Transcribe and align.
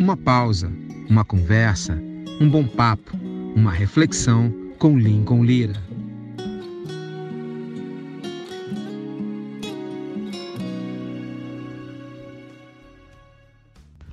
Uma 0.00 0.16
pausa, 0.16 0.72
uma 1.10 1.26
conversa, 1.26 2.02
um 2.40 2.48
bom 2.48 2.66
papo, 2.66 3.18
uma 3.54 3.70
reflexão 3.70 4.50
com 4.78 4.98
Lincoln 4.98 5.44
Lira. 5.44 5.74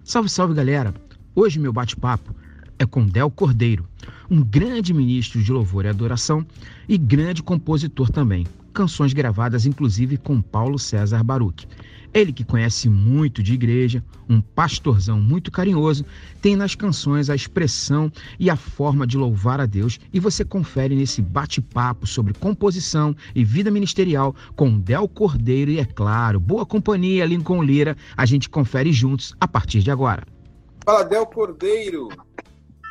Salve, 0.03 0.27
salve 0.27 0.53
galera! 0.53 0.93
Hoje 1.33 1.57
meu 1.57 1.71
bate-papo 1.71 2.35
é 2.77 2.85
com 2.85 3.05
Del 3.05 3.31
Cordeiro, 3.31 3.87
um 4.29 4.43
grande 4.43 4.93
ministro 4.93 5.41
de 5.41 5.53
louvor 5.53 5.85
e 5.85 5.87
adoração 5.87 6.45
e 6.89 6.97
grande 6.97 7.41
compositor 7.41 8.09
também. 8.09 8.45
Canções 8.73 9.13
gravadas 9.13 9.65
inclusive 9.65 10.17
com 10.17 10.41
Paulo 10.41 10.77
César 10.77 11.23
Baruch. 11.23 11.65
Ele 12.17 12.33
que 12.33 12.43
conhece 12.43 12.89
muito 12.89 13.43
de 13.43 13.53
igreja, 13.53 14.03
um 14.27 14.41
pastorzão 14.41 15.19
muito 15.19 15.51
carinhoso, 15.51 16.03
tem 16.41 16.55
nas 16.55 16.73
canções 16.73 17.29
a 17.29 17.35
expressão 17.35 18.11
e 18.39 18.49
a 18.49 18.55
forma 18.55 19.05
de 19.05 19.15
louvar 19.15 19.61
a 19.61 19.67
Deus 19.67 19.99
e 20.11 20.19
você 20.19 20.43
confere 20.43 20.95
nesse 20.95 21.21
bate-papo 21.21 22.07
sobre 22.07 22.33
composição 22.33 23.15
e 23.35 23.43
vida 23.43 23.69
ministerial 23.69 24.35
com 24.55 24.79
Del 24.79 25.07
Cordeiro 25.07 25.69
e, 25.69 25.79
é 25.79 25.85
claro, 25.85 26.39
boa 26.39 26.65
companhia 26.65 27.23
Lincoln 27.23 27.61
Lira. 27.61 27.95
A 28.17 28.25
gente 28.25 28.49
confere 28.49 28.91
juntos 28.91 29.35
a 29.39 29.47
partir 29.47 29.83
de 29.83 29.91
agora. 29.91 30.23
Fala, 30.83 31.03
Del 31.03 31.27
Cordeiro. 31.27 32.07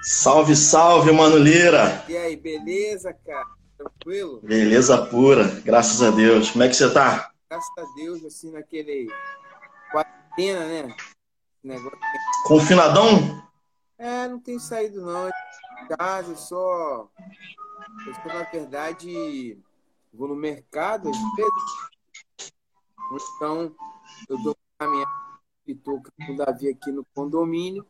Salve, 0.05 0.55
salve, 0.55 1.11
Mano 1.11 1.37
Lira. 1.37 2.05
E 2.09 2.16
aí, 2.16 2.37
beleza, 2.37 3.13
cara? 3.27 3.49
Tranquilo? 3.77 4.41
Beleza 4.45 4.97
pura, 4.99 5.61
graças 5.65 6.01
a 6.01 6.13
Deus. 6.13 6.52
Como 6.52 6.63
é 6.63 6.69
que 6.69 6.77
você 6.77 6.88
tá? 6.91 7.33
Graças 7.49 7.71
a 7.79 7.95
Deus, 7.95 8.25
assim, 8.25 8.51
naquele 8.51 9.09
quarentena, 9.91 10.67
né? 10.67 10.97
Negócio... 11.63 11.99
Confinadão? 12.45 13.43
É, 13.99 14.29
não 14.29 14.39
tem 14.39 14.59
saído 14.59 15.05
não. 15.05 15.29
Em 15.29 15.97
casa, 15.97 16.35
só. 16.37 17.09
Eu 18.07 18.15
só, 18.15 18.27
na 18.27 18.43
verdade, 18.45 19.59
vou 20.13 20.29
no 20.29 20.37
mercado 20.37 21.09
às 21.09 21.16
vezes. 21.37 22.53
Então, 23.37 23.75
eu 24.29 24.43
dou 24.43 24.57
caminhada 24.79 25.10
e 25.66 25.75
tô 25.75 26.01
com 26.01 26.33
o 26.33 26.37
Davi 26.37 26.69
aqui 26.69 26.91
no 26.91 27.05
condomínio. 27.15 27.87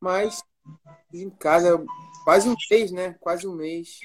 Mas 0.00 0.42
em 1.12 1.28
casa, 1.30 1.84
quase 2.24 2.48
um 2.48 2.54
mês, 2.70 2.90
né? 2.90 3.14
Quase 3.20 3.46
um 3.46 3.54
mês. 3.54 4.00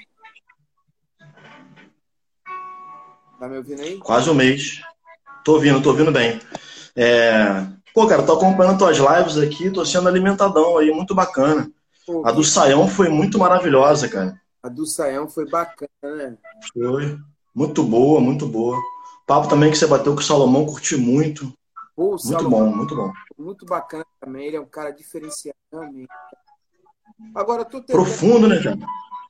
Tá 3.45 3.49
me 3.49 3.57
ouvindo 3.57 3.81
aí? 3.83 3.99
Quase 3.99 4.27
um 4.27 4.33
mês. 4.33 4.81
Tô 5.43 5.53
ouvindo, 5.53 5.79
tô 5.79 5.91
ouvindo 5.91 6.11
bem. 6.11 6.41
É... 6.95 7.63
Pô, 7.93 8.07
cara, 8.07 8.23
tô 8.23 8.33
acompanhando 8.33 8.79
tuas 8.79 8.97
lives 8.97 9.37
aqui, 9.37 9.69
tô 9.69 9.85
sendo 9.85 10.09
alimentadão 10.09 10.79
aí, 10.79 10.89
muito 10.89 11.13
bacana. 11.13 11.71
Pô, 12.07 12.25
a 12.25 12.31
do 12.31 12.43
Saião 12.43 12.87
foi 12.87 13.07
muito 13.07 13.37
maravilhosa, 13.37 14.09
cara. 14.09 14.41
A 14.63 14.67
do 14.67 14.83
Saião 14.87 15.29
foi 15.29 15.47
bacana, 15.47 15.89
né? 16.01 16.37
Foi. 16.73 17.19
Muito 17.53 17.83
boa, 17.83 18.19
muito 18.19 18.47
boa. 18.47 18.81
Papo 19.27 19.47
também 19.47 19.69
que 19.69 19.77
você 19.77 19.85
bateu 19.85 20.15
com 20.15 20.21
o 20.21 20.23
Salomão, 20.23 20.65
curti 20.65 20.97
muito. 20.97 21.53
Pô, 21.95 22.09
muito 22.09 22.27
Salomão, 22.27 22.71
bom, 22.71 22.75
muito 22.75 22.95
bom. 22.95 23.13
Muito 23.37 23.63
bacana 23.63 24.07
também, 24.19 24.47
ele 24.47 24.57
é 24.57 24.59
um 24.59 24.65
cara 24.65 24.89
diferenciado 24.89 25.55
realmente. 25.71 26.09
Agora, 27.35 27.61
eu 27.61 27.65
tô 27.65 27.79
tentando... 27.79 28.03
Profundo, 28.03 28.47
né, 28.47 28.59
cara? 28.63 28.79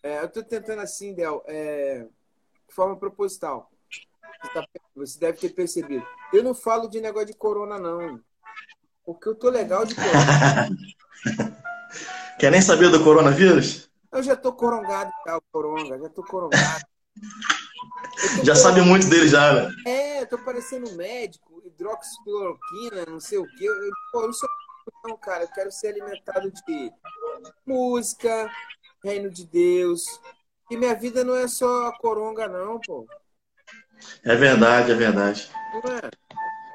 É, 0.02 0.24
eu 0.24 0.30
tô 0.30 0.42
tentando 0.42 0.82
assim, 0.82 1.14
Del, 1.14 1.44
é... 1.48 2.08
de 2.66 2.74
forma 2.74 2.96
proposital. 2.96 3.70
Tá 4.54 4.66
você 4.96 5.20
deve 5.20 5.38
ter 5.38 5.50
percebido. 5.50 6.06
Eu 6.32 6.44
não 6.44 6.56
falo 6.56 6.88
de 6.88 7.02
negócio 7.02 7.28
de 7.28 7.34
corona, 7.34 7.78
não. 7.78 8.20
Porque 9.06 9.30
eu 9.30 9.36
tô 9.36 9.50
legal 9.50 9.86
de 9.86 9.96
corona. 9.96 10.70
Quer 12.40 12.52
nem 12.52 12.62
saber 12.62 12.90
do 12.90 13.04
coronavírus? 13.04 13.90
Eu 14.12 14.24
já 14.24 14.36
tô 14.36 14.54
corongado, 14.54 15.12
tá, 15.26 15.38
o 15.38 15.42
coronga, 15.52 16.00
já 16.00 16.10
tô 16.10 16.24
corongado. 16.24 16.86
Tô 18.38 18.46
já 18.46 18.56
sabe 18.56 18.82
muito 18.82 19.08
dele 19.10 19.28
já, 19.28 19.54
né? 19.54 19.76
É, 19.86 20.22
eu 20.22 20.28
tô 20.28 20.38
parecendo 20.38 20.92
médico, 20.94 21.62
hidroxicloroquina, 21.66 23.06
não 23.08 23.20
sei 23.20 23.38
o 23.38 23.46
quê. 23.58 23.66
Eu, 23.66 23.92
pô, 24.12 24.22
eu 24.22 24.28
não 24.28 24.34
sou 24.34 24.50
não, 25.04 25.18
cara. 25.18 25.44
Eu 25.44 25.48
quero 25.50 25.72
ser 25.72 25.88
alimentado 25.88 26.52
de 26.52 26.92
música, 27.66 28.50
reino 29.04 29.30
de 29.30 29.46
Deus. 29.46 30.20
E 30.70 30.78
minha 30.78 30.96
vida 30.96 31.24
não 31.24 31.36
é 31.36 31.48
só 31.48 31.92
coronga, 32.00 32.48
não, 32.48 32.80
pô. 32.80 33.06
É 34.24 34.36
verdade, 34.36 34.92
é 34.92 34.96
verdade. 34.96 35.50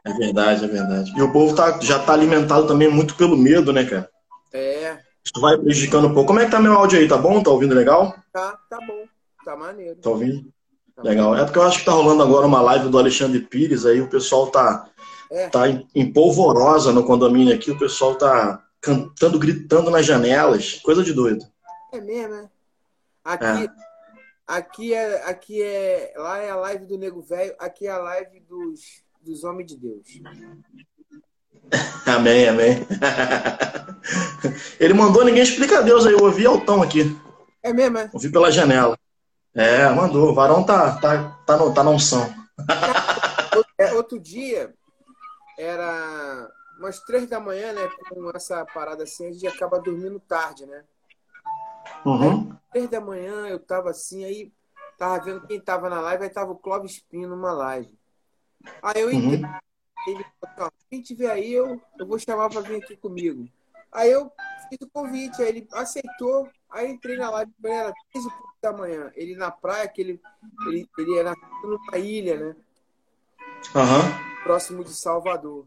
É 0.05 0.13
verdade, 0.13 0.65
é 0.65 0.69
verdade. 0.69 1.13
E 1.17 1.23
o 1.23 1.33
povo 1.33 1.55
tá, 1.55 1.79
já 1.81 1.99
tá 1.99 2.13
alimentado 2.13 2.67
também 2.67 2.89
muito 2.89 3.15
pelo 3.17 3.37
medo, 3.37 3.73
né, 3.73 3.85
cara? 3.85 4.09
É. 4.53 4.99
Isso 5.25 5.41
vai 5.41 5.57
prejudicando 5.59 6.09
um 6.09 6.15
pouco. 6.15 6.29
Como 6.29 6.41
é 6.41 6.47
que 6.47 6.51
tá 6.51 6.61
meu 6.61 6.73
áudio 6.73 6.99
aí? 6.99 7.07
Tá 7.07 7.19
bom? 7.19 7.43
Tá 7.43 7.51
ouvindo 7.51 7.75
legal? 7.75 8.15
Tá, 8.33 8.59
tá 8.69 8.79
bom. 8.79 9.05
Tá 9.45 9.57
maneiro. 9.57 9.97
Tá 9.97 10.11
ouvindo? 10.11 10.51
Tá 10.97 11.03
legal. 11.03 11.37
É 11.37 11.45
porque 11.45 11.59
eu 11.59 11.63
acho 11.63 11.79
que 11.79 11.85
tá 11.85 11.93
rolando 11.93 12.23
agora 12.23 12.47
uma 12.47 12.61
live 12.61 12.89
do 12.89 12.99
Alexandre 12.99 13.41
Pires, 13.41 13.87
aí 13.87 14.01
o 14.01 14.09
pessoal 14.09 14.49
tá, 14.49 14.89
é. 15.31 15.49
tá 15.49 15.65
em 15.95 16.13
polvorosa 16.13 16.93
no 16.93 17.05
condomínio 17.05 17.55
aqui, 17.55 17.71
o 17.71 17.79
pessoal 17.79 18.15
tá 18.15 18.63
cantando, 18.81 19.39
gritando 19.39 19.91
nas 19.91 20.07
janelas, 20.07 20.75
coisa 20.83 21.03
de 21.03 21.13
doido. 21.13 21.45
É 21.93 22.01
mesmo, 22.01 22.35
né? 22.35 22.49
Aqui, 23.25 23.65
é. 23.65 23.69
Aqui 24.51 24.93
é, 24.93 25.31
aqui 25.31 25.63
é. 25.63 26.13
Lá 26.17 26.39
é 26.39 26.51
a 26.51 26.57
live 26.57 26.85
do 26.85 26.99
Nego 26.99 27.23
Velho, 27.23 27.55
aqui 27.57 27.87
é 27.87 27.91
a 27.93 27.99
live 27.99 28.41
dos, 28.41 28.81
dos 29.21 29.45
homens 29.45 29.69
de 29.69 29.77
Deus. 29.77 30.09
Amém, 32.05 32.49
amém. 32.49 32.85
Ele 34.81 34.93
mandou 34.93 35.25
ninguém 35.25 35.45
explica 35.45 35.79
a 35.79 35.83
Deus 35.83 36.05
aí, 36.05 36.15
eu 36.15 36.25
ouvi 36.25 36.45
altão 36.47 36.83
aqui. 36.83 37.17
É 37.63 37.73
mesmo, 37.73 37.99
é? 37.99 38.11
Ouvi 38.13 38.29
pela 38.29 38.51
janela. 38.51 38.99
É, 39.55 39.89
mandou. 39.91 40.31
O 40.31 40.35
varão 40.35 40.65
tá, 40.65 40.99
tá, 40.99 41.31
tá, 41.47 41.57
no, 41.57 41.73
tá 41.73 41.85
na 41.85 41.91
unção. 41.91 42.29
É, 43.79 43.93
outro 43.93 44.19
dia, 44.19 44.75
era 45.57 46.51
umas 46.77 46.99
três 46.99 47.29
da 47.29 47.39
manhã, 47.39 47.73
né? 47.73 47.89
Com 48.09 48.29
essa 48.35 48.67
parada 48.75 49.05
assim, 49.05 49.29
a 49.29 49.33
gente 49.33 49.47
acaba 49.47 49.79
dormindo 49.79 50.19
tarde, 50.19 50.67
né? 50.67 50.83
Uhum. 52.05 52.57
Aí, 52.75 52.89
da 52.89 53.01
manhã 53.01 53.47
eu 53.49 53.59
tava 53.59 53.91
assim, 53.91 54.25
aí 54.25 54.53
tava 54.99 55.25
vendo 55.25 55.47
quem 55.47 55.61
tava 55.61 55.89
na 55.89 56.01
live, 56.01 56.25
aí 56.25 56.31
tava 56.31 56.53
o 56.53 56.57
Clóvis 56.57 56.93
Espinho 56.93 57.29
numa 57.29 57.53
live. 57.53 57.99
Aí 58.83 59.01
eu 59.01 59.11
entrei, 59.11 59.43
uhum. 59.43 59.59
ele 60.07 60.25
falou, 60.57 60.73
quem 60.91 61.03
tiver 61.03 61.31
aí, 61.31 61.53
eu, 61.53 61.81
eu 61.99 62.07
vou 62.07 62.19
chamar 62.19 62.51
para 62.51 62.61
vir 62.61 62.83
aqui 62.83 62.97
comigo. 62.97 63.49
Aí 63.93 64.11
eu 64.11 64.31
fiz 64.69 64.79
o 64.83 64.91
convite, 64.91 65.43
aí 65.43 65.49
ele 65.49 65.69
aceitou, 65.73 66.49
aí 66.71 66.91
entrei 66.91 67.17
na 67.17 67.31
live, 67.31 67.53
era 67.65 67.93
15 68.13 68.29
da 68.63 68.73
manhã. 68.73 69.11
Ele 69.15 69.35
na 69.35 69.51
praia, 69.51 69.89
que 69.89 70.01
ele, 70.01 70.21
ele, 70.67 70.89
ele 70.99 71.19
era 71.19 71.35
numa 71.63 71.99
ilha, 71.99 72.37
né? 72.37 72.57
Uhum. 73.75 74.43
Próximo 74.45 74.85
de 74.85 74.95
Salvador. 74.95 75.67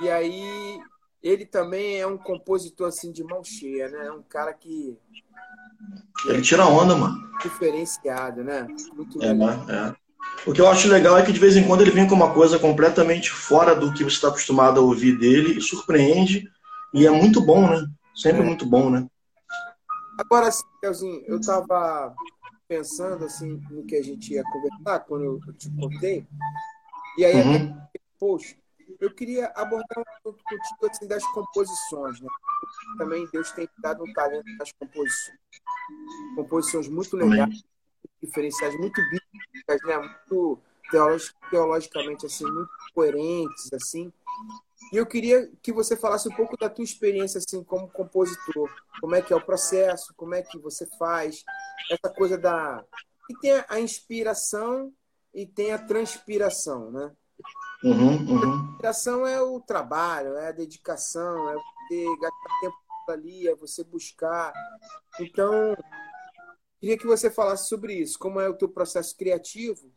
E 0.00 0.10
aí 0.10 0.80
ele 1.22 1.46
também 1.46 2.00
é 2.00 2.06
um 2.06 2.18
compositor 2.18 2.88
assim 2.88 3.12
de 3.12 3.22
mão 3.22 3.44
cheia, 3.44 3.88
né? 3.88 4.06
É 4.06 4.12
um 4.12 4.22
cara 4.22 4.52
que. 4.52 4.98
Ele 6.26 6.42
tira 6.42 6.66
onda, 6.66 6.96
mano. 6.96 7.16
Diferenciado, 7.40 8.42
né? 8.42 8.66
Muito 8.94 9.22
é, 9.22 9.32
legal. 9.32 9.70
É. 9.70 9.94
O 10.46 10.52
que 10.52 10.60
eu 10.60 10.68
acho 10.68 10.88
legal 10.88 11.16
é 11.16 11.24
que 11.24 11.32
de 11.32 11.38
vez 11.38 11.56
em 11.56 11.66
quando 11.66 11.82
ele 11.82 11.90
vem 11.90 12.06
com 12.06 12.14
uma 12.14 12.32
coisa 12.32 12.58
completamente 12.58 13.30
fora 13.30 13.74
do 13.74 13.92
que 13.92 14.02
você 14.02 14.16
está 14.16 14.28
acostumado 14.28 14.80
a 14.80 14.82
ouvir 14.82 15.16
dele 15.18 15.58
e 15.58 15.60
surpreende. 15.60 16.48
E 16.92 17.06
é 17.06 17.10
muito 17.10 17.40
bom, 17.40 17.68
né? 17.68 17.86
Sempre 18.14 18.42
é. 18.42 18.44
muito 18.44 18.66
bom, 18.66 18.90
né? 18.90 19.06
Agora, 20.18 20.48
assim, 20.84 21.22
eu 21.26 21.38
estava 21.38 22.14
pensando 22.68 23.24
assim 23.24 23.60
no 23.70 23.84
que 23.84 23.96
a 23.96 24.02
gente 24.02 24.32
ia 24.32 24.42
conversar 24.44 25.00
quando 25.00 25.24
eu 25.24 25.52
te 25.54 25.70
contei. 25.70 26.26
E 27.18 27.24
aí, 27.24 27.36
uhum. 27.36 27.76
poxa, 28.18 28.54
eu 29.00 29.14
queria 29.14 29.46
abordar 29.54 29.98
um 29.98 30.04
assunto 30.16 30.42
contigo 30.44 30.86
assim, 30.90 31.06
das 31.06 31.24
composições. 31.32 32.20
Né? 32.20 32.28
Também 32.98 33.28
Deus 33.32 33.50
tem 33.52 33.68
dado 33.78 34.04
um 34.04 34.12
talento 34.12 34.46
nas 34.58 34.72
composições. 34.72 35.38
Composições 36.34 36.88
muito 36.88 37.16
legais, 37.16 37.62
diferenciais, 38.22 38.78
muito 38.78 39.00
bíblicas, 39.02 39.80
né? 39.84 39.98
muito 39.98 40.60
teologicamente 41.50 42.26
assim, 42.26 42.44
muito 42.44 42.70
coerentes. 42.94 43.72
assim. 43.72 44.12
E 44.92 44.96
eu 44.96 45.06
queria 45.06 45.50
que 45.62 45.72
você 45.72 45.96
falasse 45.96 46.28
um 46.28 46.34
pouco 46.34 46.56
da 46.56 46.68
tua 46.68 46.84
experiência 46.84 47.38
assim 47.38 47.62
como 47.64 47.88
compositor. 47.90 48.70
Como 49.00 49.14
é 49.14 49.22
que 49.22 49.32
é 49.32 49.36
o 49.36 49.44
processo, 49.44 50.12
como 50.16 50.34
é 50.34 50.42
que 50.42 50.58
você 50.58 50.86
faz, 50.98 51.42
essa 51.90 52.12
coisa 52.12 52.36
da... 52.36 52.84
E 53.30 53.38
tem 53.38 53.64
a 53.68 53.80
inspiração 53.80 54.92
e 55.34 55.46
tem 55.46 55.72
a 55.72 55.78
transpiração, 55.78 56.90
né? 56.90 57.12
Uhum, 57.84 58.16
uhum. 58.28 58.52
A 58.52 58.70
inspiração 58.70 59.26
é 59.26 59.40
o 59.40 59.60
trabalho, 59.60 60.36
é 60.36 60.48
a 60.48 60.52
dedicação, 60.52 61.48
é 61.50 61.54
você 61.54 62.04
gastar 62.20 62.60
tempo 62.60 62.76
ali, 63.08 63.48
é 63.48 63.54
você 63.54 63.82
buscar. 63.82 64.52
Então, 65.18 65.76
queria 66.80 66.96
que 66.96 67.06
você 67.06 67.30
falasse 67.30 67.68
sobre 67.68 67.94
isso. 67.94 68.18
Como 68.18 68.40
é 68.40 68.48
o 68.48 68.54
teu 68.54 68.68
processo 68.68 69.16
criativo 69.16 69.90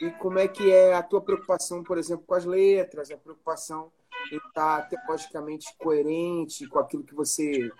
e 0.00 0.10
como 0.12 0.38
é 0.38 0.48
que 0.48 0.70
é 0.70 0.94
a 0.94 1.02
tua 1.02 1.20
preocupação, 1.20 1.82
por 1.82 1.98
exemplo, 1.98 2.24
com 2.26 2.34
as 2.34 2.44
letras, 2.44 3.10
a 3.10 3.16
preocupação 3.16 3.92
em 4.32 4.36
estar 4.36 4.88
teologicamente 4.88 5.66
coerente 5.78 6.66
com 6.68 6.78
aquilo 6.78 7.04
que 7.04 7.14
você 7.14 7.70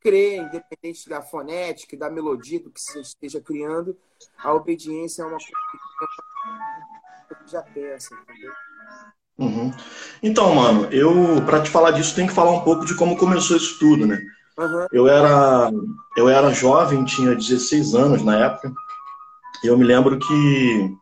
crê, 0.00 0.36
independente 0.36 1.08
da 1.08 1.22
fonética, 1.22 1.96
da 1.96 2.10
melodia, 2.10 2.60
do 2.60 2.70
que 2.70 2.80
você 2.80 3.00
esteja 3.00 3.40
criando, 3.40 3.98
a 4.38 4.52
obediência 4.52 5.22
é 5.22 5.24
uma 5.24 5.38
coisa 5.38 5.52
que 7.34 7.50
já 7.50 7.62
pensa, 7.62 8.14
entendeu? 8.14 8.52
Uhum. 9.38 9.72
Então, 10.22 10.54
mano, 10.54 10.86
eu 10.92 11.42
para 11.44 11.60
te 11.60 11.70
falar 11.70 11.90
disso 11.90 12.14
tem 12.14 12.26
que 12.26 12.32
falar 12.32 12.52
um 12.52 12.60
pouco 12.60 12.86
de 12.86 12.94
como 12.94 13.16
começou 13.16 13.56
isso 13.56 13.78
tudo, 13.78 14.06
né? 14.06 14.20
Uhum. 14.58 14.86
Eu 14.92 15.08
era 15.08 15.72
eu 16.16 16.28
era 16.28 16.52
jovem, 16.52 17.04
tinha 17.04 17.34
16 17.34 17.94
anos 17.94 18.22
na 18.22 18.36
época. 18.36 18.72
E 19.62 19.66
eu 19.66 19.76
me 19.76 19.84
lembro 19.84 20.18
que 20.18 20.96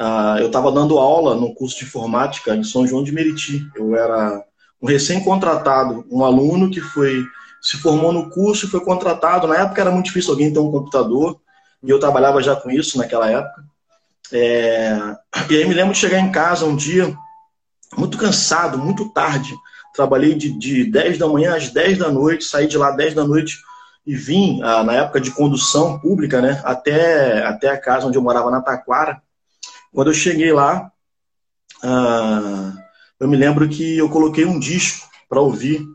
uh, 0.00 0.38
eu 0.40 0.46
estava 0.46 0.72
dando 0.72 0.98
aula 0.98 1.34
no 1.34 1.54
curso 1.54 1.78
de 1.78 1.84
informática 1.84 2.54
em 2.56 2.64
São 2.64 2.86
João 2.86 3.04
de 3.04 3.12
Meriti. 3.12 3.64
Eu 3.76 3.94
era 3.94 4.42
um 4.80 4.86
recém-contratado, 4.88 6.04
um 6.10 6.24
aluno 6.24 6.70
que 6.70 6.80
foi 6.80 7.24
se 7.60 7.76
formou 7.76 8.12
no 8.12 8.28
curso 8.28 8.66
e 8.66 8.68
foi 8.68 8.80
contratado. 8.80 9.46
Na 9.46 9.58
época 9.58 9.80
era 9.80 9.90
muito 9.90 10.06
difícil 10.06 10.32
alguém 10.32 10.52
ter 10.52 10.58
um 10.58 10.72
computador 10.72 11.40
e 11.80 11.88
eu 11.88 12.00
trabalhava 12.00 12.42
já 12.42 12.56
com 12.56 12.70
isso 12.70 12.98
naquela 12.98 13.30
época. 13.30 13.64
É... 14.32 15.16
E 15.50 15.56
aí 15.56 15.68
me 15.68 15.74
lembro 15.74 15.92
de 15.92 15.98
chegar 15.98 16.18
em 16.18 16.32
casa 16.32 16.64
um 16.64 16.76
dia 16.76 17.16
muito 17.96 18.16
cansado, 18.16 18.78
muito 18.78 19.08
tarde. 19.10 19.54
Trabalhei 19.94 20.34
de, 20.34 20.50
de 20.58 20.90
10 20.90 21.18
da 21.18 21.28
manhã 21.28 21.56
às 21.56 21.68
10 21.68 21.98
da 21.98 22.10
noite, 22.10 22.44
saí 22.44 22.66
de 22.66 22.78
lá 22.78 22.90
às 22.90 22.96
10 22.96 23.14
da 23.14 23.24
noite 23.24 23.58
e 24.06 24.16
vim, 24.16 24.60
ah, 24.62 24.82
na 24.82 24.94
época 24.94 25.20
de 25.20 25.30
condução 25.30 25.98
pública, 25.98 26.40
né, 26.40 26.60
até, 26.64 27.44
até 27.44 27.68
a 27.68 27.80
casa 27.80 28.06
onde 28.06 28.18
eu 28.18 28.22
morava, 28.22 28.50
na 28.50 28.60
Taquara. 28.60 29.22
Quando 29.92 30.08
eu 30.08 30.14
cheguei 30.14 30.52
lá, 30.52 30.90
ah, 31.82 32.72
eu 33.20 33.28
me 33.28 33.36
lembro 33.36 33.68
que 33.68 33.98
eu 33.98 34.08
coloquei 34.08 34.44
um 34.44 34.58
disco 34.58 35.08
para 35.28 35.40
ouvir, 35.40 35.86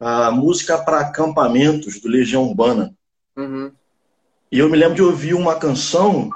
a 0.00 0.30
música 0.30 0.78
para 0.78 1.00
acampamentos 1.00 2.00
do 2.00 2.08
Legião 2.08 2.44
Urbana. 2.44 2.94
Uhum. 3.36 3.72
E 4.50 4.58
eu 4.58 4.68
me 4.68 4.76
lembro 4.76 4.94
de 4.94 5.02
ouvir 5.02 5.34
uma 5.34 5.56
canção 5.56 6.30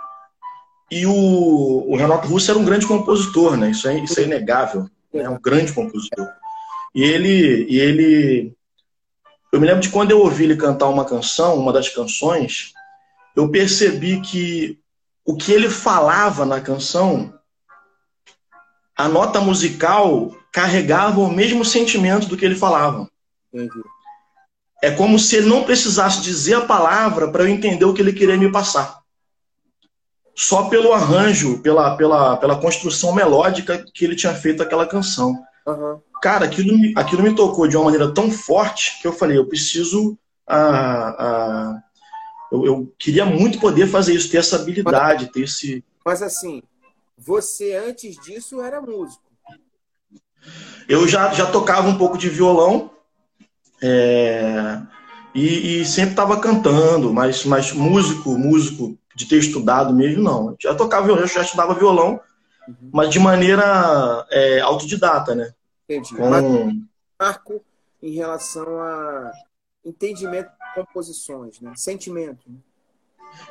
e 0.93 1.07
o, 1.07 1.91
o 1.91 1.97
Renato 1.97 2.29
Russo 2.29 2.51
era 2.51 2.61
um 2.61 2.67
grande 2.67 2.87
compositor, 2.87 3.57
né? 3.57 3.71
Isso 3.71 3.89
é, 3.89 3.99
isso 4.01 4.21
é 4.21 4.25
inegável. 4.25 4.91
Né? 5.11 5.23
É 5.23 5.31
um 5.31 5.41
grande 5.41 5.73
compositor. 5.73 6.29
E 6.95 7.03
ele, 7.03 7.65
e 7.67 7.81
ele. 7.81 8.53
Eu 9.51 9.59
me 9.59 9.67
lembro 9.67 9.81
de 9.81 9.89
quando 9.89 10.11
eu 10.11 10.21
ouvi 10.21 10.45
ele 10.45 10.55
cantar 10.55 10.89
uma 10.89 11.07
canção, 11.07 11.59
uma 11.59 11.73
das 11.73 11.89
canções, 11.89 12.75
eu 13.35 13.49
percebi 13.49 14.21
que 14.21 14.79
o 15.25 15.35
que 15.35 15.51
ele 15.51 15.71
falava 15.71 16.45
na 16.45 16.61
canção, 16.61 17.33
a 18.95 19.09
nota 19.09 19.41
musical 19.41 20.37
carregava 20.53 21.21
o 21.21 21.33
mesmo 21.33 21.65
sentimento 21.65 22.27
do 22.27 22.37
que 22.37 22.45
ele 22.45 22.55
falava. 22.55 23.09
Entendi. 23.51 23.83
É 24.83 24.91
como 24.91 25.19
se 25.19 25.37
ele 25.37 25.49
não 25.49 25.65
precisasse 25.65 26.21
dizer 26.21 26.55
a 26.55 26.67
palavra 26.67 27.29
para 27.29 27.45
eu 27.45 27.49
entender 27.49 27.87
o 27.87 27.95
que 27.95 28.03
ele 28.03 28.13
queria 28.13 28.37
me 28.37 28.53
passar 28.53 29.02
só 30.35 30.69
pelo 30.69 30.93
arranjo, 30.93 31.59
pela, 31.59 31.97
pela, 31.97 32.37
pela 32.37 32.61
construção 32.61 33.15
melódica 33.15 33.85
que 33.95 34.05
ele 34.05 34.17
tinha 34.17 34.35
feito 34.35 34.63
aquela 34.63 34.87
canção. 34.87 35.37
Uhum. 35.67 36.01
Cara, 36.23 36.45
aquilo, 36.45 36.77
aquilo 36.97 37.23
me 37.23 37.35
tocou 37.35 37.67
de 37.67 37.77
uma 37.77 37.87
maneira 37.87 38.13
tão 38.13 38.31
forte 38.31 39.01
que 39.01 39.07
eu 39.07 39.13
falei, 39.13 39.37
eu 39.37 39.47
preciso. 39.47 40.17
Ah, 40.47 41.17
ah, 41.19 41.83
eu, 42.51 42.67
eu, 42.67 42.95
queria 42.99 43.25
muito 43.25 43.59
poder 43.59 43.87
fazer 43.87 44.15
isso, 44.15 44.31
ter 44.31 44.39
essa 44.39 44.57
habilidade, 44.57 45.33
ter 45.33 45.43
esse. 45.43 45.85
Mas 46.05 46.23
assim, 46.23 46.63
você 47.17 47.75
antes 47.75 48.17
disso 48.21 48.61
era 48.61 48.81
músico. 48.81 49.23
Eu 50.89 51.07
já, 51.07 51.33
já 51.33 51.47
tocava 51.47 51.89
um 51.89 51.97
pouco 51.97 52.19
de 52.19 52.29
violão 52.29 52.91
é, 53.81 54.81
e, 55.35 55.81
e 55.81 55.87
sempre 55.87 56.11
estava 56.11 56.39
cantando, 56.41 57.13
mas, 57.13 57.45
mas 57.45 57.73
músico, 57.73 58.37
músico 58.37 58.99
de 59.23 59.29
ter 59.29 59.39
estudado 59.39 59.95
mesmo, 59.95 60.23
não. 60.23 60.57
Já 60.61 60.75
tocava 60.75 61.07
violão, 61.07 61.27
já 61.27 61.43
estudava 61.43 61.75
violão, 61.75 62.21
uhum. 62.69 62.91
mas 62.93 63.11
de 63.11 63.19
maneira 63.19 64.27
é, 64.31 64.61
autodidata, 64.61 65.35
né? 65.35 65.53
Entendi. 65.89 66.15
Com... 66.15 66.83
Marco 67.19 67.63
em 68.03 68.15
relação 68.15 68.81
a 68.81 69.31
entendimento 69.85 70.49
de 70.49 70.75
composições, 70.75 71.61
né? 71.61 71.73
Sentimento. 71.77 72.41
Né? 72.49 72.57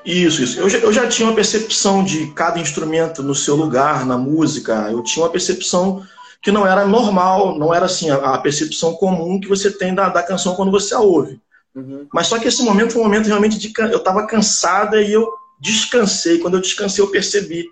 Isso, 0.06 0.44
isso. 0.44 0.60
Eu 0.60 0.70
já, 0.70 0.78
eu 0.80 0.92
já 0.92 1.08
tinha 1.08 1.28
uma 1.28 1.36
percepção 1.36 2.04
de 2.04 2.32
cada 2.34 2.60
instrumento 2.60 3.24
no 3.24 3.34
seu 3.34 3.56
lugar, 3.56 4.06
na 4.06 4.18
música. 4.18 4.92
Eu 4.92 5.02
tinha 5.04 5.24
uma 5.24 5.32
percepção 5.32 6.06
que 6.42 6.52
não 6.52 6.66
era 6.68 6.86
normal, 6.86 7.58
não 7.58 7.74
era 7.74 7.86
assim 7.86 8.10
a, 8.10 8.16
a 8.16 8.38
percepção 8.40 8.94
comum 8.94 9.40
que 9.40 9.48
você 9.48 9.72
tem 9.72 9.94
da, 9.94 10.10
da 10.10 10.24
canção 10.24 10.56
quando 10.56 10.72
você 10.72 10.94
a 10.94 11.00
ouve. 11.00 11.40
Uhum. 11.74 12.08
Mas 12.14 12.28
só 12.28 12.38
que 12.38 12.48
esse 12.48 12.64
momento 12.64 12.94
foi 12.94 13.02
um 13.02 13.06
momento 13.06 13.28
realmente 13.28 13.58
de. 13.58 13.72
Eu 13.78 13.98
estava 13.98 14.28
cansada 14.28 15.02
e 15.02 15.12
eu 15.12 15.32
descansei. 15.62 16.40
Quando 16.40 16.56
eu 16.56 16.62
descansei, 16.62 17.04
eu 17.04 17.12
percebi 17.12 17.66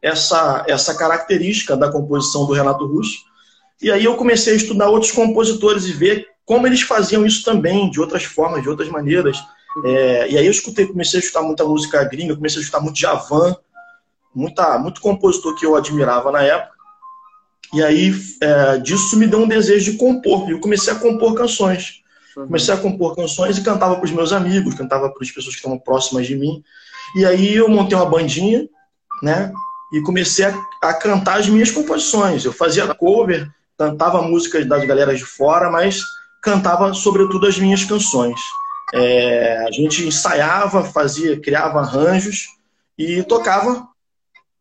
essa, 0.00 0.64
essa 0.68 0.94
característica 0.94 1.76
da 1.76 1.90
composição 1.90 2.46
do 2.46 2.52
Renato 2.52 2.86
Russo. 2.86 3.18
E 3.82 3.90
aí 3.90 4.04
eu 4.04 4.16
comecei 4.16 4.54
a 4.54 4.56
estudar 4.56 4.88
outros 4.88 5.10
compositores 5.10 5.84
e 5.86 5.92
ver 5.92 6.28
como 6.44 6.66
eles 6.66 6.82
faziam 6.82 7.26
isso 7.26 7.44
também, 7.44 7.90
de 7.90 8.00
outras 8.00 8.24
formas, 8.24 8.62
de 8.62 8.68
outras 8.68 8.88
maneiras. 8.88 9.38
É, 9.84 10.30
e 10.30 10.38
aí 10.38 10.46
eu 10.46 10.52
escutei, 10.52 10.86
comecei 10.86 11.18
a 11.18 11.22
escutar 11.22 11.42
muita 11.42 11.64
música 11.64 12.04
gringa, 12.04 12.36
comecei 12.36 12.60
a 12.60 12.62
escutar 12.62 12.80
muito 12.80 12.98
Javan, 12.98 13.56
muita, 14.34 14.78
muito 14.78 15.00
compositor 15.00 15.56
que 15.56 15.66
eu 15.66 15.74
admirava 15.74 16.30
na 16.30 16.42
época. 16.42 16.72
E 17.72 17.82
aí 17.82 18.14
é, 18.40 18.78
disso 18.78 19.16
me 19.16 19.26
deu 19.26 19.40
um 19.40 19.48
desejo 19.48 19.92
de 19.92 19.98
compor. 19.98 20.48
E 20.48 20.52
eu 20.52 20.60
comecei 20.60 20.92
a 20.92 20.96
compor 20.96 21.34
canções. 21.34 22.02
Comecei 22.34 22.72
a 22.72 22.78
compor 22.78 23.14
canções 23.16 23.58
e 23.58 23.62
cantava 23.62 23.96
para 23.96 24.04
os 24.04 24.10
meus 24.10 24.32
amigos, 24.32 24.74
cantava 24.74 25.10
para 25.10 25.22
as 25.22 25.30
pessoas 25.30 25.54
que 25.54 25.60
estavam 25.60 25.78
próximas 25.78 26.26
de 26.26 26.36
mim. 26.36 26.62
E 27.14 27.24
aí 27.24 27.56
eu 27.56 27.68
montei 27.68 27.96
uma 27.96 28.06
bandinha, 28.06 28.68
né? 29.22 29.52
E 29.92 30.00
comecei 30.02 30.46
a, 30.46 30.54
a 30.82 30.94
cantar 30.94 31.38
as 31.38 31.48
minhas 31.48 31.70
composições. 31.70 32.44
Eu 32.44 32.52
fazia 32.52 32.92
cover, 32.94 33.50
cantava 33.78 34.22
músicas 34.22 34.66
das 34.66 34.84
galeras 34.84 35.18
de 35.18 35.24
fora, 35.24 35.70
mas 35.70 36.02
cantava 36.42 36.92
sobretudo 36.94 37.46
as 37.46 37.58
minhas 37.58 37.84
canções. 37.84 38.40
É, 38.92 39.64
a 39.66 39.70
gente 39.70 40.06
ensaiava, 40.06 40.84
fazia, 40.84 41.40
criava 41.40 41.80
arranjos 41.80 42.48
e 42.98 43.22
tocava 43.22 43.88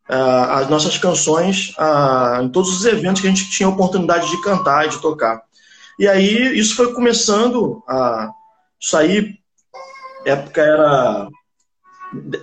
uh, 0.09 0.51
as 0.51 0.69
nossas 0.69 0.97
canções 0.97 1.73
uh, 1.77 2.41
em 2.44 2.49
todos 2.49 2.69
os 2.77 2.85
eventos 2.85 3.21
que 3.21 3.27
a 3.27 3.29
gente 3.29 3.49
tinha 3.49 3.67
oportunidade 3.67 4.29
de 4.29 4.41
cantar 4.41 4.85
e 4.85 4.89
de 4.89 4.99
tocar. 4.99 5.41
E 5.99 6.07
aí 6.07 6.57
isso 6.57 6.75
foi 6.75 6.94
começando 6.94 7.83
a. 7.87 8.30
Aí, 8.95 9.35
época 10.25 10.61
era 10.61 11.27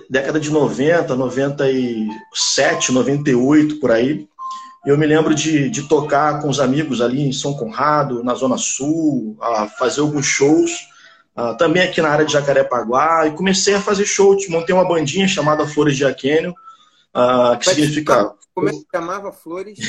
década 0.09 0.39
de 0.39 0.49
90, 0.49 1.15
97, 1.15 2.91
98, 2.91 3.79
por 3.79 3.91
aí. 3.91 4.27
Eu 4.85 4.97
me 4.97 5.05
lembro 5.05 5.35
de, 5.35 5.69
de 5.69 5.83
tocar 5.87 6.41
com 6.41 6.49
os 6.49 6.59
amigos 6.59 7.01
ali 7.01 7.21
em 7.21 7.33
São 7.33 7.53
Conrado, 7.53 8.23
na 8.23 8.33
Zona 8.33 8.57
Sul, 8.57 9.37
a 9.41 9.67
fazer 9.67 10.01
alguns 10.01 10.25
shows, 10.25 10.71
uh, 11.37 11.55
também 11.57 11.83
aqui 11.83 12.01
na 12.01 12.09
área 12.09 12.25
de 12.25 12.33
Jacarepaguá, 12.33 13.27
e 13.27 13.31
comecei 13.31 13.75
a 13.75 13.81
fazer 13.81 14.05
shows. 14.05 14.47
Montei 14.47 14.73
uma 14.73 14.87
bandinha 14.87 15.27
chamada 15.27 15.67
Flores 15.67 15.97
de 15.97 16.05
Aquênio, 16.05 16.53
uh, 17.15 17.57
que 17.57 17.69
significa. 17.69 18.33
Como 18.53 18.69
é 18.69 18.71
que 18.71 18.85
chamava 18.93 19.31
Flores? 19.31 19.79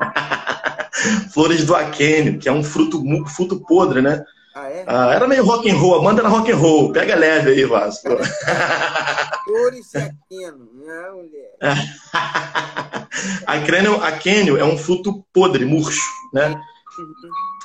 Flores 1.32 1.64
do 1.64 1.74
Aquênio, 1.74 2.38
que 2.38 2.48
é 2.48 2.52
um 2.52 2.64
fruto, 2.64 3.02
fruto 3.26 3.60
podre, 3.60 4.00
né? 4.00 4.24
Ah, 4.54 4.68
é? 4.68 4.84
Ah, 4.86 5.12
era 5.12 5.26
meio 5.26 5.44
rock 5.44 5.68
and 5.68 5.76
roll, 5.76 6.00
manda 6.00 6.22
na 6.22 6.28
rock 6.28 6.52
and 6.52 6.56
roll, 6.56 6.92
pega 6.92 7.16
leve 7.16 7.50
aí, 7.50 7.64
Vasco. 7.64 8.08
Flores 9.44 9.92
e 9.94 9.98
aquênio, 9.98 10.70
não, 10.74 11.16
mulher. 11.16 11.56
a 13.46 14.08
aquênio 14.08 14.56
é 14.56 14.64
um 14.64 14.78
fruto 14.78 15.24
podre, 15.32 15.64
murcho, 15.64 16.00
né? 16.32 16.54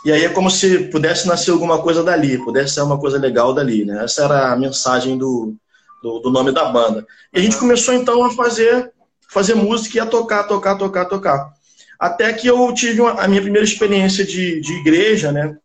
E 0.04 0.12
aí 0.12 0.26
é 0.26 0.30
como 0.30 0.50
se 0.50 0.90
pudesse 0.90 1.28
nascer 1.28 1.52
alguma 1.52 1.80
coisa 1.82 2.04
dali, 2.04 2.44
pudesse 2.44 2.74
ser 2.74 2.82
uma 2.82 3.00
coisa 3.00 3.20
legal 3.20 3.54
dali, 3.54 3.86
né? 3.86 4.04
Essa 4.04 4.24
era 4.24 4.52
a 4.52 4.56
mensagem 4.56 5.16
do, 5.16 5.56
do, 6.02 6.20
do 6.20 6.32
nome 6.32 6.52
da 6.52 6.66
banda. 6.66 7.06
E 7.32 7.40
a 7.40 7.42
gente 7.42 7.58
começou 7.58 7.94
então 7.94 8.24
a 8.24 8.32
fazer, 8.32 8.92
fazer 9.30 9.54
música 9.54 9.98
e 9.98 10.00
a 10.00 10.08
tocar, 10.08 10.46
tocar, 10.46 10.76
tocar, 10.76 11.06
tocar. 11.06 11.54
Até 12.00 12.34
que 12.34 12.48
eu 12.48 12.74
tive 12.74 13.02
uma, 13.02 13.12
a 13.12 13.28
minha 13.28 13.42
primeira 13.42 13.66
experiência 13.66 14.26
de, 14.26 14.60
de 14.62 14.74
igreja, 14.80 15.32
né? 15.32 15.56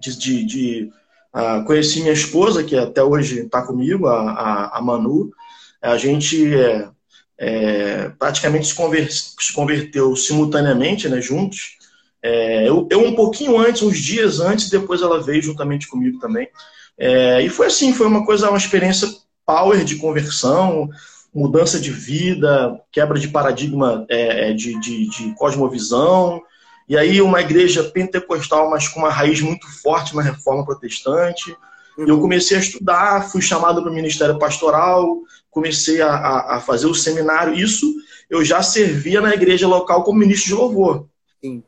De, 0.00 0.18
de, 0.18 0.44
de 0.44 0.92
uh, 1.34 1.64
conheci 1.64 2.00
minha 2.00 2.12
esposa, 2.12 2.64
que 2.64 2.76
até 2.76 3.02
hoje 3.02 3.40
está 3.40 3.62
comigo, 3.62 4.06
a, 4.06 4.30
a, 4.30 4.78
a, 4.78 4.82
Manu. 4.82 5.30
A 5.82 5.96
gente 5.96 6.54
é, 6.54 6.88
é, 7.38 8.08
praticamente 8.18 8.66
se, 8.66 8.74
conver, 8.74 9.10
se, 9.10 9.52
converteu 9.52 10.16
simultaneamente, 10.16 11.08
né, 11.08 11.20
juntos. 11.20 11.78
É, 12.22 12.68
eu, 12.68 12.86
eu, 12.90 13.00
um 13.04 13.14
pouquinho 13.14 13.58
antes, 13.58 13.82
uns 13.82 13.98
dias 13.98 14.40
antes, 14.40 14.68
depois 14.68 15.00
ela 15.00 15.22
veio 15.22 15.42
juntamente 15.42 15.88
comigo 15.88 16.18
também. 16.18 16.48
É, 16.98 17.40
e 17.40 17.48
foi 17.48 17.68
assim, 17.68 17.94
foi 17.94 18.06
uma 18.06 18.26
coisa, 18.26 18.50
uma 18.50 18.58
experiência 18.58 19.08
power 19.46 19.84
de 19.84 19.96
conversão, 19.96 20.90
mudança 21.34 21.80
de 21.80 21.90
vida, 21.90 22.78
quebra 22.92 23.18
de 23.18 23.28
paradigma 23.28 24.04
é, 24.08 24.50
é, 24.50 24.52
de, 24.52 24.78
de, 24.80 25.08
de 25.08 25.34
cosmovisão, 25.34 26.42
E 26.90 26.98
aí 26.98 27.22
uma 27.22 27.40
igreja 27.40 27.84
pentecostal, 27.84 28.68
mas 28.68 28.88
com 28.88 28.98
uma 28.98 29.10
raiz 29.10 29.40
muito 29.40 29.64
forte 29.80 30.16
na 30.16 30.22
reforma 30.22 30.64
protestante. 30.64 31.56
Uhum. 31.96 32.08
Eu 32.08 32.20
comecei 32.20 32.56
a 32.56 32.60
estudar, 32.60 33.30
fui 33.30 33.40
chamado 33.40 33.80
para 33.80 33.92
o 33.92 33.94
ministério 33.94 34.40
pastoral, 34.40 35.20
comecei 35.52 36.02
a, 36.02 36.08
a, 36.08 36.56
a, 36.56 36.60
fazer 36.60 36.86
o 36.86 36.94
seminário. 36.94 37.54
Isso 37.54 37.86
eu 38.28 38.44
já 38.44 38.60
servia 38.60 39.20
na 39.20 39.32
igreja 39.32 39.68
local 39.68 40.02
como 40.02 40.18
ministro 40.18 40.48
de 40.48 40.54
louvor. 40.54 41.06
Sim. 41.40 41.62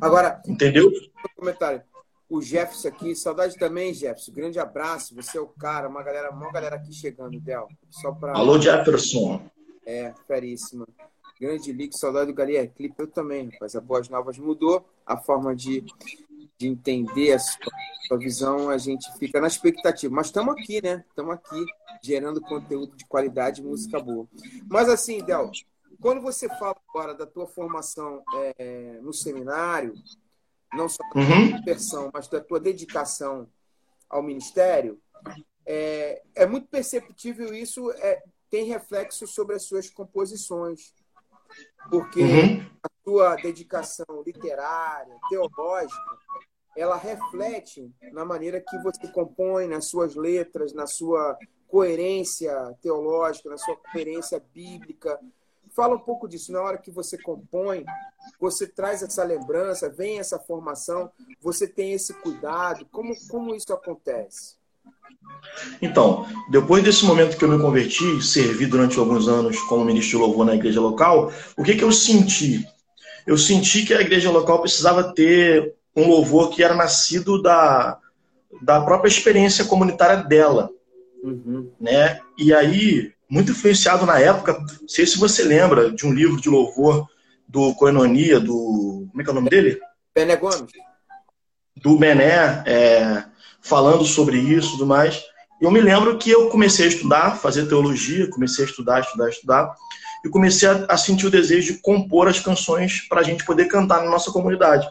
Agora, 0.00 0.42
entendeu? 0.44 0.90
Comentário. 1.36 1.80
O 2.28 2.42
Jefferson 2.42 2.88
aqui, 2.88 3.14
saudade 3.14 3.56
também, 3.56 3.94
Jefferson. 3.94 4.32
Grande 4.32 4.58
abraço, 4.58 5.14
você 5.14 5.38
é 5.38 5.40
o 5.40 5.46
cara, 5.46 5.88
uma 5.88 6.02
galera, 6.02 6.32
uma 6.32 6.50
galera 6.50 6.74
aqui 6.74 6.92
chegando, 6.92 7.38
Del. 7.38 7.68
Só 7.90 8.10
pra... 8.10 8.32
Alô, 8.32 8.60
Jefferson. 8.60 9.40
É, 9.86 10.12
feríssima. 10.26 10.84
Grande 11.44 11.72
Lick, 11.72 11.94
saudade 11.98 12.32
do 12.32 12.34
Galinha 12.34 12.66
Clipe, 12.66 12.94
eu 12.96 13.06
também, 13.06 13.50
rapaz. 13.50 13.76
A 13.76 13.80
Boas 13.80 14.08
Novas 14.08 14.38
mudou 14.38 14.82
a 15.04 15.14
forma 15.14 15.54
de, 15.54 15.84
de 16.56 16.66
entender 16.66 17.34
a 17.34 17.38
sua, 17.38 17.66
a 17.66 18.06
sua 18.08 18.18
visão, 18.18 18.70
a 18.70 18.78
gente 18.78 19.12
fica 19.18 19.42
na 19.42 19.46
expectativa. 19.46 20.14
Mas 20.14 20.28
estamos 20.28 20.54
aqui, 20.54 20.80
né? 20.82 21.04
Estamos 21.06 21.34
aqui 21.34 21.62
gerando 22.02 22.40
conteúdo 22.40 22.96
de 22.96 23.04
qualidade 23.04 23.60
e 23.60 23.64
música 23.64 24.00
boa. 24.00 24.26
Mas 24.70 24.88
assim, 24.88 25.22
Del, 25.22 25.50
quando 26.00 26.22
você 26.22 26.48
fala 26.48 26.76
agora 26.88 27.14
da 27.14 27.26
tua 27.26 27.46
formação 27.46 28.22
é, 28.56 28.98
no 29.02 29.12
seminário, 29.12 29.92
não 30.72 30.88
só 30.88 31.02
da 31.14 31.20
uhum. 31.20 31.62
tua 31.62 32.10
mas 32.14 32.26
da 32.26 32.40
tua 32.40 32.58
dedicação 32.58 33.46
ao 34.08 34.22
ministério, 34.22 34.98
é, 35.66 36.22
é 36.34 36.46
muito 36.46 36.68
perceptível 36.68 37.52
isso, 37.52 37.90
é, 37.98 38.22
tem 38.48 38.64
reflexo 38.64 39.26
sobre 39.26 39.56
as 39.56 39.64
suas 39.64 39.90
composições 39.90 40.94
porque 41.90 42.22
uhum. 42.22 42.66
a 42.82 42.88
sua 43.04 43.36
dedicação 43.36 44.22
literária, 44.24 45.16
teológica, 45.28 46.18
ela 46.76 46.96
reflete 46.96 47.90
na 48.12 48.24
maneira 48.24 48.60
que 48.60 48.76
você 48.78 49.06
compõe, 49.08 49.66
nas 49.66 49.86
suas 49.86 50.14
letras, 50.14 50.72
na 50.72 50.86
sua 50.86 51.38
coerência 51.68 52.52
teológica, 52.82 53.48
na 53.48 53.58
sua 53.58 53.76
coerência 53.76 54.42
bíblica. 54.52 55.18
Fala 55.70 55.96
um 55.96 56.00
pouco 56.00 56.28
disso. 56.28 56.52
Na 56.52 56.62
hora 56.62 56.78
que 56.78 56.90
você 56.90 57.16
compõe, 57.18 57.84
você 58.40 58.66
traz 58.66 59.02
essa 59.02 59.24
lembrança, 59.24 59.88
vem 59.88 60.18
essa 60.18 60.38
formação, 60.38 61.10
você 61.40 61.66
tem 61.66 61.92
esse 61.92 62.14
cuidado. 62.14 62.86
Como, 62.86 63.12
como 63.28 63.54
isso 63.54 63.72
acontece? 63.72 64.56
Então, 65.80 66.26
depois 66.50 66.82
desse 66.82 67.04
momento 67.04 67.36
que 67.36 67.44
eu 67.44 67.48
me 67.48 67.60
converti, 67.60 68.22
servi 68.22 68.66
durante 68.66 68.98
alguns 68.98 69.28
anos 69.28 69.58
como 69.62 69.84
ministro 69.84 70.18
de 70.18 70.24
louvor 70.24 70.46
na 70.46 70.54
igreja 70.54 70.80
local, 70.80 71.32
o 71.56 71.62
que, 71.62 71.74
que 71.74 71.84
eu 71.84 71.92
senti? 71.92 72.66
Eu 73.26 73.38
senti 73.38 73.84
que 73.84 73.94
a 73.94 74.00
igreja 74.00 74.30
local 74.30 74.60
precisava 74.60 75.14
ter 75.14 75.74
um 75.96 76.08
louvor 76.08 76.50
que 76.50 76.62
era 76.62 76.74
nascido 76.74 77.40
da, 77.40 77.98
da 78.60 78.80
própria 78.80 79.08
experiência 79.08 79.64
comunitária 79.64 80.16
dela. 80.16 80.70
Uhum. 81.22 81.70
Né? 81.80 82.20
E 82.36 82.52
aí, 82.52 83.12
muito 83.28 83.52
influenciado 83.52 84.04
na 84.04 84.18
época, 84.18 84.52
não 84.52 84.88
sei 84.88 85.06
se 85.06 85.18
você 85.18 85.42
lembra 85.42 85.90
de 85.90 86.06
um 86.06 86.12
livro 86.12 86.40
de 86.40 86.50
louvor 86.50 87.08
do 87.48 87.74
Coenonia, 87.74 88.40
do. 88.40 89.06
Como 89.10 89.20
é 89.20 89.24
que 89.24 89.30
é 89.30 89.32
o 89.32 89.34
nome 89.34 89.48
dele? 89.48 89.80
Bené 90.14 90.36
Gomes. 90.36 90.70
Do 91.76 91.96
Bené. 91.96 92.62
É, 92.66 93.24
falando 93.64 94.04
sobre 94.04 94.38
isso 94.38 94.68
e 94.68 94.70
tudo 94.72 94.86
mais. 94.86 95.22
Eu 95.60 95.70
me 95.70 95.80
lembro 95.80 96.18
que 96.18 96.30
eu 96.30 96.48
comecei 96.50 96.84
a 96.84 96.88
estudar, 96.88 97.36
fazer 97.36 97.66
teologia, 97.66 98.28
comecei 98.30 98.64
a 98.64 98.68
estudar, 98.68 99.00
estudar, 99.00 99.28
estudar, 99.28 99.74
e 100.24 100.28
comecei 100.28 100.68
a, 100.68 100.86
a 100.88 100.96
sentir 100.96 101.26
o 101.26 101.30
desejo 101.30 101.74
de 101.74 101.80
compor 101.80 102.28
as 102.28 102.40
canções 102.40 103.06
para 103.08 103.20
a 103.20 103.22
gente 103.22 103.44
poder 103.44 103.66
cantar 103.66 104.02
na 104.02 104.10
nossa 104.10 104.30
comunidade. 104.30 104.86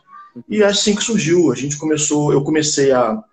E 0.49 0.63
é 0.63 0.65
assim 0.65 0.95
que 0.95 1.03
surgiu. 1.03 1.51
A 1.51 1.55
gente 1.55 1.77
começou, 1.77 2.33
eu 2.33 2.43
comecei 2.43 2.91
a 2.91 3.23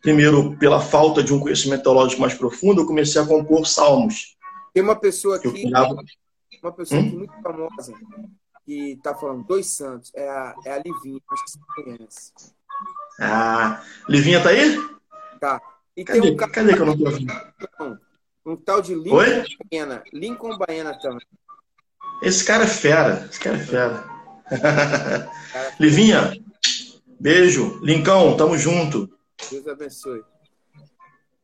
primeiro 0.00 0.56
pela 0.58 0.80
falta 0.80 1.22
de 1.22 1.32
um 1.32 1.38
conhecimento 1.38 1.84
teológico 1.84 2.20
mais 2.20 2.34
profundo, 2.34 2.82
eu 2.82 2.86
comecei 2.86 3.20
a 3.20 3.26
compor 3.26 3.66
salmos. 3.66 4.36
Tem 4.74 4.82
uma 4.82 4.96
pessoa 4.96 5.36
aqui, 5.36 5.52
criava... 5.52 5.94
uma 6.60 6.72
pessoa 6.72 7.00
hum? 7.00 7.06
aqui 7.06 7.16
muito 7.16 7.34
famosa 7.40 7.94
que 8.64 8.92
está 8.92 9.14
falando 9.14 9.44
dois 9.44 9.66
santos, 9.66 10.12
é 10.14 10.28
a, 10.28 10.54
é 10.64 10.72
a 10.72 10.78
Livinha, 10.78 11.20
acho 11.30 11.44
que 11.44 11.50
você 11.50 11.58
conhece. 11.82 12.32
Ah, 13.20 13.82
Livinha 14.08 14.42
tá 14.42 14.50
aí? 14.50 14.76
Tá. 15.40 15.60
E 15.96 16.04
cadê, 16.04 16.30
um 16.30 16.36
cara... 16.36 16.52
cadê 16.52 16.74
que 16.74 16.80
eu 16.80 16.86
não 16.86 16.96
tô 16.96 17.04
ouvindo? 17.04 17.32
Um 18.44 18.56
tal 18.56 18.82
de 18.82 18.94
Lincoln 18.94 19.16
Oi? 19.16 19.44
Baiana. 19.70 20.02
Lincoln 20.12 20.58
Baiana 20.58 20.98
também. 21.00 21.26
Esse 22.22 22.44
cara 22.44 22.64
é 22.64 22.68
fera. 22.68 23.26
Esse 23.30 23.38
cara 23.38 23.56
é 23.56 23.60
fera. 23.60 24.04
Cara 25.52 25.72
Livinha, 25.78 26.32
beijo. 27.20 27.78
Lincão, 27.82 28.36
tamo 28.36 28.56
junto. 28.56 29.08
Deus 29.50 29.66
abençoe. 29.66 30.22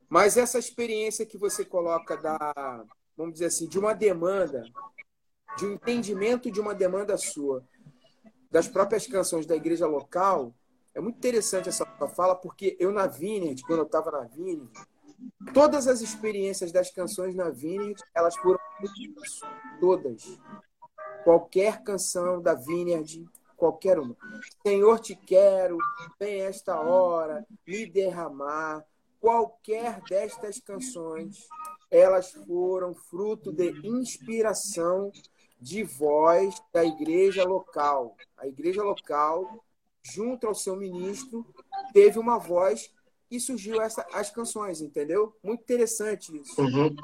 Mas 0.09 0.37
essa 0.37 0.59
experiência 0.59 1.27
que 1.27 1.37
você 1.37 1.65
coloca 1.65 2.17
da, 2.17 2.85
vamos 3.17 3.35
dizer 3.35 3.47
assim, 3.47 3.69
de 3.69 3.79
uma 3.79 3.93
demanda, 3.93 4.65
de 5.57 5.67
um 5.67 5.73
entendimento 5.73 6.51
de 6.51 6.61
uma 6.61 6.75
demanda 6.75 7.17
sua, 7.17 7.63
das 8.51 8.67
próprias 8.67 9.07
canções 9.07 9.45
da 9.45 9.55
igreja 9.55 9.87
local, 9.87 10.55
é 10.95 11.01
muito 11.01 11.17
interessante 11.17 11.69
essa 11.69 11.85
fala, 12.09 12.35
porque 12.35 12.77
eu 12.79 12.91
na 12.91 13.07
Vineyard, 13.07 13.63
quando 13.63 13.81
eu 13.81 13.87
estava 13.87 14.11
na 14.11 14.23
Vineyard, 14.23 14.71
todas 15.53 15.87
as 15.87 16.01
experiências 16.01 16.73
das 16.73 16.91
canções 16.91 17.35
na 17.35 17.51
Vineyard, 17.51 18.03
elas 18.15 18.37
foram 18.37 18.59
todas. 19.81 20.39
Qualquer 21.25 21.83
canção 21.83 22.41
da 22.41 22.55
Vineyard, 22.55 23.25
qualquer 23.57 23.99
uma. 23.99 24.17
Senhor, 24.67 24.99
te 25.01 25.15
quero, 25.15 25.77
vem 26.19 26.41
esta 26.43 26.81
hora, 26.81 27.45
me 27.67 27.87
derramar. 27.87 28.85
Qualquer 29.21 30.01
destas 30.09 30.61
canções, 30.61 31.49
elas 31.91 32.31
foram 32.31 32.95
fruto 32.95 33.53
de 33.53 33.71
inspiração 33.85 35.11
de 35.61 35.83
voz 35.83 36.55
da 36.73 36.85
igreja 36.85 37.43
local. 37.45 38.17
A 38.37 38.47
igreja 38.47 38.81
local 38.83 39.65
junto 40.15 40.47
ao 40.47 40.55
seu 40.55 40.77
ministro, 40.77 41.47
teve 41.93 42.19
uma 42.19 42.39
voz 42.39 42.91
e 43.31 43.39
surgiu 43.39 43.81
essa, 43.81 44.07
as 44.13 44.31
canções, 44.31 44.81
entendeu? 44.81 45.35
Muito 45.43 45.63
interessante 45.63 46.35
isso. 46.41 46.61
Uhum. 46.61 46.95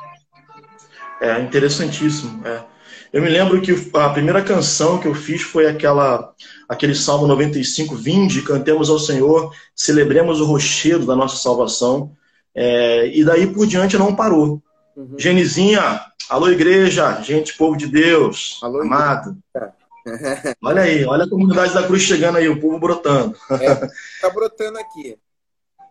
É 1.20 1.40
interessantíssimo. 1.40 2.46
É. 2.46 2.64
Eu 3.12 3.22
me 3.22 3.28
lembro 3.28 3.60
que 3.60 3.72
a 3.94 4.08
primeira 4.10 4.42
canção 4.42 4.98
que 4.98 5.06
eu 5.06 5.14
fiz 5.14 5.42
foi 5.42 5.66
aquela, 5.66 6.34
aquele 6.68 6.94
Salmo 6.94 7.26
95, 7.26 7.94
Vinde, 7.94 8.42
cantemos 8.42 8.88
ao 8.88 8.98
Senhor, 8.98 9.54
celebremos 9.74 10.40
o 10.40 10.46
rochedo 10.46 11.06
da 11.06 11.14
nossa 11.14 11.36
salvação. 11.36 12.16
É, 12.54 13.08
e 13.08 13.24
daí 13.24 13.46
por 13.46 13.66
diante 13.66 13.98
não 13.98 14.14
parou. 14.14 14.62
Uhum. 14.96 15.16
Genizinha, 15.18 16.00
alô 16.28 16.48
igreja, 16.48 17.20
gente, 17.20 17.56
povo 17.56 17.76
de 17.76 17.88
Deus, 17.88 18.60
alô, 18.62 18.80
amado. 18.80 19.36
Igreja. 19.54 19.83
Olha 20.62 20.82
aí, 20.82 21.04
olha 21.04 21.24
a 21.24 21.28
comunidade 21.28 21.72
da 21.72 21.86
Cruz 21.86 22.02
chegando 22.02 22.36
aí, 22.36 22.48
o 22.48 22.60
povo 22.60 22.78
brotando. 22.78 23.36
É, 23.50 23.74
tá 24.20 24.30
brotando 24.30 24.78
aqui. 24.78 25.18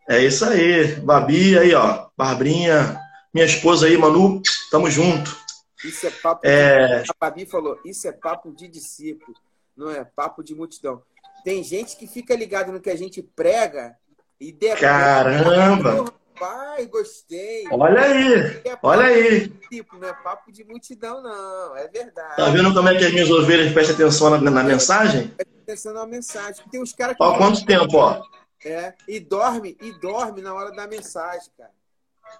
É 0.08 0.24
isso 0.24 0.46
aí. 0.46 0.96
Babi 0.98 1.58
aí, 1.58 1.74
ó. 1.74 2.08
Barbrinha, 2.15 3.00
minha 3.34 3.46
esposa 3.46 3.88
aí, 3.88 3.98
Manu, 3.98 4.41
tamo 4.70 4.89
junto. 4.89 5.36
Isso 5.84 6.08
é 6.08 6.12
papo. 6.12 6.46
É... 6.46 7.01
De... 7.01 7.12
A 7.12 7.15
Babi 7.20 7.46
falou: 7.46 7.79
isso 7.84 8.08
é 8.08 8.12
papo 8.12 8.51
de 8.51 8.67
discípulo, 8.67 9.36
não 9.75 9.89
é 9.89 10.03
papo 10.03 10.43
de 10.43 10.55
multidão. 10.55 11.01
Tem 11.43 11.63
gente 11.63 11.98
que 11.98 12.08
fica 12.08 12.36
ligado 12.36 12.72
no 12.72 12.79
que 12.79 12.89
a 12.89 12.96
gente 12.96 13.22
prega 13.22 13.96
e 14.39 14.51
depois. 14.51 14.79
Caramba! 14.79 16.05
Pai, 16.39 16.85
gostei. 16.87 17.65
Olha 17.71 18.01
aí, 18.01 18.61
é 18.65 18.77
olha 18.81 19.05
aí. 19.05 19.49
Tipo, 19.69 19.97
não 19.97 20.07
é 20.07 20.13
papo 20.13 20.51
de 20.51 20.63
multidão, 20.63 21.21
não. 21.21 21.77
É 21.77 21.87
verdade. 21.87 22.35
Tá 22.35 22.49
vendo 22.49 22.73
como 22.73 22.89
é 22.89 22.97
que 22.97 23.05
as 23.05 23.11
minhas 23.11 23.29
ovelhas 23.29 23.71
prestam 23.71 23.95
atenção 23.95 24.29
na, 24.29 24.39
na 24.39 24.63
mensagem? 24.63 25.27
Prestam 25.27 25.61
atenção 25.63 25.93
na 25.93 26.05
mensagem. 26.07 26.65
Tem 26.71 26.81
uns 26.81 26.93
caras 26.93 27.15
que. 27.15 27.23
Ó, 27.23 27.37
quanto 27.37 27.65
tempo, 27.65 27.97
ó? 27.97 28.21
É, 28.65 28.93
e 29.07 29.19
dorme, 29.19 29.77
e 29.81 29.91
dorme 29.99 30.41
na 30.41 30.53
hora 30.53 30.71
da 30.71 30.87
mensagem, 30.87 31.49
cara. 31.57 31.71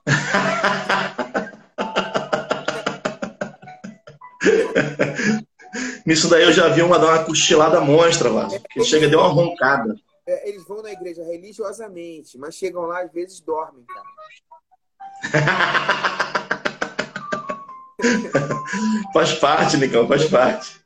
Nisso 6.06 6.30
daí 6.30 6.44
eu 6.44 6.52
já 6.52 6.68
vi 6.70 6.82
uma 6.82 7.00
dar 7.00 7.08
uma 7.08 7.24
cochilada 7.24 7.80
monstra 7.82 8.30
lá. 8.30 8.48
Que 8.70 8.84
chega 8.84 9.08
deu 9.08 9.20
uma 9.20 9.30
roncada 9.30 9.96
é, 10.26 10.50
eles 10.50 10.66
vão 10.66 10.82
na 10.82 10.92
igreja 10.92 11.24
religiosamente, 11.24 12.38
mas 12.38 12.56
chegam 12.56 12.84
lá 12.84 13.02
às 13.02 13.12
vezes 13.12 13.42
dormem, 13.42 13.86
cara. 13.86 14.14
faz 19.14 19.34
parte, 19.34 19.78
Nicão, 19.78 20.08
faz 20.08 20.26
parte. 20.26 20.84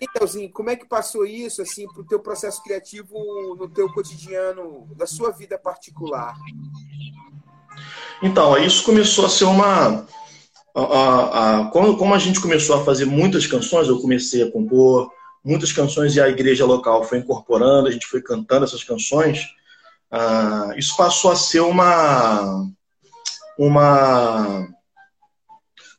Então, 0.00 0.26
como 0.52 0.70
é 0.70 0.76
que 0.76 0.86
passou 0.86 1.26
isso 1.26 1.60
assim 1.60 1.86
para 1.88 2.00
o 2.00 2.06
teu 2.06 2.18
processo 2.18 2.62
criativo 2.62 3.14
no 3.58 3.68
teu 3.68 3.92
cotidiano, 3.92 4.88
da 4.96 5.06
sua 5.06 5.30
vida 5.30 5.58
particular? 5.58 6.34
Então, 8.22 8.56
isso 8.56 8.84
começou 8.84 9.26
a 9.26 9.28
ser 9.28 9.44
uma. 9.44 10.06
A, 10.74 10.80
a, 10.80 11.60
a, 11.60 11.70
quando, 11.70 11.96
como 11.96 12.14
a 12.14 12.18
gente 12.18 12.40
começou 12.40 12.76
a 12.76 12.84
fazer 12.84 13.04
muitas 13.04 13.46
canções, 13.46 13.88
eu 13.88 14.00
comecei 14.00 14.42
a 14.42 14.50
compor, 14.50 15.10
muitas 15.46 15.72
canções 15.72 16.16
e 16.16 16.20
a 16.20 16.28
igreja 16.28 16.66
local 16.66 17.04
foi 17.04 17.18
incorporando, 17.18 17.86
a 17.86 17.90
gente 17.92 18.06
foi 18.06 18.20
cantando 18.20 18.64
essas 18.64 18.82
canções, 18.82 19.46
ah, 20.10 20.72
isso 20.76 20.96
passou 20.96 21.30
a 21.30 21.36
ser 21.36 21.60
uma 21.60 22.68
uma 23.56 24.68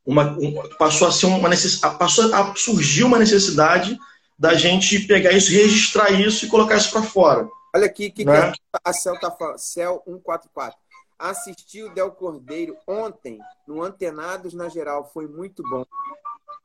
uma, 0.05 0.37
passou 0.77 1.07
a 1.07 1.11
ser 1.11 1.27
uma 1.27 1.47
necessidade, 1.47 1.97
passou 1.97 2.33
a 2.33 2.53
surgir 2.55 3.03
uma 3.03 3.17
necessidade 3.17 3.97
da 4.37 4.53
gente 4.53 4.99
pegar 5.07 5.31
isso, 5.31 5.51
registrar 5.51 6.11
isso 6.11 6.45
e 6.45 6.49
colocar 6.49 6.75
isso 6.75 6.91
para 6.91 7.01
fora. 7.03 7.47
Olha 7.73 7.85
aqui 7.85 8.11
que, 8.11 8.25
né? 8.25 8.51
que 8.51 8.59
a 8.83 8.93
Cel 8.93 9.19
tá 9.19 9.31
falando, 9.31 9.57
Cel 9.57 10.01
144. 10.05 10.77
Assisti 11.19 11.83
o 11.83 11.93
Del 11.93 12.11
Cordeiro 12.11 12.77
ontem 12.85 13.39
no 13.67 13.81
Antenados 13.81 14.53
na 14.53 14.69
Geral, 14.69 15.09
foi 15.13 15.27
muito 15.27 15.63
bom. 15.63 15.85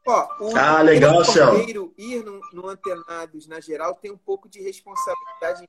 Ó, 0.07 0.29
o 0.41 0.57
ah, 0.57 0.83
legal, 0.83 1.25
Cordeiro 1.25 1.95
ir 1.97 2.25
no, 2.25 2.41
no 2.53 2.69
Antenados 2.69 3.47
na 3.47 3.61
Geral 3.61 3.95
tem 3.95 4.11
um 4.11 4.19
pouco 4.19 4.49
de 4.49 4.61
responsabilidade. 4.61 5.67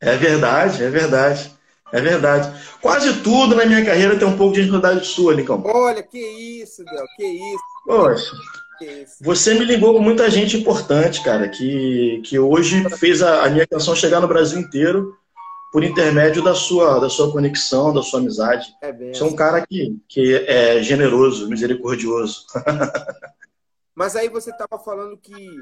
É 0.00 0.16
verdade, 0.16 0.84
é 0.84 0.90
verdade. 0.90 1.56
É 1.92 2.00
verdade. 2.00 2.52
Quase 2.80 3.22
tudo 3.22 3.54
na 3.54 3.64
minha 3.64 3.84
carreira 3.84 4.18
tem 4.18 4.26
um 4.26 4.36
pouco 4.36 4.54
de 4.54 4.62
responsabilidade 4.62 5.06
sua, 5.06 5.34
Nicão. 5.34 5.62
Olha, 5.64 6.02
que 6.02 6.18
isso, 6.18 6.84
Del, 6.84 7.06
que 7.16 7.24
isso. 7.24 7.64
Poxa. 7.86 8.36
Você 9.22 9.54
me 9.54 9.64
ligou 9.64 9.94
com 9.94 10.00
muita 10.00 10.30
gente 10.30 10.56
importante, 10.56 11.22
cara, 11.22 11.48
que, 11.48 12.20
que 12.24 12.38
hoje 12.38 12.84
fez 12.98 13.22
a, 13.22 13.44
a, 13.44 13.48
minha 13.48 13.66
canção 13.66 13.96
chegar 13.96 14.20
no 14.20 14.28
Brasil 14.28 14.58
inteiro 14.58 15.16
por 15.76 15.84
intermédio 15.84 16.42
da 16.42 16.54
sua, 16.54 16.98
da 16.98 17.10
sua 17.10 17.30
conexão, 17.30 17.92
da 17.92 18.02
sua 18.02 18.18
amizade. 18.18 18.74
É 18.80 18.90
bem 18.90 19.12
Você 19.12 19.20
é 19.20 19.24
um 19.24 19.26
assim. 19.26 19.36
cara 19.36 19.66
que, 19.66 20.02
que 20.08 20.34
é 20.34 20.82
generoso, 20.82 21.50
misericordioso. 21.50 22.46
Mas 23.94 24.16
aí 24.16 24.30
você 24.30 24.50
estava 24.52 24.82
falando 24.82 25.18
que 25.18 25.54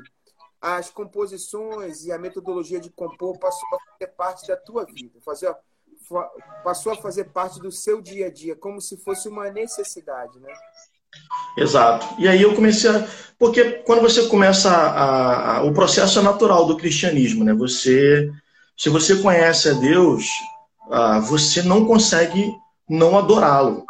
as 0.61 0.88
composições 0.88 2.04
e 2.04 2.12
a 2.12 2.18
metodologia 2.18 2.78
de 2.78 2.90
compor 2.90 3.37
passou 3.40 3.68
a 3.73 3.90
fazer 3.90 4.12
parte 4.12 4.47
da 4.47 4.56
tua 4.56 4.85
vida, 4.85 5.18
fazer, 5.21 5.52
passou 6.62 6.92
a 6.92 6.97
fazer 6.97 7.25
parte 7.25 7.59
do 7.59 7.73
seu 7.73 8.00
dia 8.00 8.28
a 8.28 8.30
dia, 8.30 8.54
como 8.54 8.80
se 8.80 8.97
fosse 8.97 9.28
uma 9.28 9.50
necessidade, 9.50 10.38
né? 10.38 10.54
Exato. 11.59 12.06
E 12.21 12.28
aí 12.28 12.40
eu 12.40 12.54
comecei 12.54 12.88
a. 12.88 13.04
Porque 13.37 13.83
quando 13.85 14.02
você 14.02 14.28
começa 14.28 14.71
a, 14.71 15.56
a, 15.56 15.62
o 15.64 15.73
processo 15.75 16.21
é 16.21 16.23
natural 16.23 16.66
do 16.66 16.76
cristianismo, 16.76 17.42
né? 17.42 17.52
Você, 17.52 18.30
se 18.76 18.88
você 18.88 19.16
conhece 19.16 19.69
a 19.69 19.73
Deus, 19.73 20.26
ah, 20.90 21.19
você 21.21 21.62
não 21.62 21.85
consegue 21.85 22.52
não 22.88 23.16
adorá-lo, 23.16 23.85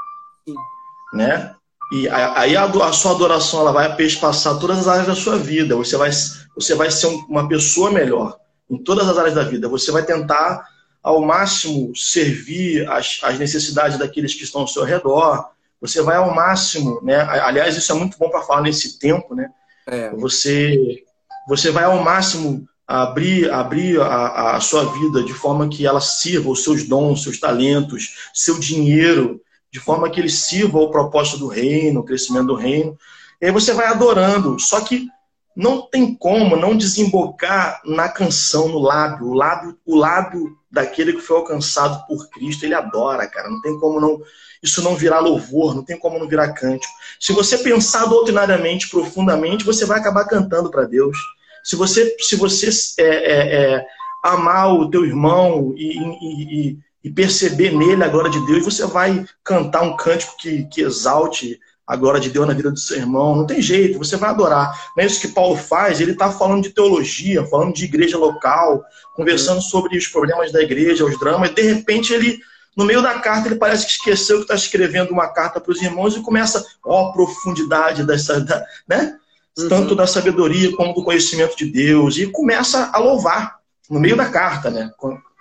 né? 1.12 1.54
E 1.92 2.08
aí 2.08 2.56
a, 2.56 2.64
a, 2.64 2.92
sua 2.92 3.12
adoração 3.12 3.60
ela 3.60 3.72
vai 3.72 3.94
perspassar 3.94 4.58
todas 4.58 4.78
as 4.78 4.88
áreas 4.88 5.06
da 5.06 5.14
sua 5.14 5.36
vida. 5.36 5.76
Você 5.76 5.96
vai, 5.96 6.10
você 6.54 6.74
vai 6.74 6.90
ser 6.90 7.06
uma 7.28 7.46
pessoa 7.46 7.90
melhor 7.90 8.36
em 8.70 8.78
todas 8.82 9.08
as 9.08 9.16
áreas 9.16 9.34
da 9.34 9.44
vida. 9.44 9.68
Você 9.68 9.92
vai 9.92 10.02
tentar 10.02 10.66
ao 11.02 11.20
máximo 11.20 11.94
servir 11.94 12.88
as, 12.90 13.20
as 13.22 13.38
necessidades 13.38 13.98
daqueles 13.98 14.34
que 14.34 14.44
estão 14.44 14.62
ao 14.62 14.68
seu 14.68 14.82
redor 14.82 15.54
você 15.84 16.00
vai 16.00 16.16
ao 16.16 16.34
máximo, 16.34 16.98
né? 17.02 17.20
Aliás, 17.20 17.76
isso 17.76 17.92
é 17.92 17.94
muito 17.94 18.16
bom 18.16 18.30
para 18.30 18.40
falar 18.40 18.62
nesse 18.62 18.98
tempo, 18.98 19.34
né? 19.34 19.50
É. 19.86 20.08
Você, 20.12 21.04
você 21.46 21.70
vai 21.70 21.84
ao 21.84 22.02
máximo 22.02 22.66
abrir, 22.86 23.50
abrir 23.50 24.00
a, 24.00 24.56
a 24.56 24.60
sua 24.60 24.84
vida 24.84 25.22
de 25.22 25.32
forma 25.32 25.68
que 25.68 25.86
ela 25.86 26.00
sirva 26.00 26.50
os 26.50 26.62
seus 26.62 26.84
dons, 26.84 27.22
seus 27.22 27.38
talentos, 27.38 28.30
seu 28.32 28.58
dinheiro, 28.58 29.40
de 29.72 29.80
forma 29.80 30.10
que 30.10 30.20
ele 30.20 30.30
sirva 30.30 30.78
ao 30.78 30.90
propósito 30.90 31.38
do 31.38 31.48
reino, 31.48 32.00
o 32.00 32.04
crescimento 32.04 32.46
do 32.46 32.54
reino. 32.54 32.96
E 33.40 33.46
aí 33.46 33.52
você 33.52 33.72
vai 33.72 33.86
adorando. 33.86 34.58
Só 34.60 34.80
que 34.80 35.08
não 35.56 35.82
tem 35.82 36.14
como 36.14 36.56
não 36.56 36.76
desembocar 36.76 37.80
na 37.84 38.08
canção, 38.08 38.68
no 38.68 38.78
lábio. 38.78 39.28
O 39.28 39.34
lábio, 39.34 39.78
o 39.86 39.96
lábio 39.96 40.56
daquele 40.70 41.12
que 41.12 41.20
foi 41.20 41.36
alcançado 41.36 42.06
por 42.06 42.28
Cristo, 42.30 42.64
ele 42.64 42.74
adora, 42.74 43.26
cara. 43.26 43.48
Não 43.48 43.60
tem 43.60 43.78
como 43.78 44.00
não 44.00 44.20
isso 44.62 44.82
não 44.82 44.96
virar 44.96 45.20
louvor, 45.20 45.74
não 45.74 45.84
tem 45.84 45.98
como 45.98 46.18
não 46.18 46.26
virar 46.26 46.54
cântico. 46.54 46.92
Se 47.20 47.34
você 47.34 47.58
pensar 47.58 48.06
doutrinariamente, 48.06 48.88
profundamente, 48.88 49.62
você 49.62 49.84
vai 49.84 50.00
acabar 50.00 50.24
cantando 50.24 50.70
para 50.70 50.84
Deus. 50.84 51.18
Se 51.64 51.74
você, 51.76 52.14
se 52.20 52.36
você 52.36 52.68
é, 52.98 53.04
é, 53.04 53.74
é, 53.74 53.86
amar 54.22 54.74
o 54.74 54.90
teu 54.90 55.04
irmão 55.04 55.74
e, 55.76 55.98
e, 55.98 56.78
e, 57.02 57.10
perceber 57.10 57.72
nele 57.72 58.04
a 58.04 58.08
glória 58.08 58.30
de 58.30 58.44
Deus, 58.46 58.64
você 58.64 58.86
vai 58.86 59.24
cantar 59.42 59.82
um 59.82 59.96
cântico 59.96 60.36
que, 60.36 60.64
que 60.64 60.82
exalte 60.82 61.58
a 61.86 61.96
glória 61.96 62.20
de 62.20 62.30
Deus 62.30 62.46
na 62.46 62.54
vida 62.54 62.70
do 62.70 62.78
seu 62.78 62.98
irmão. 62.98 63.34
Não 63.34 63.46
tem 63.46 63.60
jeito, 63.60 63.98
você 63.98 64.16
vai 64.16 64.30
adorar. 64.30 64.72
Não 64.96 65.02
é 65.02 65.06
isso 65.06 65.20
que 65.20 65.28
Paulo 65.28 65.56
faz, 65.56 66.00
ele 66.00 66.12
está 66.12 66.30
falando 66.30 66.62
de 66.62 66.70
teologia, 66.70 67.46
falando 67.46 67.74
de 67.74 67.84
igreja 67.84 68.18
local, 68.18 68.84
conversando 69.16 69.62
sobre 69.62 69.96
os 69.96 70.06
problemas 70.06 70.52
da 70.52 70.62
igreja, 70.62 71.04
os 71.04 71.18
dramas, 71.18 71.50
e 71.50 71.54
de 71.54 71.62
repente 71.62 72.12
ele 72.12 72.38
no 72.76 72.84
meio 72.84 73.00
da 73.00 73.20
carta, 73.20 73.48
ele 73.48 73.56
parece 73.56 73.86
que 73.86 73.92
esqueceu 73.92 74.38
que 74.38 74.42
está 74.42 74.54
escrevendo 74.54 75.12
uma 75.12 75.28
carta 75.28 75.60
para 75.60 75.70
os 75.70 75.80
irmãos 75.80 76.16
e 76.16 76.22
começa, 76.22 76.64
ó, 76.84 77.12
profundidade 77.12 78.04
dessa, 78.04 78.40
da, 78.40 78.64
né? 78.88 79.16
Uhum. 79.56 79.68
Tanto 79.68 79.94
da 79.94 80.06
sabedoria 80.06 80.74
como 80.76 80.94
do 80.94 81.04
conhecimento 81.04 81.56
de 81.56 81.66
Deus. 81.66 82.16
E 82.16 82.26
começa 82.26 82.90
a 82.92 82.98
louvar 82.98 83.58
no 83.88 84.00
meio 84.00 84.16
da 84.16 84.28
carta, 84.28 84.70
né? 84.70 84.90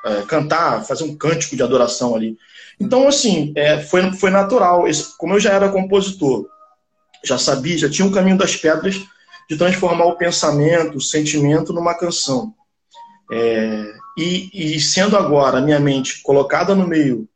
É, 0.05 0.21
cantar, 0.23 0.83
fazer 0.85 1.03
um 1.03 1.15
cântico 1.15 1.55
de 1.55 1.63
adoração 1.63 2.15
ali. 2.15 2.37
Então, 2.79 3.07
assim, 3.07 3.53
é, 3.55 3.79
foi, 3.81 4.11
foi 4.13 4.29
natural. 4.29 4.83
Como 5.17 5.33
eu 5.33 5.39
já 5.39 5.53
era 5.53 5.69
compositor, 5.69 6.45
já 7.23 7.37
sabia, 7.37 7.77
já 7.77 7.89
tinha 7.89 8.07
um 8.07 8.11
caminho 8.11 8.37
das 8.37 8.55
pedras 8.55 9.01
de 9.49 9.57
transformar 9.57 10.05
o 10.05 10.17
pensamento, 10.17 10.97
o 10.97 11.01
sentimento 11.01 11.73
numa 11.73 11.93
canção. 11.93 12.53
É, 13.31 13.93
e, 14.17 14.75
e, 14.75 14.79
sendo 14.79 15.17
agora 15.17 15.57
a 15.57 15.61
minha 15.61 15.79
mente 15.79 16.21
colocada 16.21 16.75
no 16.75 16.87
meio, 16.87 17.27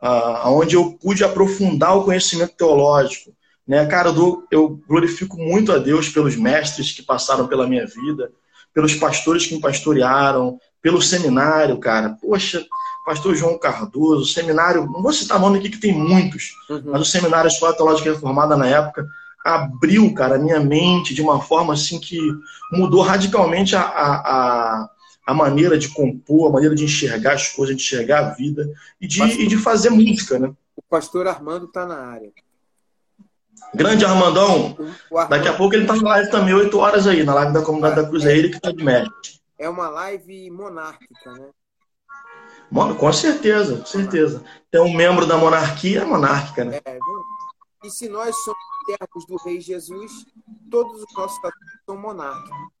ah, 0.00 0.50
onde 0.50 0.76
eu 0.76 0.92
pude 0.92 1.24
aprofundar 1.24 1.96
o 1.96 2.04
conhecimento 2.04 2.54
teológico, 2.56 3.32
né, 3.66 3.84
cara, 3.86 4.10
eu, 4.10 4.46
eu 4.50 4.80
glorifico 4.86 5.36
muito 5.36 5.72
a 5.72 5.78
Deus 5.78 6.08
pelos 6.08 6.36
mestres 6.36 6.92
que 6.92 7.02
passaram 7.02 7.46
pela 7.48 7.66
minha 7.66 7.86
vida, 7.86 8.30
pelos 8.72 8.94
pastores 8.94 9.46
que 9.46 9.54
me 9.54 9.60
pastorearam, 9.60 10.58
pelo 10.80 11.02
seminário, 11.02 11.78
cara. 11.78 12.16
Poxa, 12.20 12.64
pastor 13.04 13.34
João 13.34 13.58
Cardoso, 13.58 14.32
seminário, 14.32 14.86
não 14.86 15.02
vou 15.02 15.12
citar 15.12 15.40
nome 15.40 15.58
aqui 15.58 15.70
que 15.70 15.80
tem 15.80 15.92
muitos, 15.92 16.52
uhum. 16.68 16.82
mas 16.86 17.00
o 17.00 17.04
seminário 17.04 17.48
Escola 17.48 17.74
Teológica 17.74 18.12
Reformada 18.12 18.56
na 18.56 18.66
época 18.66 19.06
abriu, 19.44 20.12
cara, 20.12 20.36
a 20.36 20.38
minha 20.38 20.60
mente 20.60 21.14
de 21.14 21.22
uma 21.22 21.40
forma 21.40 21.72
assim 21.72 22.00
que 22.00 22.18
mudou 22.72 23.02
radicalmente 23.02 23.76
a, 23.76 23.80
a, 23.80 24.82
a 24.82 24.90
a 25.26 25.34
maneira 25.34 25.76
de 25.76 25.88
compor, 25.88 26.48
a 26.48 26.52
maneira 26.52 26.74
de 26.74 26.84
enxergar 26.84 27.32
as 27.32 27.48
coisas, 27.48 27.74
de 27.74 27.82
enxergar 27.82 28.20
a 28.20 28.34
vida 28.34 28.72
e 29.00 29.08
de, 29.08 29.18
pastor, 29.18 29.40
e 29.40 29.46
de 29.48 29.56
fazer 29.56 29.90
música, 29.90 30.38
né? 30.38 30.54
O 30.76 30.82
pastor 30.88 31.26
Armando 31.26 31.66
está 31.66 31.84
na 31.84 31.96
área. 31.96 32.30
Grande 33.74 34.04
Armandão. 34.04 34.76
Daqui 35.28 35.48
a 35.48 35.54
pouco 35.54 35.74
ele 35.74 35.82
está 35.82 35.96
na 35.96 36.10
live 36.10 36.30
também, 36.30 36.54
8 36.54 36.78
horas 36.78 37.06
aí, 37.06 37.24
na 37.24 37.34
live 37.34 37.52
da 37.52 37.62
comunidade 37.62 37.96
da 37.96 38.08
Cruz. 38.08 38.24
É 38.24 38.36
ele 38.36 38.50
que 38.50 38.56
está 38.56 38.70
de 38.70 38.84
mestre. 38.84 39.40
É 39.58 39.68
uma 39.68 39.88
live 39.88 40.50
monárquica, 40.50 41.32
né? 41.32 41.48
Com 42.98 43.12
certeza, 43.12 43.78
com 43.78 43.86
certeza. 43.86 44.42
Tem 44.70 44.80
um 44.80 44.92
membro 44.92 45.26
da 45.26 45.36
monarquia, 45.36 46.02
é 46.02 46.04
monárquica, 46.04 46.64
né? 46.64 46.80
É, 46.84 46.98
e 47.84 47.90
se 47.90 48.08
nós 48.08 48.34
somos 48.42 48.60
servos 48.86 49.26
do 49.26 49.36
Rei 49.36 49.60
Jesus, 49.60 50.26
todos 50.70 51.02
os 51.02 51.14
nossos 51.14 51.38
são 51.86 51.96
monárquicos. 51.96 52.76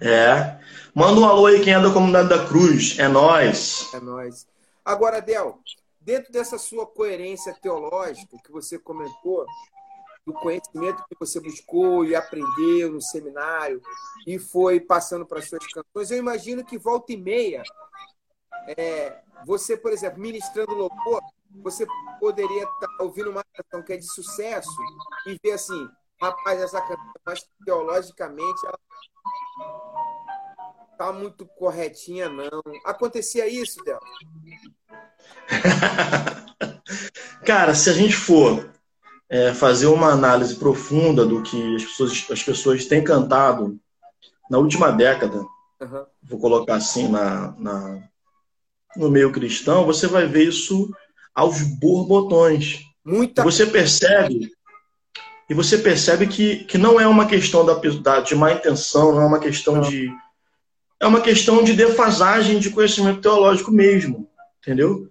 É. 0.00 0.58
Manda 0.94 1.20
um 1.20 1.24
alô 1.24 1.46
aí 1.46 1.60
quem 1.60 1.74
é 1.74 1.80
da 1.80 1.92
comunidade 1.92 2.28
da 2.28 2.46
Cruz. 2.46 2.98
É 2.98 3.08
nós. 3.08 3.92
É 3.92 4.00
nós. 4.00 4.46
Agora, 4.84 5.20
Del, 5.20 5.58
dentro 6.00 6.32
dessa 6.32 6.58
sua 6.58 6.86
coerência 6.86 7.54
teológica 7.60 8.36
que 8.44 8.50
você 8.50 8.78
comentou, 8.78 9.46
do 10.26 10.34
conhecimento 10.34 11.04
que 11.08 11.16
você 11.18 11.40
buscou 11.40 12.04
e 12.04 12.14
aprendeu 12.14 12.92
no 12.92 13.00
seminário 13.00 13.80
e 14.26 14.38
foi 14.38 14.78
passando 14.78 15.26
para 15.26 15.38
as 15.38 15.48
suas 15.48 15.66
canções, 15.66 16.10
eu 16.10 16.18
imagino 16.18 16.64
que 16.64 16.78
volta 16.78 17.12
e 17.12 17.16
meia, 17.16 17.62
é, 18.76 19.22
você, 19.46 19.76
por 19.76 19.92
exemplo, 19.92 20.20
ministrando 20.20 20.74
louvor, 20.74 21.22
você 21.62 21.86
poderia 22.20 22.62
estar 22.62 22.96
tá 22.96 23.02
ouvindo 23.02 23.30
uma 23.30 23.44
canção 23.44 23.82
que 23.82 23.92
é 23.92 23.96
de 23.96 24.06
sucesso 24.06 24.70
e 25.26 25.36
ver 25.42 25.52
assim, 25.52 25.88
rapaz, 26.20 26.60
essa 26.60 26.80
canção, 26.80 27.12
mas 27.24 27.48
teologicamente 27.64 28.66
ela 28.66 28.78
tá 31.00 31.10
muito 31.14 31.46
corretinha, 31.46 32.28
não. 32.28 32.62
Acontecia 32.84 33.48
isso, 33.48 33.82
Del? 33.82 33.98
Cara, 37.46 37.74
se 37.74 37.88
a 37.88 37.94
gente 37.94 38.14
for 38.14 38.70
é, 39.30 39.54
fazer 39.54 39.86
uma 39.86 40.08
análise 40.08 40.56
profunda 40.56 41.24
do 41.24 41.42
que 41.42 41.76
as 41.76 41.84
pessoas, 41.84 42.26
as 42.30 42.42
pessoas 42.42 42.84
têm 42.84 43.02
cantado 43.02 43.80
na 44.50 44.58
última 44.58 44.90
década, 44.92 45.38
uhum. 45.80 46.04
vou 46.22 46.38
colocar 46.38 46.74
assim 46.74 47.08
na, 47.08 47.54
na, 47.56 48.02
no 48.94 49.10
meio 49.10 49.32
cristão, 49.32 49.86
você 49.86 50.06
vai 50.06 50.26
ver 50.26 50.48
isso 50.48 50.94
aos 51.34 51.62
borbotões. 51.62 52.80
Muita... 53.02 53.42
Você 53.42 53.64
percebe 53.64 54.52
e 55.48 55.54
você 55.54 55.78
percebe 55.78 56.26
que, 56.26 56.64
que 56.64 56.76
não 56.76 57.00
é 57.00 57.06
uma 57.06 57.26
questão 57.26 57.64
da, 57.64 57.72
da, 57.74 58.20
de 58.20 58.34
má 58.34 58.52
intenção, 58.52 59.12
não 59.12 59.22
é 59.22 59.26
uma 59.26 59.40
questão 59.40 59.76
não. 59.76 59.80
de. 59.80 60.12
É 61.00 61.06
uma 61.06 61.20
questão 61.20 61.64
de 61.64 61.72
defasagem 61.72 62.58
de 62.58 62.70
conhecimento 62.70 63.22
teológico 63.22 63.72
mesmo, 63.72 64.28
entendeu? 64.60 65.08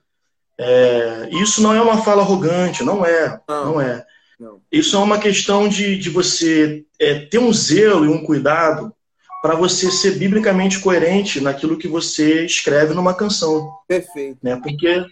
É, 0.58 1.30
isso 1.42 1.62
não 1.62 1.74
é 1.74 1.82
uma 1.82 2.04
fala 2.04 2.22
arrogante, 2.22 2.84
não 2.84 3.06
é, 3.06 3.40
não, 3.48 3.66
não 3.66 3.82
é. 3.82 4.06
Não. 4.40 4.62
Isso 4.72 4.96
é 4.96 5.00
uma 5.00 5.18
questão 5.18 5.68
de, 5.68 5.98
de 5.98 6.10
você 6.10 6.86
é, 7.00 7.20
ter 7.20 7.40
um 7.40 7.52
zelo 7.52 8.06
e 8.06 8.08
um 8.08 8.24
cuidado 8.24 8.94
para 9.42 9.56
você 9.56 9.90
ser 9.90 10.18
biblicamente 10.18 10.80
coerente 10.80 11.42
naquilo 11.42 11.78
que 11.78 11.88
você 11.88 12.46
escreve 12.46 12.94
numa 12.94 13.14
canção. 13.14 13.70
Perfeito. 13.88 14.38
Né? 14.44 14.58
Porque, 14.62 15.06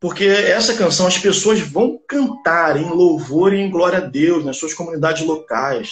porque 0.00 0.24
essa 0.24 0.74
canção 0.74 1.06
as 1.06 1.18
pessoas 1.18 1.60
vão 1.60 1.98
cantar 2.08 2.76
em 2.76 2.88
louvor 2.88 3.52
e 3.52 3.60
em 3.60 3.70
glória 3.70 3.98
a 3.98 4.02
Deus 4.02 4.44
nas 4.44 4.56
suas 4.56 4.72
comunidades 4.72 5.24
locais. 5.26 5.90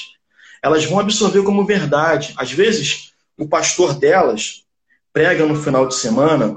Elas 0.62 0.84
vão 0.84 1.00
absorver 1.00 1.42
como 1.42 1.64
verdade. 1.64 2.32
Às 2.36 2.52
vezes, 2.52 3.09
o 3.40 3.48
pastor 3.48 3.94
delas 3.94 4.64
prega 5.12 5.46
no 5.46 5.56
final 5.56 5.88
de 5.88 5.94
semana 5.94 6.56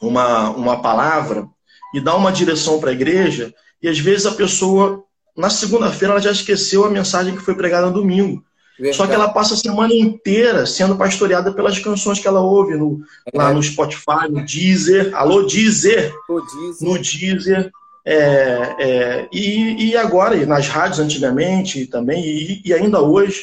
uma, 0.00 0.50
uma 0.50 0.82
palavra 0.82 1.48
e 1.94 2.00
dá 2.00 2.14
uma 2.14 2.30
direção 2.30 2.78
para 2.78 2.90
a 2.90 2.92
igreja, 2.92 3.54
e 3.82 3.88
às 3.88 3.98
vezes 3.98 4.26
a 4.26 4.32
pessoa, 4.32 5.04
na 5.36 5.48
segunda-feira, 5.48 6.14
ela 6.14 6.20
já 6.20 6.30
esqueceu 6.30 6.84
a 6.84 6.90
mensagem 6.90 7.34
que 7.34 7.42
foi 7.42 7.54
pregada 7.54 7.86
no 7.86 7.92
domingo. 7.92 8.44
Verdade. 8.76 8.96
Só 8.96 9.06
que 9.06 9.12
ela 9.12 9.28
passa 9.28 9.54
a 9.54 9.56
semana 9.56 9.94
inteira 9.94 10.66
sendo 10.66 10.96
pastoreada 10.96 11.52
pelas 11.52 11.78
canções 11.78 12.18
que 12.18 12.26
ela 12.26 12.40
ouve 12.40 12.76
no, 12.76 13.00
é. 13.32 13.38
lá 13.38 13.52
no 13.52 13.62
Spotify, 13.62 14.28
no 14.28 14.44
Deezer. 14.44 15.14
Alô, 15.14 15.42
Deezer! 15.42 16.12
Deezer. 16.28 16.88
No 16.88 16.98
Deezer. 16.98 17.72
É, 18.04 18.74
é, 18.78 19.28
e, 19.32 19.90
e 19.90 19.96
agora, 19.96 20.36
e 20.36 20.44
nas 20.44 20.68
rádios 20.68 20.98
antigamente 20.98 21.86
também, 21.86 22.22
e, 22.22 22.62
e, 22.64 22.74
ainda 22.74 23.00
hoje. 23.00 23.42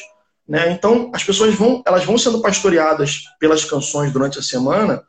Né? 0.52 0.70
Então, 0.70 1.10
as 1.14 1.24
pessoas 1.24 1.54
vão, 1.54 1.82
elas 1.86 2.04
vão 2.04 2.18
sendo 2.18 2.42
pastoreadas 2.42 3.24
pelas 3.40 3.64
canções 3.64 4.12
durante 4.12 4.38
a 4.38 4.42
semana, 4.42 5.02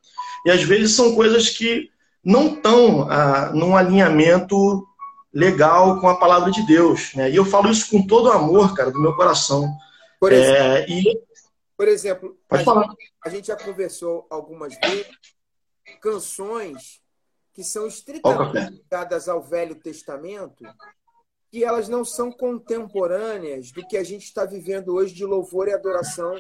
e 0.46 0.50
às 0.50 0.64
vezes 0.64 0.96
são 0.96 1.14
coisas 1.16 1.50
que 1.50 1.90
não 2.24 2.54
estão 2.54 3.12
ah, 3.12 3.52
num 3.54 3.76
alinhamento 3.76 4.88
legal 5.34 6.00
com 6.00 6.08
a 6.08 6.18
palavra 6.18 6.50
de 6.50 6.66
Deus. 6.66 7.14
Né? 7.14 7.30
E 7.30 7.36
eu 7.36 7.44
falo 7.44 7.70
isso 7.70 7.90
com 7.90 8.08
todo 8.08 8.30
o 8.30 8.32
amor, 8.32 8.74
cara, 8.74 8.90
do 8.90 9.02
meu 9.02 9.18
coração. 9.18 9.70
Por 10.18 10.32
exemplo, 10.32 10.64
é, 10.64 10.90
e... 10.90 11.22
por 11.76 11.90
exemplo 11.90 12.38
a, 12.50 12.58
gente, 12.60 13.14
a, 13.26 13.30
gente, 13.30 13.48
já 13.48 13.58
conversou 13.58 14.26
algumas 14.30 14.74
vezes 14.80 15.08
canções 16.00 17.02
que 17.54 17.66
são 17.66 17.86
estritamente 17.86 18.76
ligadas 18.76 19.28
ao 19.28 19.44
Velho 19.44 19.76
Testamento 19.76 20.64
que 21.54 21.64
elas 21.64 21.88
não 21.88 22.04
são 22.04 22.32
contemporâneas 22.32 23.72
do 23.72 23.86
que 23.86 23.96
a 23.96 24.04
gente 24.04 24.24
está 24.24 24.44
vivendo 24.44 24.96
hoje 24.96 25.14
de 25.14 25.24
louvor 25.24 25.68
e 25.68 25.72
adoração 25.72 26.36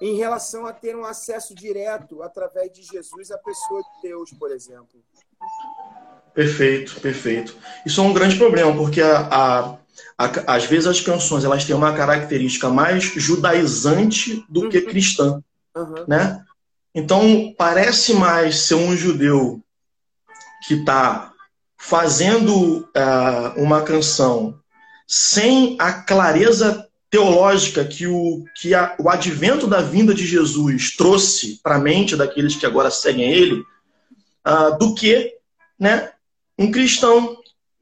em 0.00 0.16
relação 0.16 0.64
a 0.64 0.72
ter 0.72 0.96
um 0.96 1.04
acesso 1.04 1.54
direto 1.54 2.22
através 2.22 2.72
de 2.72 2.82
Jesus 2.82 3.30
à 3.30 3.36
pessoa 3.36 3.82
de 3.82 4.08
Deus, 4.08 4.30
por 4.30 4.50
exemplo. 4.50 5.04
Perfeito, 6.32 6.98
perfeito. 6.98 7.54
Isso 7.84 8.00
é 8.00 8.04
um 8.04 8.14
grande 8.14 8.38
problema, 8.38 8.74
porque 8.74 9.02
a, 9.02 9.28
a 9.28 9.78
às 10.46 10.64
vezes 10.64 10.86
as 10.86 11.00
canções 11.02 11.44
elas 11.44 11.66
têm 11.66 11.76
uma 11.76 11.94
característica 11.94 12.70
mais 12.70 13.04
judaizante 13.04 14.46
do 14.48 14.70
que 14.70 14.78
uhum. 14.78 14.86
cristã, 14.86 15.44
uhum. 15.76 16.06
né? 16.08 16.42
Então 16.94 17.54
parece 17.58 18.14
mais 18.14 18.60
ser 18.60 18.76
um 18.76 18.96
judeu 18.96 19.62
que 20.66 20.72
está 20.72 21.33
fazendo 21.86 22.78
uh, 22.96 23.62
uma 23.62 23.82
canção 23.82 24.58
sem 25.06 25.76
a 25.78 25.92
clareza 25.92 26.88
teológica 27.10 27.84
que 27.84 28.06
o 28.06 28.42
que 28.56 28.74
a, 28.74 28.96
o 28.98 29.10
advento 29.10 29.66
da 29.66 29.82
vinda 29.82 30.14
de 30.14 30.26
Jesus 30.26 30.96
trouxe 30.96 31.60
para 31.62 31.76
a 31.76 31.78
mente 31.78 32.16
daqueles 32.16 32.56
que 32.56 32.64
agora 32.64 32.90
seguem 32.90 33.30
ele, 33.30 33.62
uh, 34.46 34.78
do 34.78 34.94
que, 34.94 35.34
né, 35.78 36.10
um 36.58 36.70
cristão 36.70 37.36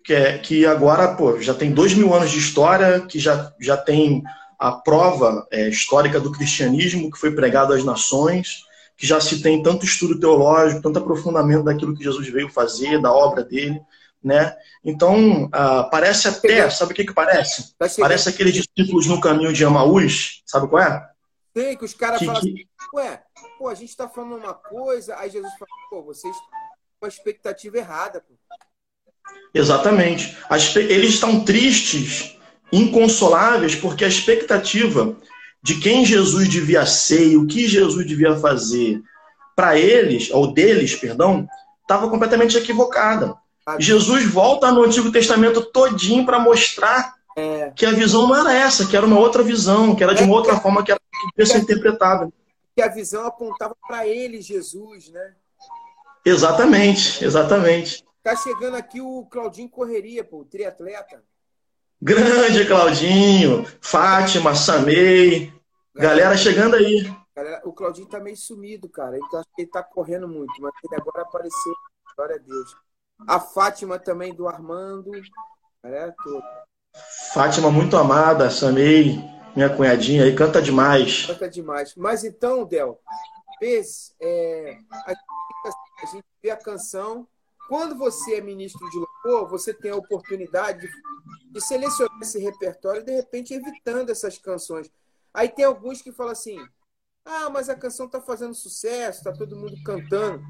que, 0.04 0.12
é, 0.12 0.36
que 0.36 0.66
agora 0.66 1.14
pô, 1.14 1.40
já 1.40 1.54
tem 1.54 1.70
dois 1.70 1.94
mil 1.94 2.12
anos 2.12 2.32
de 2.32 2.38
história, 2.38 3.00
que 3.02 3.20
já, 3.20 3.52
já 3.60 3.76
tem 3.76 4.20
a 4.58 4.72
prova 4.72 5.46
é, 5.52 5.68
histórica 5.68 6.18
do 6.18 6.32
cristianismo 6.32 7.08
que 7.08 7.18
foi 7.18 7.30
pregado 7.30 7.72
às 7.72 7.84
nações, 7.84 8.64
que 9.02 9.06
já 9.08 9.20
se 9.20 9.42
tem 9.42 9.60
tanto 9.60 9.84
estudo 9.84 10.20
teológico, 10.20 10.80
tanto 10.80 11.00
aprofundamento 11.00 11.64
daquilo 11.64 11.92
que 11.92 12.04
Jesus 12.04 12.28
veio 12.28 12.48
fazer, 12.48 13.02
da 13.02 13.12
obra 13.12 13.42
dele, 13.42 13.82
né? 14.22 14.54
Então, 14.84 15.48
ah, 15.50 15.88
parece 15.90 16.28
até, 16.28 16.70
sabe 16.70 16.92
o 16.92 16.94
que 16.94 17.06
que 17.06 17.12
parece? 17.12 17.74
Parece 17.98 18.28
aqueles 18.28 18.54
discípulos 18.54 19.08
no 19.08 19.20
caminho 19.20 19.52
de 19.52 19.64
Amaús, 19.64 20.44
sabe 20.46 20.68
qual 20.68 20.84
é? 20.84 21.10
Sei, 21.52 21.74
que 21.74 21.84
os 21.84 21.94
caras 21.94 22.22
falam 22.22 22.40
que... 22.40 22.48
assim, 22.48 22.64
ué, 22.94 23.20
pô, 23.58 23.66
a 23.66 23.74
gente 23.74 23.90
está 23.90 24.08
falando 24.08 24.36
uma 24.36 24.54
coisa, 24.54 25.16
aí 25.16 25.28
Jesus 25.28 25.52
fala, 25.54 25.70
pô, 25.90 26.04
vocês 26.04 26.32
têm 26.36 26.46
uma 27.02 27.08
expectativa 27.08 27.78
errada, 27.78 28.20
pô. 28.20 28.34
Exatamente. 29.52 30.38
Eles 30.76 31.14
estão 31.14 31.44
tristes, 31.44 32.38
inconsoláveis, 32.70 33.74
porque 33.74 34.04
a 34.04 34.08
expectativa 34.08 35.16
de 35.62 35.76
quem 35.80 36.04
Jesus 36.04 36.48
devia 36.48 36.84
ser 36.84 37.28
e 37.28 37.36
o 37.36 37.46
que 37.46 37.68
Jesus 37.68 38.06
devia 38.06 38.36
fazer 38.36 39.00
para 39.54 39.78
eles, 39.78 40.30
ou 40.30 40.52
deles, 40.52 40.96
perdão, 40.96 41.46
estava 41.82 42.08
completamente 42.08 42.56
equivocada. 42.56 43.36
Jesus 43.78 44.24
volta 44.26 44.72
no 44.72 44.82
Antigo 44.82 45.12
Testamento 45.12 45.62
todinho 45.62 46.26
para 46.26 46.38
mostrar 46.38 47.14
é. 47.36 47.70
que 47.76 47.86
a 47.86 47.92
visão 47.92 48.26
não 48.26 48.34
era 48.34 48.52
essa, 48.52 48.86
que 48.86 48.96
era 48.96 49.06
uma 49.06 49.18
outra 49.18 49.42
visão, 49.42 49.94
que 49.94 50.02
era 50.02 50.14
de 50.14 50.24
uma 50.24 50.34
é. 50.34 50.36
outra 50.36 50.58
forma 50.58 50.82
que 50.82 50.90
era 50.90 51.00
que 51.36 51.46
ser 51.46 51.58
interpretada. 51.58 52.28
Que 52.74 52.82
a 52.82 52.88
visão 52.88 53.24
apontava 53.24 53.76
para 53.86 54.06
ele, 54.06 54.40
Jesus, 54.40 55.10
né? 55.10 55.34
Exatamente, 56.24 57.24
exatamente. 57.24 58.04
Tá 58.22 58.34
chegando 58.34 58.76
aqui 58.76 59.00
o 59.00 59.26
Claudinho 59.26 59.68
Correria, 59.68 60.24
pô, 60.24 60.38
o 60.40 60.44
triatleta. 60.44 61.22
Grande 62.04 62.66
Claudinho, 62.66 63.64
Fátima, 63.80 64.56
Samei, 64.56 65.52
galera, 65.94 66.16
galera 66.16 66.36
chegando 66.36 66.74
aí. 66.74 67.08
Galera, 67.32 67.62
o 67.64 67.72
Claudinho 67.72 68.08
tá 68.08 68.18
meio 68.18 68.36
sumido, 68.36 68.88
cara. 68.88 69.16
Então 69.16 69.38
acho 69.38 69.48
que 69.54 69.62
ele 69.62 69.70
tá 69.70 69.84
correndo 69.84 70.26
muito, 70.26 70.52
mas 70.60 70.72
ele 70.82 71.00
agora 71.00 71.22
apareceu. 71.22 71.72
Glória 72.16 72.34
a 72.34 72.38
Deus. 72.40 72.76
A 73.28 73.38
Fátima 73.38 74.00
também 74.00 74.34
do 74.34 74.48
Armando. 74.48 75.12
Galera 75.80 76.12
toda. 76.24 76.44
Fátima 77.32 77.70
muito 77.70 77.96
amada, 77.96 78.50
Samei, 78.50 79.22
minha 79.54 79.70
cunhadinha 79.70 80.24
aí, 80.24 80.34
canta 80.34 80.60
demais. 80.60 81.26
Canta 81.26 81.48
demais. 81.48 81.94
Mas 81.94 82.24
então, 82.24 82.64
Del, 82.64 82.98
vezes, 83.60 84.12
é, 84.20 84.76
a, 84.90 85.12
a 86.02 86.06
gente 86.06 86.24
vê 86.42 86.50
a 86.50 86.56
canção 86.56 87.28
quando 87.68 87.96
você 87.96 88.36
é 88.36 88.40
ministro 88.40 88.88
de 88.90 88.98
louvor, 88.98 89.48
você 89.48 89.72
tem 89.72 89.90
a 89.90 89.96
oportunidade 89.96 90.88
de, 91.50 91.60
selecionar 91.60 92.18
esse 92.20 92.38
repertório, 92.38 93.04
de 93.04 93.12
repente 93.12 93.54
evitando 93.54 94.10
essas 94.10 94.38
canções. 94.38 94.90
Aí 95.32 95.48
tem 95.48 95.64
alguns 95.64 96.02
que 96.02 96.12
falam 96.12 96.32
assim: 96.32 96.58
ah, 97.24 97.48
mas 97.50 97.68
a 97.68 97.74
canção 97.74 98.06
está 98.06 98.20
fazendo 98.20 98.54
sucesso, 98.54 99.18
está 99.18 99.32
todo 99.32 99.56
mundo 99.56 99.76
cantando. 99.84 100.42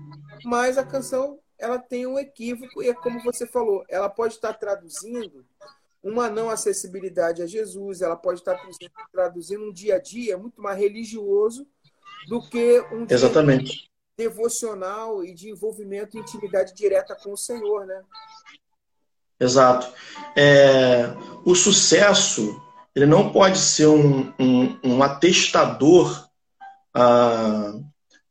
Mas 0.45 0.79
a 0.79 0.85
canção 0.85 1.39
ela 1.59 1.79
tem 1.79 2.07
um 2.07 2.19
equívoco, 2.19 2.83
e 2.83 2.89
é 2.89 2.95
como 2.95 3.23
você 3.23 3.47
falou, 3.47 3.85
ela 3.89 4.09
pode 4.09 4.35
estar 4.35 4.55
traduzindo 4.55 5.47
uma 6.03 6.29
não 6.29 6.51
acessibilidade 6.51 7.41
a 7.41 7.47
Jesus, 7.47 8.03
ela 8.03 8.17
pode 8.17 8.41
estar 8.41 8.61
traduzindo 9.13 9.65
um 9.65 9.73
dia 9.73 9.97
a 9.97 9.99
dia 10.01 10.37
muito 10.37 10.61
mais 10.61 10.77
religioso 10.77 11.65
do 12.29 12.43
que 12.49 12.81
um 12.93 13.07
Exatamente 13.09 13.92
devocional 14.23 15.25
e 15.25 15.35
de 15.35 15.51
envolvimento 15.51 16.17
e 16.17 16.21
intimidade 16.21 16.75
direta 16.75 17.17
com 17.17 17.33
o 17.33 17.37
Senhor, 17.37 17.87
né? 17.87 18.03
Exato. 19.39 19.93
É, 20.37 21.07
o 21.45 21.55
sucesso 21.55 22.61
ele 22.95 23.07
não 23.07 23.33
pode 23.33 23.59
ser 23.59 23.87
um, 23.87 24.33
um, 24.39 24.79
um 24.85 25.03
atestador 25.03 26.29
ah, 26.95 27.73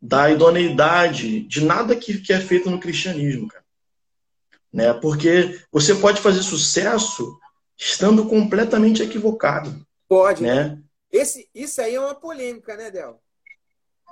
da 0.02 0.30
idoneidade 0.30 1.42
de 1.42 1.66
nada 1.66 1.96
que, 1.96 2.20
que 2.20 2.32
é 2.32 2.40
feito 2.40 2.70
no 2.70 2.80
cristianismo, 2.80 3.48
cara. 3.48 3.66
Né? 4.72 4.94
Porque 4.94 5.60
você 5.72 5.96
pode 5.96 6.22
fazer 6.22 6.44
sucesso 6.44 7.38
estando 7.78 8.28
completamente 8.28 9.02
equivocado. 9.02 9.86
Pode. 10.08 10.44
Né? 10.44 10.80
Esse, 11.12 11.50
isso 11.54 11.82
aí 11.82 11.96
é 11.96 12.00
uma 12.00 12.16
polêmica, 12.16 12.78
né, 12.78 12.90
Del? 12.90 13.20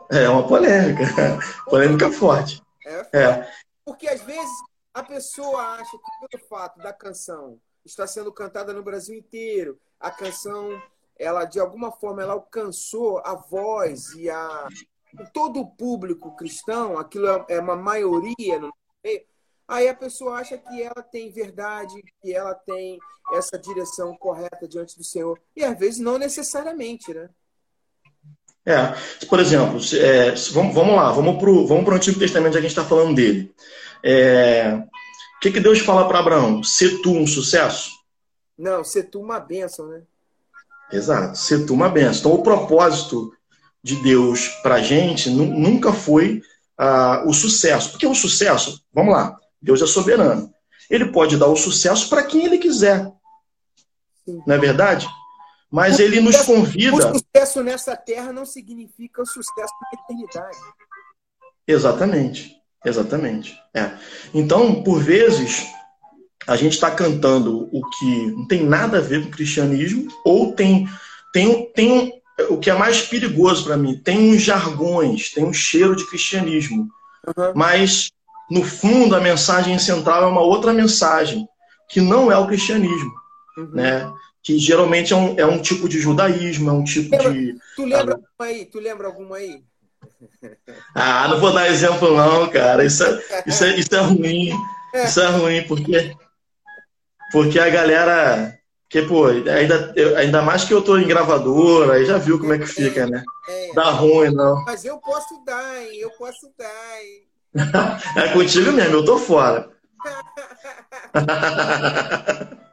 É 0.09 0.29
uma 0.29 0.47
polêmica. 0.47 1.03
polêmica 1.65 2.11
forte. 2.11 2.61
É, 2.85 3.17
é. 3.17 3.51
Porque 3.85 4.07
às 4.07 4.21
vezes 4.21 4.51
a 4.93 5.03
pessoa 5.03 5.61
acha 5.75 5.97
que 5.97 6.27
pelo 6.27 6.43
fato 6.47 6.77
da 6.79 6.93
canção 6.93 7.59
estar 7.85 8.07
sendo 8.07 8.31
cantada 8.31 8.73
no 8.73 8.83
Brasil 8.83 9.15
inteiro, 9.15 9.79
a 9.99 10.11
canção, 10.11 10.81
ela 11.17 11.45
de 11.45 11.59
alguma 11.59 11.91
forma 11.91 12.21
ela 12.21 12.33
alcançou 12.33 13.19
a 13.25 13.35
voz 13.35 14.13
e 14.15 14.29
a 14.29 14.67
todo 15.33 15.59
o 15.59 15.67
público 15.67 16.35
cristão, 16.35 16.97
aquilo 16.97 17.27
é, 17.27 17.45
é 17.49 17.59
uma 17.59 17.75
maioria 17.75 18.59
no 18.59 18.71
meio, 19.03 19.23
Aí 19.69 19.87
a 19.87 19.93
pessoa 19.93 20.39
acha 20.39 20.57
que 20.57 20.81
ela 20.81 21.03
tem 21.03 21.31
verdade, 21.31 21.93
que 22.19 22.33
ela 22.33 22.55
tem 22.55 22.97
essa 23.33 23.55
direção 23.55 24.17
correta 24.17 24.67
diante 24.67 24.97
do 24.97 25.03
Senhor. 25.03 25.39
E 25.55 25.63
às 25.63 25.77
vezes 25.77 25.99
não 25.99 26.17
necessariamente, 26.17 27.13
né? 27.13 27.29
É, 28.65 28.93
por 29.27 29.39
exemplo, 29.39 29.79
é, 29.93 30.31
vamos, 30.51 30.75
vamos 30.75 30.95
lá, 30.95 31.11
vamos 31.11 31.37
para 31.39 31.49
o 31.49 31.65
vamos 31.65 31.89
Antigo 31.91 32.19
Testamento, 32.19 32.53
já 32.53 32.59
que 32.59 32.65
a 32.65 32.69
gente 32.69 32.77
está 32.77 32.85
falando 32.85 33.15
dele. 33.15 33.51
É, 34.03 34.79
o 35.37 35.39
que, 35.39 35.51
que 35.51 35.59
Deus 35.59 35.79
fala 35.79 36.07
para 36.07 36.19
Abraão? 36.19 36.63
Ser 36.63 37.01
tu 37.01 37.11
um 37.11 37.25
sucesso? 37.25 37.91
Não, 38.57 38.83
ser 38.83 39.03
tu 39.03 39.21
uma 39.21 39.39
bênção, 39.39 39.87
né? 39.87 40.01
Exato, 40.91 41.37
ser 41.37 41.65
tu 41.65 41.73
uma 41.73 41.89
bênção. 41.89 42.19
Então, 42.19 42.33
o 42.33 42.43
propósito 42.43 43.31
de 43.83 43.95
Deus 44.03 44.47
para 44.61 44.75
a 44.75 44.81
gente 44.81 45.29
nunca 45.29 45.93
foi 45.93 46.41
uh, 46.79 47.27
o 47.27 47.33
sucesso. 47.33 47.91
Porque 47.91 48.05
o 48.05 48.15
sucesso, 48.15 48.83
vamos 48.93 49.13
lá, 49.13 49.37
Deus 49.61 49.81
é 49.81 49.87
soberano. 49.87 50.53
Ele 50.89 51.05
pode 51.05 51.37
dar 51.37 51.47
o 51.47 51.55
sucesso 51.55 52.09
para 52.09 52.23
quem 52.23 52.45
ele 52.45 52.57
quiser. 52.57 53.09
Sim. 54.25 54.41
Não 54.45 54.55
é 54.55 54.57
verdade? 54.57 55.07
Mas 55.71 55.99
o 55.99 56.01
ele 56.01 56.19
nos 56.19 56.37
convida. 56.37 56.95
O 56.95 57.01
sucesso 57.01 57.63
nessa 57.63 57.95
terra 57.95 58.33
não 58.33 58.45
significa 58.45 59.21
o 59.21 59.25
sucesso 59.25 59.73
na 59.81 59.99
eternidade. 59.99 60.57
Exatamente. 61.67 62.59
Exatamente. 62.83 63.59
É. 63.73 63.91
Então, 64.33 64.81
por 64.83 65.01
vezes, 65.01 65.67
a 66.47 66.55
gente 66.55 66.73
está 66.73 66.89
cantando 66.89 67.69
o 67.71 67.81
que 67.89 68.31
não 68.31 68.47
tem 68.47 68.63
nada 68.65 68.97
a 68.97 69.01
ver 69.01 69.21
com 69.21 69.27
o 69.27 69.31
cristianismo, 69.31 70.07
ou 70.23 70.53
tem, 70.53 70.87
tem, 71.33 71.71
tem 71.73 72.21
o 72.49 72.57
que 72.57 72.69
é 72.69 72.73
mais 72.73 73.01
perigoso 73.01 73.65
para 73.65 73.77
mim, 73.77 73.97
tem 73.97 74.33
uns 74.33 74.41
jargões, 74.41 75.31
tem 75.31 75.43
um 75.43 75.53
cheiro 75.53 75.95
de 75.95 76.07
cristianismo. 76.07 76.87
Uhum. 77.27 77.53
Mas, 77.53 78.11
no 78.49 78.63
fundo, 78.63 79.15
a 79.15 79.19
mensagem 79.19 79.77
central 79.77 80.23
é 80.23 80.27
uma 80.27 80.41
outra 80.41 80.73
mensagem, 80.73 81.47
que 81.89 81.99
não 81.99 82.31
é 82.31 82.37
o 82.37 82.47
cristianismo. 82.47 83.11
Uhum. 83.57 83.71
Né? 83.73 84.11
Que 84.49 84.57
geralmente 84.57 85.13
é 85.13 85.15
um, 85.15 85.35
é 85.37 85.45
um 85.45 85.61
tipo 85.61 85.87
de 85.87 85.99
judaísmo, 85.99 86.71
é 86.71 86.73
um 86.73 86.83
tipo 86.83 87.15
de. 87.15 87.55
Tu 87.75 87.85
lembra 87.85 88.15
alguma 88.15 88.49
aí? 88.49 88.65
Tu 88.65 88.79
lembra 88.79 89.07
alguma 89.07 89.37
aí? 89.37 89.61
Ah, 90.95 91.27
não 91.27 91.39
vou 91.39 91.53
dar 91.53 91.67
exemplo, 91.67 92.15
não, 92.15 92.49
cara. 92.49 92.83
Isso 92.83 93.03
é, 93.03 93.43
isso 93.45 93.63
é, 93.63 93.75
isso 93.77 93.95
é 93.95 93.99
ruim. 93.99 94.51
Isso 94.95 95.21
é 95.21 95.27
ruim, 95.27 95.67
porque, 95.67 96.15
porque 97.31 97.59
a 97.59 97.69
galera 97.69 98.57
porque, 98.85 99.03
pô, 99.03 99.27
ainda, 99.27 99.93
ainda 100.17 100.41
mais 100.41 100.63
que 100.63 100.73
eu 100.73 100.81
tô 100.81 100.97
em 100.97 101.07
gravadora, 101.07 101.93
aí 101.93 102.05
já 102.05 102.17
viu 102.17 102.39
como 102.39 102.53
é 102.53 102.57
que 102.57 102.65
fica, 102.65 103.05
né? 103.05 103.23
É, 103.47 103.73
Dá 103.75 103.91
ruim, 103.91 104.33
não. 104.33 104.65
Mas 104.65 104.83
eu 104.83 104.97
posso 104.97 105.43
dar, 105.45 105.83
hein? 105.83 105.95
Eu 105.99 106.09
posso 106.11 106.51
dar, 106.57 107.03
hein? 107.03 107.27
é 108.17 108.33
contigo 108.33 108.71
mesmo, 108.71 108.95
eu 108.95 109.05
tô 109.05 109.19
fora. 109.19 109.69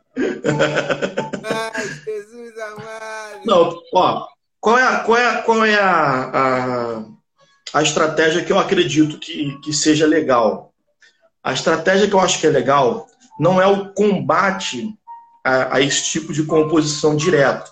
Jesus 2.04 2.58
amado. 2.58 3.40
Não, 3.44 3.82
ó, 3.92 4.26
qual 4.60 4.78
é 4.78 4.82
a, 4.82 5.00
qual 5.00 5.18
é, 5.18 5.42
qual 5.42 5.64
é 5.64 5.74
a, 5.74 6.30
a, 6.34 7.04
a 7.74 7.82
estratégia 7.82 8.44
que 8.44 8.52
eu 8.52 8.58
acredito 8.58 9.18
que, 9.18 9.58
que 9.60 9.72
seja 9.72 10.06
legal? 10.06 10.72
A 11.42 11.52
estratégia 11.52 12.08
que 12.08 12.14
eu 12.14 12.20
acho 12.20 12.40
que 12.40 12.46
é 12.46 12.50
legal 12.50 13.06
não 13.38 13.60
é 13.60 13.66
o 13.66 13.92
combate 13.92 14.92
a, 15.44 15.76
a 15.76 15.80
esse 15.80 16.04
tipo 16.10 16.32
de 16.32 16.42
composição 16.42 17.14
direto. 17.14 17.70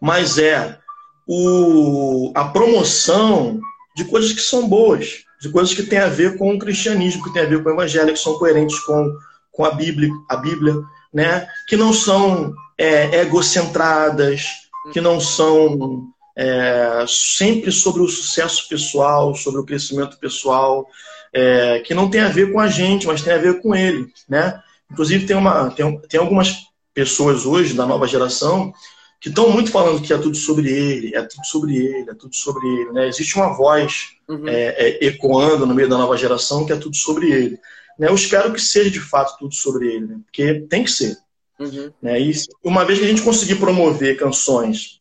Mas 0.00 0.38
é 0.38 0.78
o, 1.26 2.32
a 2.34 2.44
promoção 2.44 3.60
de 3.94 4.04
coisas 4.04 4.32
que 4.32 4.40
são 4.40 4.68
boas, 4.68 5.24
de 5.40 5.50
coisas 5.50 5.74
que 5.74 5.82
têm 5.82 5.98
a 5.98 6.08
ver 6.08 6.38
com 6.38 6.54
o 6.54 6.58
cristianismo, 6.58 7.24
que 7.24 7.32
têm 7.32 7.42
a 7.42 7.48
ver 7.48 7.62
com 7.62 7.70
o 7.70 7.72
evangelho, 7.72 8.12
que 8.12 8.18
são 8.18 8.38
coerentes 8.38 8.78
com, 8.80 9.12
com 9.52 9.64
a 9.64 9.72
Bíblia, 9.72 10.10
a 10.30 10.36
Bíblia, 10.36 10.74
né? 11.16 11.48
que 11.66 11.76
não 11.78 11.94
são 11.94 12.54
é, 12.76 13.20
egocentradas, 13.22 14.48
que 14.92 15.00
não 15.00 15.18
são 15.18 16.08
é, 16.36 17.06
sempre 17.08 17.72
sobre 17.72 18.02
o 18.02 18.08
sucesso 18.08 18.68
pessoal, 18.68 19.34
sobre 19.34 19.58
o 19.58 19.64
crescimento 19.64 20.18
pessoal, 20.18 20.86
é, 21.32 21.80
que 21.80 21.94
não 21.94 22.10
tem 22.10 22.20
a 22.20 22.28
ver 22.28 22.52
com 22.52 22.60
a 22.60 22.68
gente, 22.68 23.06
mas 23.06 23.22
tem 23.22 23.32
a 23.32 23.38
ver 23.38 23.62
com 23.62 23.74
ele, 23.74 24.12
né? 24.28 24.60
Inclusive, 24.92 25.26
tem, 25.26 25.36
uma, 25.36 25.70
tem, 25.70 26.00
tem 26.02 26.20
algumas 26.20 26.66
pessoas 26.92 27.46
hoje 27.46 27.72
da 27.72 27.86
nova 27.86 28.06
geração 28.06 28.72
que 29.18 29.30
estão 29.30 29.50
muito 29.50 29.70
falando 29.70 30.02
que 30.02 30.12
é 30.12 30.18
tudo 30.18 30.36
sobre 30.36 30.70
ele, 30.70 31.16
é 31.16 31.22
tudo 31.22 31.46
sobre 31.46 31.76
ele, 31.76 32.10
é 32.10 32.14
tudo 32.14 32.36
sobre 32.36 32.68
ele. 32.68 32.92
Né? 32.92 33.08
Existe 33.08 33.36
uma 33.36 33.56
voz 33.56 34.10
uhum. 34.28 34.46
é, 34.46 34.74
é, 34.76 35.06
ecoando 35.06 35.66
no 35.66 35.74
meio 35.74 35.88
da 35.88 35.96
nova 35.96 36.16
geração 36.16 36.66
que 36.66 36.72
é 36.72 36.76
tudo 36.76 36.94
sobre 36.94 37.32
ele. 37.32 37.58
Né? 37.98 38.08
Eu 38.08 38.14
espero 38.14 38.52
que 38.52 38.60
seja 38.60 38.90
de 38.90 39.00
fato 39.00 39.36
tudo 39.38 39.54
sobre 39.54 39.92
ele, 39.92 40.06
né? 40.06 40.18
porque 40.24 40.66
tem 40.68 40.84
que 40.84 40.90
ser. 40.90 41.16
Uhum. 41.58 41.90
Né? 42.02 42.20
E 42.20 42.32
uma 42.62 42.84
vez 42.84 42.98
que 42.98 43.04
a 43.04 43.08
gente 43.08 43.22
conseguir 43.22 43.56
promover 43.56 44.16
canções 44.16 45.00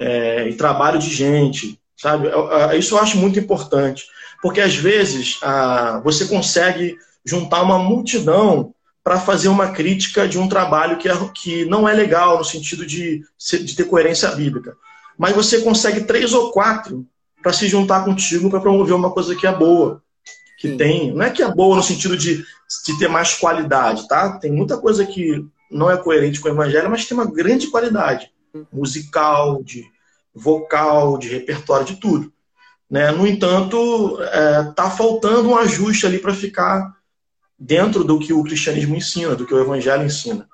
é, 0.00 0.48
e 0.48 0.54
trabalho 0.54 0.98
de 0.98 1.10
gente, 1.10 1.78
sabe? 1.96 2.28
Isso 2.78 2.94
eu 2.94 2.98
acho 2.98 3.18
muito 3.18 3.38
importante, 3.38 4.06
porque 4.42 4.60
às 4.60 4.74
vezes 4.74 5.38
a, 5.42 6.00
você 6.02 6.26
consegue 6.26 6.96
juntar 7.24 7.62
uma 7.62 7.78
multidão 7.78 8.74
para 9.04 9.20
fazer 9.20 9.48
uma 9.48 9.72
crítica 9.72 10.26
de 10.26 10.38
um 10.38 10.48
trabalho 10.48 10.98
que, 10.98 11.08
é, 11.08 11.14
que 11.34 11.64
não 11.66 11.88
é 11.88 11.92
legal 11.92 12.38
no 12.38 12.44
sentido 12.44 12.86
de, 12.86 13.22
de 13.62 13.76
ter 13.76 13.84
coerência 13.84 14.30
bíblica. 14.30 14.76
Mas 15.18 15.34
você 15.34 15.60
consegue 15.60 16.04
três 16.04 16.32
ou 16.32 16.50
quatro 16.50 17.06
para 17.42 17.52
se 17.52 17.68
juntar 17.68 18.04
contigo 18.04 18.50
para 18.50 18.60
promover 18.60 18.94
uma 18.94 19.10
coisa 19.10 19.34
que 19.34 19.46
é 19.46 19.52
boa, 19.52 20.02
que 20.60 20.68
Sim. 20.68 20.76
tem. 20.76 21.12
Não 21.12 21.22
é 21.22 21.30
que 21.30 21.42
é 21.42 21.50
boa 21.50 21.74
no 21.74 21.82
sentido 21.82 22.14
de, 22.14 22.36
de 22.36 22.98
ter 22.98 23.08
mais 23.08 23.34
qualidade, 23.34 24.06
tá? 24.06 24.38
Tem 24.38 24.52
muita 24.52 24.76
coisa 24.76 25.06
que 25.06 25.42
não 25.70 25.90
é 25.90 25.96
coerente 25.96 26.38
com 26.38 26.48
o 26.48 26.52
evangelho, 26.52 26.90
mas 26.90 27.06
tem 27.06 27.16
uma 27.16 27.24
grande 27.24 27.68
qualidade 27.68 28.30
musical, 28.70 29.62
de 29.64 29.86
vocal, 30.34 31.16
de 31.16 31.28
repertório, 31.28 31.86
de 31.86 31.96
tudo. 31.96 32.30
Né? 32.90 33.10
No 33.10 33.26
entanto, 33.26 34.18
é, 34.20 34.64
tá 34.76 34.90
faltando 34.90 35.48
um 35.48 35.56
ajuste 35.56 36.04
ali 36.04 36.18
para 36.18 36.34
ficar 36.34 36.94
dentro 37.58 38.04
do 38.04 38.18
que 38.18 38.32
o 38.32 38.42
cristianismo 38.42 38.94
ensina, 38.94 39.34
do 39.34 39.46
que 39.46 39.54
o 39.54 39.60
evangelho 39.60 40.04
ensina. 40.04 40.46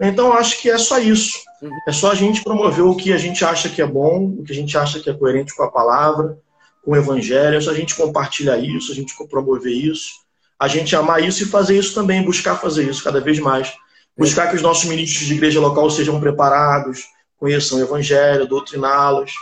Então, 0.00 0.32
acho 0.32 0.62
que 0.62 0.70
é 0.70 0.78
só 0.78 0.98
isso. 0.98 1.38
Uhum. 1.60 1.70
É 1.86 1.92
só 1.92 2.12
a 2.12 2.14
gente 2.14 2.42
promover 2.42 2.84
o 2.84 2.96
que 2.96 3.12
a 3.12 3.18
gente 3.18 3.44
acha 3.44 3.68
que 3.68 3.82
é 3.82 3.86
bom, 3.86 4.36
o 4.38 4.42
que 4.42 4.52
a 4.52 4.54
gente 4.54 4.78
acha 4.78 5.00
que 5.00 5.10
é 5.10 5.14
coerente 5.14 5.54
com 5.54 5.64
a 5.64 5.70
palavra, 5.70 6.38
com 6.82 6.92
o 6.92 6.96
evangelho. 6.96 7.56
É 7.56 7.58
a 7.58 7.74
gente 7.74 7.94
compartilhar 7.94 8.58
isso, 8.58 8.92
a 8.92 8.94
gente 8.94 9.14
promover 9.28 9.72
isso, 9.72 10.10
a 10.58 10.68
gente 10.68 10.94
amar 10.94 11.22
isso 11.22 11.42
e 11.42 11.46
fazer 11.46 11.78
isso 11.78 11.94
também, 11.94 12.24
buscar 12.24 12.56
fazer 12.56 12.88
isso 12.88 13.02
cada 13.02 13.20
vez 13.20 13.38
mais. 13.38 13.72
Buscar 14.16 14.48
que 14.48 14.56
os 14.56 14.62
nossos 14.62 14.84
ministros 14.84 15.26
de 15.26 15.34
igreja 15.34 15.60
local 15.60 15.88
sejam 15.90 16.20
preparados, 16.20 17.04
conheçam 17.36 17.78
o 17.78 17.82
evangelho, 17.82 18.46
doutriná-los. 18.46 19.32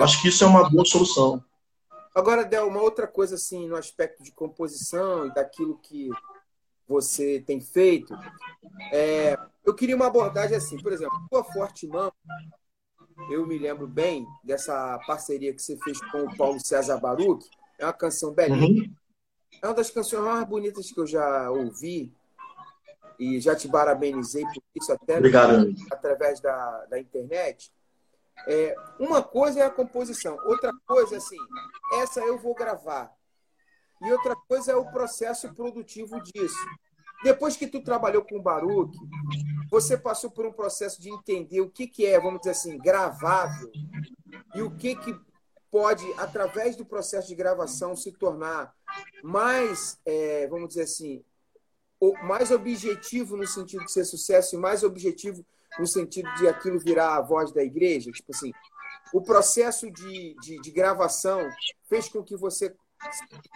Acho 0.00 0.20
que 0.20 0.28
isso 0.28 0.44
é 0.44 0.46
uma 0.46 0.68
boa 0.68 0.84
solução. 0.84 1.42
Agora, 2.14 2.44
Del, 2.44 2.66
uma 2.66 2.80
outra 2.80 3.06
coisa 3.06 3.34
assim, 3.34 3.68
no 3.68 3.76
aspecto 3.76 4.22
de 4.22 4.32
composição 4.32 5.26
e 5.26 5.34
daquilo 5.34 5.78
que 5.78 6.10
você 6.88 7.42
tem 7.46 7.60
feito. 7.60 8.16
É, 8.92 9.38
eu 9.64 9.74
queria 9.74 9.96
uma 9.96 10.06
abordagem 10.06 10.56
assim, 10.56 10.78
por 10.78 10.92
exemplo, 10.92 11.18
tua 11.30 11.44
Forte 11.44 11.86
Mão, 11.86 12.12
eu 13.30 13.46
me 13.46 13.58
lembro 13.58 13.86
bem 13.86 14.26
dessa 14.44 14.98
parceria 15.06 15.52
que 15.52 15.62
você 15.62 15.76
fez 15.78 16.00
com 16.10 16.24
o 16.24 16.36
Paulo 16.36 16.60
César 16.60 16.98
Baruch, 16.98 17.48
é 17.78 17.84
uma 17.84 17.92
canção 17.92 18.32
belíssima. 18.32 18.84
Uhum. 18.84 18.94
É 19.62 19.66
uma 19.66 19.74
das 19.74 19.90
canções 19.90 20.22
mais 20.22 20.46
bonitas 20.46 20.90
que 20.90 21.00
eu 21.00 21.06
já 21.06 21.50
ouvi 21.50 22.12
e 23.18 23.40
já 23.40 23.56
te 23.56 23.68
parabenizei 23.68 24.44
por 24.44 24.62
isso 24.74 24.92
até 24.92 25.16
Obrigado. 25.16 25.74
através 25.90 26.40
da, 26.40 26.84
da 26.86 26.98
internet. 27.00 27.72
É, 28.46 28.76
uma 28.98 29.22
coisa 29.22 29.60
é 29.60 29.62
a 29.64 29.70
composição, 29.70 30.38
outra 30.44 30.70
coisa 30.86 31.14
é 31.14 31.18
assim, 31.18 31.38
essa 31.94 32.20
eu 32.20 32.38
vou 32.38 32.54
gravar, 32.54 33.10
e 34.02 34.12
outra 34.12 34.36
coisa 34.36 34.72
é 34.72 34.76
o 34.76 34.90
processo 34.90 35.52
produtivo 35.54 36.20
disso. 36.20 36.66
Depois 37.22 37.56
que 37.56 37.66
tu 37.66 37.82
trabalhou 37.82 38.22
com 38.22 38.36
o 38.36 38.42
Baruch, 38.42 38.96
você 39.70 39.96
passou 39.96 40.30
por 40.30 40.46
um 40.46 40.52
processo 40.52 41.00
de 41.00 41.10
entender 41.10 41.60
o 41.60 41.70
que, 41.70 41.86
que 41.86 42.06
é, 42.06 42.20
vamos 42.20 42.40
dizer 42.40 42.50
assim, 42.50 42.78
gravável 42.78 43.70
e 44.54 44.62
o 44.62 44.70
que, 44.76 44.94
que 44.94 45.18
pode, 45.70 46.04
através 46.18 46.76
do 46.76 46.84
processo 46.84 47.28
de 47.28 47.34
gravação, 47.34 47.96
se 47.96 48.12
tornar 48.12 48.74
mais, 49.22 49.98
é, 50.04 50.46
vamos 50.46 50.68
dizer 50.68 50.82
assim, 50.82 51.22
mais 52.22 52.50
objetivo 52.50 53.36
no 53.36 53.46
sentido 53.46 53.84
de 53.84 53.92
ser 53.92 54.04
sucesso 54.04 54.54
e 54.54 54.58
mais 54.58 54.82
objetivo 54.82 55.44
no 55.78 55.86
sentido 55.86 56.32
de 56.34 56.46
aquilo 56.46 56.78
virar 56.78 57.16
a 57.16 57.20
voz 57.20 57.52
da 57.52 57.62
igreja. 57.62 58.10
Tipo 58.10 58.34
assim, 58.34 58.52
o 59.12 59.20
processo 59.20 59.90
de, 59.90 60.34
de, 60.40 60.60
de 60.60 60.70
gravação 60.70 61.48
fez 61.88 62.08
com 62.08 62.22
que 62.22 62.36
você 62.36 62.74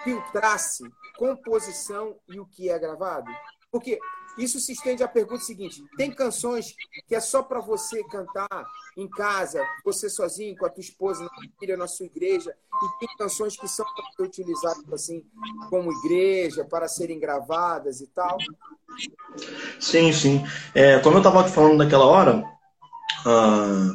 filtrasse 0.02 0.84
composição 1.16 2.16
e 2.28 2.40
o 2.40 2.46
que 2.46 2.70
é 2.70 2.78
gravado? 2.78 3.30
Porque 3.70 3.98
isso 4.38 4.58
se 4.58 4.72
estende 4.72 5.02
à 5.02 5.08
pergunta 5.08 5.42
seguinte: 5.42 5.84
tem 5.96 6.10
canções 6.10 6.74
que 7.06 7.14
é 7.14 7.20
só 7.20 7.42
para 7.42 7.60
você 7.60 8.02
cantar 8.04 8.48
em 8.96 9.08
casa, 9.08 9.64
você 9.84 10.08
sozinho, 10.08 10.56
com 10.56 10.66
a 10.66 10.70
tua 10.70 10.80
esposa, 10.80 11.22
na 11.22 11.30
família, 11.30 11.76
na 11.76 11.86
sua 11.86 12.06
igreja, 12.06 12.54
e 12.82 12.98
tem 12.98 13.16
canções 13.16 13.56
que 13.56 13.68
são 13.68 13.86
para 13.94 14.04
ser 14.12 14.22
utilizadas 14.22 14.92
assim 14.92 15.24
como 15.68 15.92
igreja, 16.04 16.64
para 16.64 16.88
serem 16.88 17.18
gravadas 17.18 18.00
e 18.00 18.06
tal? 18.08 18.38
Sim, 19.78 20.12
sim. 20.12 20.44
É, 20.74 20.98
como 21.00 21.16
eu 21.16 21.20
estava 21.20 21.46
falando 21.48 21.78
naquela 21.78 22.06
hora, 22.06 22.38
uh, 23.26 23.92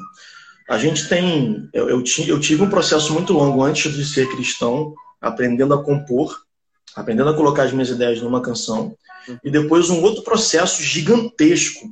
a 0.70 0.78
gente 0.78 1.08
tem. 1.10 1.70
Eu, 1.74 1.90
eu, 1.90 2.04
eu 2.28 2.40
tive 2.40 2.64
um 2.64 2.70
processo 2.70 3.14
muito 3.14 3.34
longo 3.34 3.64
antes 3.64 3.92
de 3.94 4.06
ser 4.06 4.30
cristão, 4.30 4.94
aprendendo 5.26 5.74
a 5.74 5.84
compor, 5.84 6.44
aprendendo 6.96 7.30
a 7.30 7.36
colocar 7.36 7.64
as 7.64 7.72
minhas 7.72 7.90
ideias 7.90 8.22
numa 8.22 8.42
canção 8.42 8.96
e 9.44 9.50
depois 9.50 9.90
um 9.90 10.04
outro 10.04 10.22
processo 10.22 10.84
gigantesco, 10.84 11.90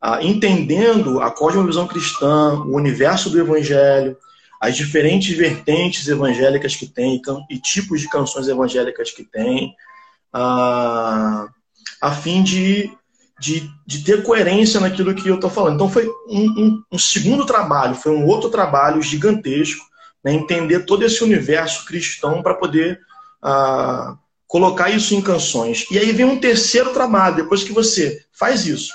ah, 0.00 0.22
entendendo 0.22 1.20
a 1.20 1.28
cosmovisão 1.28 1.88
cristã, 1.88 2.54
o 2.60 2.76
universo 2.76 3.30
do 3.30 3.40
evangelho, 3.40 4.16
as 4.60 4.76
diferentes 4.76 5.36
vertentes 5.36 6.06
evangélicas 6.06 6.76
que 6.76 6.86
tem 6.86 7.20
e 7.50 7.58
tipos 7.58 8.00
de 8.00 8.08
canções 8.08 8.46
evangélicas 8.46 9.10
que 9.10 9.24
tem, 9.24 9.74
ah, 10.32 11.48
a 12.00 12.12
fim 12.12 12.44
de, 12.44 12.92
de, 13.40 13.68
de, 13.84 14.04
ter 14.04 14.22
coerência 14.22 14.78
naquilo 14.78 15.14
que 15.16 15.28
eu 15.28 15.34
estou 15.34 15.50
falando. 15.50 15.74
Então 15.74 15.90
foi 15.90 16.08
um, 16.28 16.44
um, 16.46 16.82
um, 16.92 16.98
segundo 16.98 17.44
trabalho, 17.44 17.96
foi 17.96 18.12
um 18.12 18.24
outro 18.24 18.50
trabalho 18.50 19.02
gigantesco, 19.02 19.84
né, 20.24 20.32
entender 20.32 20.86
todo 20.86 21.04
esse 21.04 21.22
universo 21.22 21.84
cristão 21.84 22.42
para 22.42 22.54
poder 22.54 23.00
ah, 23.42 24.16
colocar 24.46 24.90
isso 24.90 25.14
em 25.14 25.20
canções. 25.20 25.86
E 25.90 25.98
aí 25.98 26.12
vem 26.12 26.26
um 26.26 26.40
terceiro 26.40 26.92
trabalho, 26.92 27.36
depois 27.36 27.62
que 27.62 27.72
você 27.72 28.24
faz 28.32 28.66
isso 28.66 28.92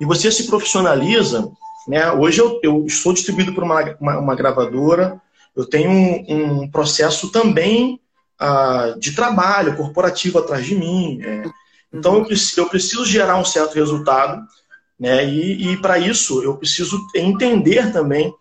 e 0.00 0.04
você 0.04 0.32
se 0.32 0.46
profissionaliza, 0.46 1.50
né? 1.86 2.10
Hoje 2.12 2.40
eu, 2.40 2.58
eu 2.62 2.86
estou 2.86 3.12
distribuído 3.12 3.52
por 3.52 3.62
uma, 3.62 3.96
uma, 4.00 4.18
uma 4.18 4.34
gravadora, 4.34 5.20
eu 5.54 5.66
tenho 5.66 5.90
um, 5.90 6.62
um 6.62 6.70
processo 6.70 7.30
também 7.30 8.00
uh, 8.40 8.98
de 8.98 9.12
trabalho 9.12 9.76
corporativo 9.76 10.38
atrás 10.38 10.64
de 10.64 10.74
mim. 10.74 11.20
É. 11.22 11.42
Então 11.92 12.14
eu, 12.14 12.26
eu 12.56 12.68
preciso 12.68 13.04
gerar 13.04 13.36
um 13.36 13.44
certo 13.44 13.74
resultado, 13.74 14.42
né? 14.98 15.24
E, 15.26 15.72
e 15.72 15.76
para 15.76 15.98
isso 15.98 16.42
eu 16.42 16.56
preciso 16.56 16.98
entender 17.14 17.92
também. 17.92 18.32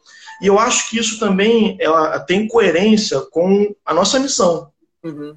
E 0.41 0.47
eu 0.47 0.57
acho 0.57 0.89
que 0.89 0.97
isso 0.97 1.19
também 1.19 1.77
ela 1.79 2.19
tem 2.19 2.47
coerência 2.47 3.19
com 3.31 3.75
a 3.85 3.93
nossa 3.93 4.19
missão. 4.19 4.71
Uhum. 5.03 5.35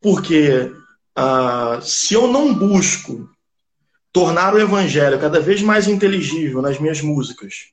Porque 0.00 0.72
ah, 1.14 1.78
se 1.82 2.14
eu 2.14 2.26
não 2.26 2.52
busco 2.52 3.28
tornar 4.12 4.54
o 4.54 4.60
evangelho 4.60 5.18
cada 5.18 5.40
vez 5.40 5.62
mais 5.62 5.88
inteligível 5.88 6.60
nas 6.60 6.78
minhas 6.78 7.00
músicas 7.00 7.70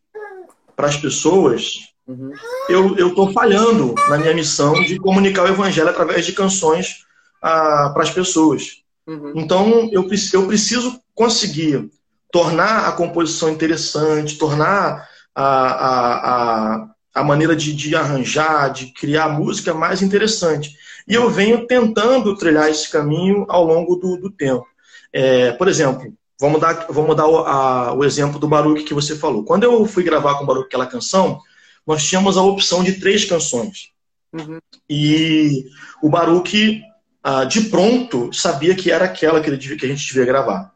para 0.76 0.88
as 0.88 0.96
pessoas, 0.96 1.92
uhum. 2.08 2.32
eu 2.70 3.10
estou 3.10 3.34
falhando 3.34 3.94
na 4.08 4.18
minha 4.18 4.34
missão 4.34 4.74
de 4.84 4.98
comunicar 4.98 5.44
o 5.44 5.50
evangelho 5.50 5.90
através 5.90 6.26
de 6.26 6.32
canções 6.34 7.06
ah, 7.42 7.90
para 7.94 8.04
as 8.04 8.12
pessoas. 8.12 8.84
Uhum. 9.08 9.34
Então, 9.36 9.90
eu, 9.92 10.08
eu 10.34 10.48
preciso 10.48 11.02
conseguir 11.16 11.90
tornar 12.32 12.88
a 12.88 12.92
composição 12.92 13.50
interessante, 13.50 14.38
tornar 14.38 15.09
a, 15.40 15.72
a, 15.72 16.76
a, 16.76 16.90
a 17.16 17.24
maneira 17.24 17.56
de, 17.56 17.74
de 17.74 17.96
arranjar, 17.96 18.74
de 18.74 18.94
criar 18.94 19.30
música 19.30 19.74
mais 19.74 20.02
interessante. 20.02 20.76
E 21.08 21.14
eu 21.14 21.30
venho 21.30 21.66
tentando 21.66 22.36
trilhar 22.36 22.70
esse 22.70 22.92
caminho 22.92 23.46
ao 23.48 23.64
longo 23.64 23.96
do, 23.96 24.18
do 24.18 24.30
tempo. 24.30 24.66
É, 25.14 25.54
por 25.54 25.70
exemplo, 25.70 26.14
vamos 26.40 26.60
dar, 26.60 26.88
vamos 26.90 27.16
dar 27.16 27.26
o, 27.26 27.38
a, 27.38 27.94
o 27.94 28.04
exemplo 28.04 28.38
do 28.38 28.50
Baruch 28.50 28.84
que 28.84 28.94
você 28.94 29.16
falou. 29.16 29.46
Quando 29.46 29.64
eu 29.64 29.86
fui 29.86 30.04
gravar 30.04 30.36
com 30.36 30.44
o 30.44 30.48
Baruch 30.48 30.68
aquela 30.68 30.86
canção, 30.86 31.40
nós 31.88 32.06
tínhamos 32.06 32.38
a 32.38 32.44
opção 32.44 32.84
de 32.84 33.00
três 33.00 33.24
canções. 33.24 33.92
Uhum. 34.34 34.60
E 34.90 35.66
o 36.04 36.10
Baruch, 36.10 36.82
ah, 37.24 37.46
de 37.46 37.62
pronto, 37.62 38.30
sabia 38.34 38.76
que 38.76 38.92
era 38.92 39.06
aquela 39.06 39.40
que, 39.42 39.50
ele, 39.50 39.58
que 39.58 39.86
a 39.86 39.90
gente 39.90 40.06
devia 40.06 40.26
gravar. 40.26 40.72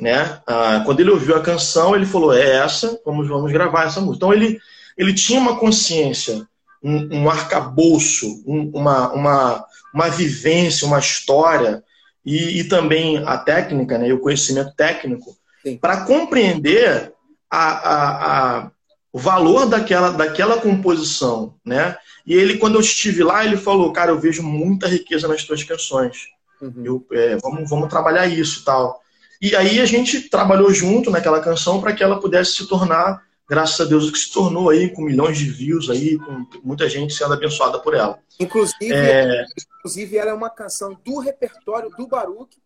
Né? 0.00 0.40
Ah, 0.46 0.82
quando 0.84 1.00
ele 1.00 1.10
ouviu 1.10 1.36
a 1.36 1.42
canção, 1.42 1.94
ele 1.94 2.06
falou: 2.06 2.32
é 2.32 2.56
essa, 2.56 3.00
vamos, 3.04 3.28
vamos 3.28 3.52
gravar 3.52 3.86
essa 3.86 4.00
música. 4.00 4.16
Então 4.16 4.32
ele, 4.32 4.58
ele 4.96 5.14
tinha 5.14 5.40
uma 5.40 5.56
consciência 5.56 6.46
um, 6.84 7.22
um 7.22 7.30
arcabouço, 7.30 8.44
um, 8.46 8.70
uma, 8.74 9.10
uma, 9.12 9.64
uma 9.92 10.08
vivência, 10.10 10.86
uma 10.86 10.98
história 10.98 11.82
e, 12.24 12.60
e 12.60 12.64
também 12.64 13.18
a 13.24 13.38
técnica, 13.38 13.96
né, 13.96 14.12
o 14.12 14.20
conhecimento 14.20 14.74
técnico, 14.76 15.34
para 15.80 16.04
compreender 16.04 17.14
a, 17.50 17.68
a, 17.70 18.58
a, 18.58 18.70
o 19.10 19.18
valor 19.18 19.66
daquela, 19.66 20.10
daquela 20.10 20.60
composição. 20.60 21.54
Né? 21.64 21.96
E 22.26 22.34
ele, 22.34 22.58
quando 22.58 22.74
eu 22.74 22.82
estive 22.82 23.24
lá, 23.24 23.46
ele 23.46 23.56
falou, 23.56 23.90
cara, 23.90 24.10
eu 24.10 24.20
vejo 24.20 24.42
muita 24.42 24.86
riqueza 24.86 25.26
nas 25.26 25.42
tuas 25.42 25.64
canções. 25.64 26.26
Uhum. 26.60 26.82
Eu, 26.84 27.06
é, 27.12 27.36
vamos, 27.36 27.68
vamos 27.68 27.88
trabalhar 27.88 28.26
isso 28.26 28.60
e 28.60 28.64
tal. 28.64 29.00
E 29.40 29.54
aí 29.54 29.80
a 29.80 29.84
gente 29.84 30.28
trabalhou 30.28 30.72
junto 30.72 31.10
naquela 31.10 31.40
canção 31.40 31.80
para 31.80 31.92
que 31.92 32.02
ela 32.02 32.20
pudesse 32.20 32.54
se 32.54 32.68
tornar 32.68 33.22
graças 33.48 33.80
a 33.80 33.84
Deus, 33.88 34.10
que 34.10 34.18
se 34.18 34.32
tornou 34.32 34.70
aí 34.70 34.88
com 34.88 35.02
milhões 35.02 35.38
de 35.38 35.50
views 35.50 35.90
aí, 35.90 36.18
com 36.18 36.46
muita 36.62 36.88
gente 36.88 37.14
sendo 37.14 37.34
abençoada 37.34 37.78
por 37.78 37.94
ela. 37.94 38.18
Inclusive, 38.40 38.92
é... 38.92 39.44
inclusive 39.78 40.16
ela 40.16 40.30
é 40.30 40.34
uma 40.34 40.50
canção 40.50 40.96
do 41.04 41.18
repertório 41.18 41.90
do 41.90 42.06
Baruch 42.06 42.56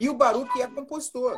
e 0.00 0.08
o 0.08 0.14
Baruch 0.14 0.60
é 0.60 0.66
compositor. 0.66 1.36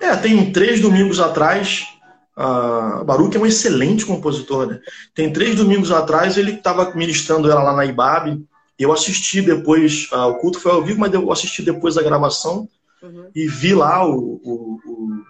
É, 0.00 0.14
tem 0.16 0.52
três 0.52 0.80
domingos 0.80 1.18
atrás, 1.18 1.88
uh, 2.36 3.02
Baruch 3.04 3.36
é 3.36 3.40
um 3.40 3.46
excelente 3.46 4.04
compositor, 4.04 4.66
né? 4.66 4.80
Tem 5.14 5.32
três 5.32 5.56
domingos 5.56 5.90
atrás 5.90 6.36
ele 6.36 6.52
estava 6.52 6.94
ministrando 6.94 7.50
ela 7.50 7.62
lá 7.62 7.72
na 7.74 7.86
IBAB. 7.86 8.44
Eu 8.78 8.92
assisti 8.92 9.40
depois, 9.40 10.10
uh, 10.12 10.28
o 10.28 10.38
culto 10.38 10.60
foi 10.60 10.72
ao 10.72 10.82
vivo, 10.82 11.00
mas 11.00 11.12
eu 11.12 11.32
assisti 11.32 11.62
depois 11.62 11.94
da 11.94 12.02
gravação 12.02 12.68
uhum. 13.02 13.30
e 13.34 13.46
vi 13.48 13.74
lá 13.74 14.06
o, 14.06 14.40
o, 14.44 14.80
o 14.86 15.22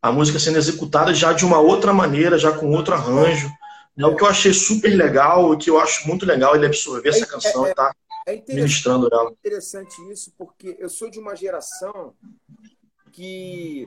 a 0.00 0.10
música 0.10 0.38
sendo 0.38 0.58
executada 0.58 1.14
já 1.14 1.32
de 1.32 1.44
uma 1.44 1.58
outra 1.58 1.92
maneira, 1.92 2.36
já 2.36 2.50
com 2.52 2.70
outro 2.70 2.92
arranjo. 2.92 3.48
Né? 3.96 4.04
O 4.04 4.16
que 4.16 4.24
eu 4.24 4.28
achei 4.28 4.52
super 4.52 4.88
legal, 4.88 5.50
o 5.50 5.56
que 5.56 5.70
eu 5.70 5.78
acho 5.78 6.08
muito 6.08 6.26
legal 6.26 6.56
ele 6.56 6.66
absorver 6.66 7.08
essa 7.08 7.24
é, 7.24 7.26
canção 7.26 7.64
é, 7.66 7.70
e 7.70 7.74
tá 7.74 7.94
é 8.26 8.42
ministrando 8.48 9.08
ela. 9.12 9.30
É 9.30 9.32
interessante 9.32 9.94
isso, 10.10 10.32
porque 10.36 10.76
eu 10.78 10.88
sou 10.88 11.08
de 11.08 11.20
uma 11.20 11.36
geração 11.36 12.14
que 13.12 13.86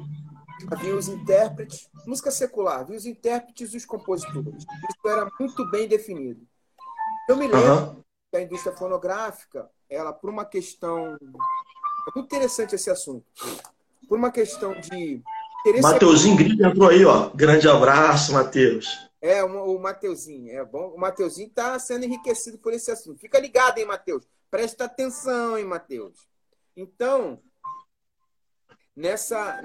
havia 0.72 0.96
os 0.96 1.10
intérpretes, 1.10 1.90
música 2.06 2.32
secular, 2.32 2.80
havia 2.80 2.96
os 2.96 3.06
intérpretes 3.06 3.74
e 3.74 3.78
os 3.78 3.86
compositores. 3.86 4.64
Isso 4.64 5.08
era 5.08 5.30
muito 5.40 5.70
bem 5.70 5.88
definido. 5.88 6.42
Eu 7.28 7.36
me 7.36 7.48
lembro 7.48 7.74
uhum. 7.74 8.04
que 8.32 8.38
a 8.38 8.42
indústria 8.42 8.76
fonográfica, 8.76 9.70
ela, 9.90 10.14
por 10.14 10.30
uma 10.30 10.46
questão. 10.46 11.18
É 12.08 12.12
muito 12.14 12.26
interessante 12.26 12.76
esse 12.76 12.90
assunto. 12.90 13.26
Por 14.08 14.18
uma 14.18 14.32
questão 14.32 14.80
de 14.80 15.22
Mateuzinho 15.82 16.36
Grito 16.36 16.64
entrou 16.64 16.90
aí, 16.90 17.04
ó. 17.06 17.30
Grande 17.30 17.68
abraço, 17.68 18.34
Mateus. 18.34 19.10
É, 19.20 19.44
o, 19.44 19.80
Mateuzinho, 19.80 20.52
é 20.52 20.64
bom. 20.64 20.90
O 20.90 21.00
Mateuzinho 21.00 21.48
está 21.48 21.78
sendo 21.80 22.06
enriquecido 22.06 22.60
por 22.60 22.72
esse 22.74 22.92
assunto. 22.92 23.20
Fica 23.20 23.40
ligado, 23.40 23.80
hein, 23.80 23.86
Mateus? 23.86 24.28
Presta 24.52 24.86
atenção, 24.86 25.58
hein, 25.58 25.66
Mateus? 25.66 26.28
Então, 26.78 27.42
nessa, 28.96 29.60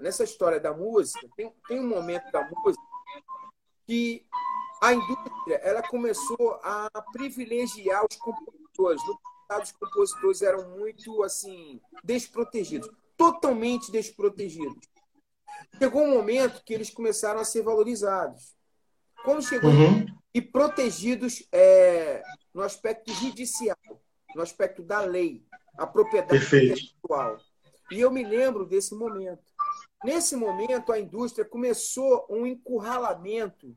nessa 0.00 0.24
história 0.24 0.58
da 0.58 0.72
música, 0.72 1.28
tem, 1.36 1.52
tem 1.68 1.80
um 1.80 1.86
momento 1.86 2.30
da 2.32 2.48
música 2.48 2.82
que 3.86 4.26
a 4.80 4.94
indústria 4.94 5.56
ela 5.56 5.82
começou 5.82 6.58
a 6.62 6.88
privilegiar 7.12 8.06
os 8.10 8.16
compositores. 8.16 9.02
No 9.06 9.18
os 9.56 9.72
compositores 9.72 10.42
eram 10.42 10.68
muito 10.76 11.22
assim 11.22 11.80
desprotegidos, 12.04 12.90
totalmente 13.16 13.90
desprotegidos. 13.90 14.86
Chegou 15.78 16.02
um 16.02 16.14
momento 16.14 16.62
que 16.64 16.74
eles 16.74 16.90
começaram 16.90 17.40
a 17.40 17.44
ser 17.44 17.62
valorizados. 17.62 18.54
Quando 19.24 19.42
chegou 19.42 19.70
uhum. 19.70 20.06
e 20.34 20.40
protegidos 20.40 21.46
é, 21.50 22.22
no 22.52 22.62
aspecto 22.62 23.12
judicial, 23.14 23.76
no 24.34 24.42
aspecto 24.42 24.82
da 24.82 25.00
lei, 25.00 25.44
a 25.76 25.86
propriedade 25.86 26.44
intelectual. 26.44 27.38
E 27.90 28.00
eu 28.00 28.10
me 28.10 28.22
lembro 28.22 28.66
desse 28.66 28.94
momento. 28.94 29.42
Nesse 30.04 30.36
momento, 30.36 30.92
a 30.92 31.00
indústria 31.00 31.44
começou 31.44 32.26
um 32.28 32.46
encurralamento 32.46 33.76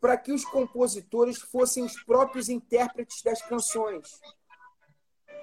para 0.00 0.16
que 0.16 0.32
os 0.32 0.44
compositores 0.44 1.38
fossem 1.38 1.84
os 1.84 2.02
próprios 2.04 2.48
intérpretes 2.48 3.22
das 3.22 3.42
canções. 3.42 4.20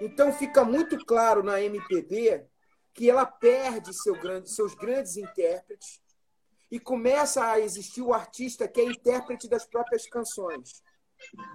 Então, 0.02 0.32
fica 0.32 0.64
muito 0.64 0.98
claro 1.06 1.43
na 1.43 1.62
MPB 1.62 2.45
que 2.93 3.10
ela 3.10 3.26
perde 3.26 3.93
seu 3.93 4.20
grande, 4.20 4.50
seus 4.50 4.74
grandes 4.74 5.18
intérpretes 5.18 6.02
e 6.70 6.80
começa 6.80 7.45
a 7.45 7.60
existir 7.60 8.02
o 8.02 8.14
artista 8.14 8.68
que 8.68 8.82
é 8.82 8.86
intérprete 8.86 9.48
das 9.48 9.66
próprias 9.66 10.08
canções. 10.08 10.84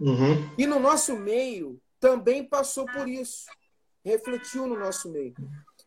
Uhum. 0.01 0.55
E 0.57 0.67
no 0.67 0.79
nosso 0.79 1.17
meio 1.17 1.81
também 2.01 2.45
passou 2.45 2.87
por 2.87 3.09
isso, 3.09 3.47
refletiu 4.05 4.67
no 4.67 4.79
nosso 4.79 5.11
meio. 5.11 5.35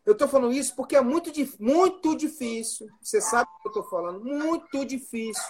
Eu 0.06 0.14
estou 0.14 0.28
falando 0.28 0.53
isso 0.53 0.76
porque 0.76 0.95
é 0.95 1.01
muito, 1.01 1.32
muito 1.60 2.16
difícil. 2.16 2.88
Você 3.01 3.20
sabe 3.20 3.49
o 3.49 3.62
que 3.62 3.68
eu 3.68 3.72
estou 3.72 3.89
falando? 3.89 4.24
Muito 4.24 4.86
difícil. 4.86 5.43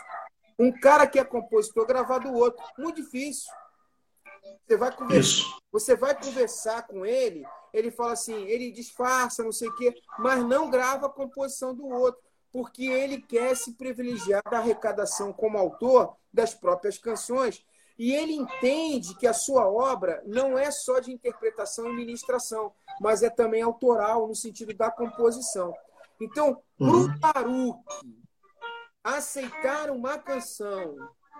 Um 0.58 0.72
cara 0.72 1.06
que 1.06 1.20
é 1.20 1.26
compositor 1.26 1.86
gravar 1.86 2.20
do 2.20 2.34
outro. 2.34 2.64
Muito 2.78 3.02
difícil. 3.02 3.52
Você 4.68 4.78
vai 4.78 4.96
conversar, 4.96 5.58
você 5.72 5.96
vai 5.96 6.20
conversar 6.20 6.88
com 6.88 7.06
ele, 7.06 7.46
ele 7.74 7.92
fala 7.92 8.14
assim, 8.14 8.46
ele 8.46 8.72
disfarça, 8.72 9.44
não 9.44 9.52
sei 9.52 9.70
o 9.70 9.76
quê, 9.76 9.94
mas 10.18 10.44
não 10.44 10.70
grava 10.70 11.06
a 11.06 11.10
composição 11.10 11.74
do 11.74 11.88
outro, 11.88 12.22
porque 12.52 12.86
ele 12.86 13.22
quer 13.22 13.56
se 13.56 13.74
privilegiar 13.74 14.42
da 14.50 14.60
arrecadação 14.60 15.32
como 15.32 15.58
autor 15.58 16.16
das 16.34 16.54
próprias 16.54 16.98
canções. 16.98 17.64
E 17.98 18.14
ele 18.14 18.34
entende 18.34 19.16
que 19.16 19.28
a 19.28 19.34
sua 19.34 19.70
obra 19.70 20.22
não 20.26 20.58
é 20.58 20.70
só 20.72 21.00
de 21.00 21.12
interpretação 21.12 21.90
e 21.90 21.96
ministração, 21.96 22.74
mas 23.00 23.24
é 23.24 23.30
também 23.30 23.62
autoral 23.62 24.28
no 24.28 24.36
sentido 24.36 24.74
da 24.74 24.92
composição. 24.92 25.74
Então, 26.20 26.62
para 26.78 26.88
o 26.88 26.92
uhum. 26.92 27.20
Baruch 27.20 27.80
aceitar 29.04 29.90
uma 29.92 30.18
canção 30.18 30.96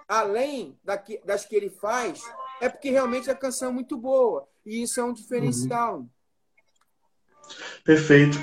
além 0.08 0.78
das 1.24 1.46
que 1.46 1.56
ele 1.56 1.70
faz, 1.70 2.22
é 2.62 2.70
porque 2.70 2.90
realmente 2.90 3.30
a 3.30 3.36
canção 3.36 3.70
é 3.70 3.72
muito 3.72 3.98
boa. 3.98 4.48
E 4.66 4.84
isso 4.84 5.00
é 5.00 5.04
um 5.04 5.14
diferencial. 5.14 6.00
Uhum. 6.00 6.10
Perfeito. 7.84 8.38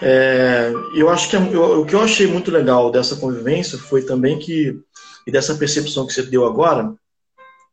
É, 0.00 0.72
eu 0.94 1.08
acho 1.08 1.28
que 1.28 1.36
eu, 1.36 1.80
o 1.80 1.86
que 1.86 1.94
eu 1.94 2.00
achei 2.00 2.26
muito 2.26 2.50
legal 2.50 2.90
dessa 2.90 3.16
convivência 3.16 3.78
foi 3.78 4.02
também 4.02 4.38
que, 4.38 4.78
e 5.26 5.30
dessa 5.30 5.54
percepção 5.54 6.06
que 6.06 6.12
você 6.12 6.22
deu 6.22 6.46
agora, 6.46 6.94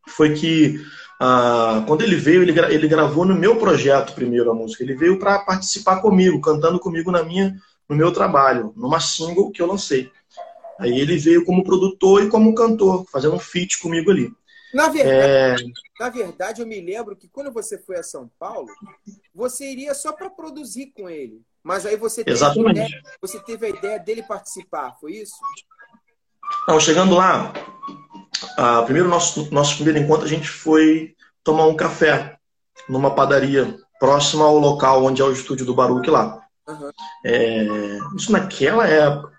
foi 0.07 0.33
que 0.33 0.79
ah, 1.19 1.83
quando 1.87 2.01
ele 2.01 2.15
veio, 2.15 2.41
ele, 2.41 2.57
ele 2.73 2.87
gravou 2.87 3.25
no 3.25 3.35
meu 3.35 3.55
projeto 3.55 4.13
primeiro 4.13 4.51
a 4.51 4.53
música. 4.53 4.83
Ele 4.83 4.95
veio 4.95 5.19
para 5.19 5.39
participar 5.39 6.01
comigo, 6.01 6.41
cantando 6.41 6.79
comigo 6.79 7.11
na 7.11 7.23
minha, 7.23 7.55
no 7.87 7.95
meu 7.95 8.11
trabalho, 8.11 8.73
numa 8.75 8.99
single 8.99 9.51
que 9.51 9.61
eu 9.61 9.67
lancei. 9.67 10.11
Aí 10.79 10.99
ele 10.99 11.17
veio 11.17 11.45
como 11.45 11.63
produtor 11.63 12.23
e 12.23 12.29
como 12.29 12.55
cantor, 12.55 13.05
fazendo 13.11 13.35
um 13.35 13.39
feat 13.39 13.79
comigo 13.79 14.11
ali. 14.11 14.31
Na 14.74 14.89
verdade, 14.89 15.63
é... 15.63 16.01
na 16.03 16.09
verdade, 16.09 16.61
eu 16.61 16.67
me 16.67 16.82
lembro 16.82 17.15
que 17.15 17.28
quando 17.28 17.51
você 17.51 17.78
foi 17.78 17.97
a 17.97 18.03
São 18.03 18.30
Paulo, 18.39 18.67
você 19.34 19.71
iria 19.71 19.93
só 19.93 20.11
para 20.11 20.30
produzir 20.30 20.91
com 20.95 21.09
ele. 21.09 21.41
Mas 21.63 21.86
aí 21.86 21.95
você 21.95 22.24
teve, 22.24 22.36
Exatamente. 22.36 22.80
Ideia, 22.80 23.01
você 23.21 23.39
teve 23.39 23.65
a 23.65 23.69
ideia 23.69 23.99
dele 23.99 24.24
participar, 24.24 24.95
foi 24.99 25.13
isso? 25.13 25.36
Não, 26.67 26.80
chegando 26.80 27.15
lá, 27.15 27.53
a, 28.57 28.82
primeiro 28.84 29.07
nosso, 29.07 29.49
nosso 29.53 29.76
primeiro 29.76 29.99
encontro, 29.99 30.26
a 30.26 30.30
gente 30.30 30.47
foi 30.47 31.15
tomar 31.43 31.67
um 31.67 31.76
café 31.76 32.38
numa 32.89 33.15
padaria 33.15 33.78
próxima 33.99 34.43
ao 34.43 34.57
local 34.57 35.05
onde 35.05 35.21
é 35.21 35.26
o 35.26 35.32
estúdio 35.32 35.65
do 35.65 35.76
Baruch 35.76 36.09
lá. 36.09 36.41
Uhum. 36.67 36.91
É, 37.26 37.65
isso 38.15 38.32
naquela 38.32 38.88
época. 38.88 39.32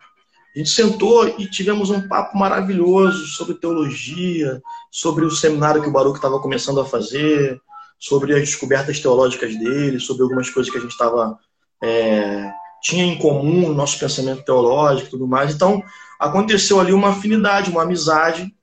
A 0.54 0.58
gente 0.58 0.70
sentou 0.70 1.26
e 1.38 1.50
tivemos 1.50 1.90
um 1.90 2.06
papo 2.06 2.38
maravilhoso 2.38 3.26
sobre 3.26 3.54
teologia, 3.54 4.62
sobre 4.90 5.24
o 5.24 5.30
seminário 5.30 5.82
que 5.82 5.88
o 5.88 5.92
Baruch 5.92 6.16
estava 6.16 6.38
começando 6.38 6.80
a 6.80 6.84
fazer, 6.84 7.60
sobre 7.98 8.34
as 8.34 8.40
descobertas 8.40 9.00
teológicas 9.00 9.56
dele, 9.56 9.98
sobre 9.98 10.22
algumas 10.22 10.48
coisas 10.48 10.70
que 10.70 10.78
a 10.78 10.80
gente 10.80 10.92
estava 10.92 11.38
é, 11.82 12.52
tinha 12.82 13.04
em 13.04 13.18
comum 13.18 13.68
no 13.68 13.74
nosso 13.74 13.98
pensamento 13.98 14.44
teológico 14.44 15.10
tudo 15.10 15.26
mais. 15.26 15.54
Então, 15.54 15.82
aconteceu 16.20 16.78
ali 16.78 16.92
uma 16.92 17.10
afinidade, 17.10 17.70
uma 17.70 17.82
amizade, 17.82 18.54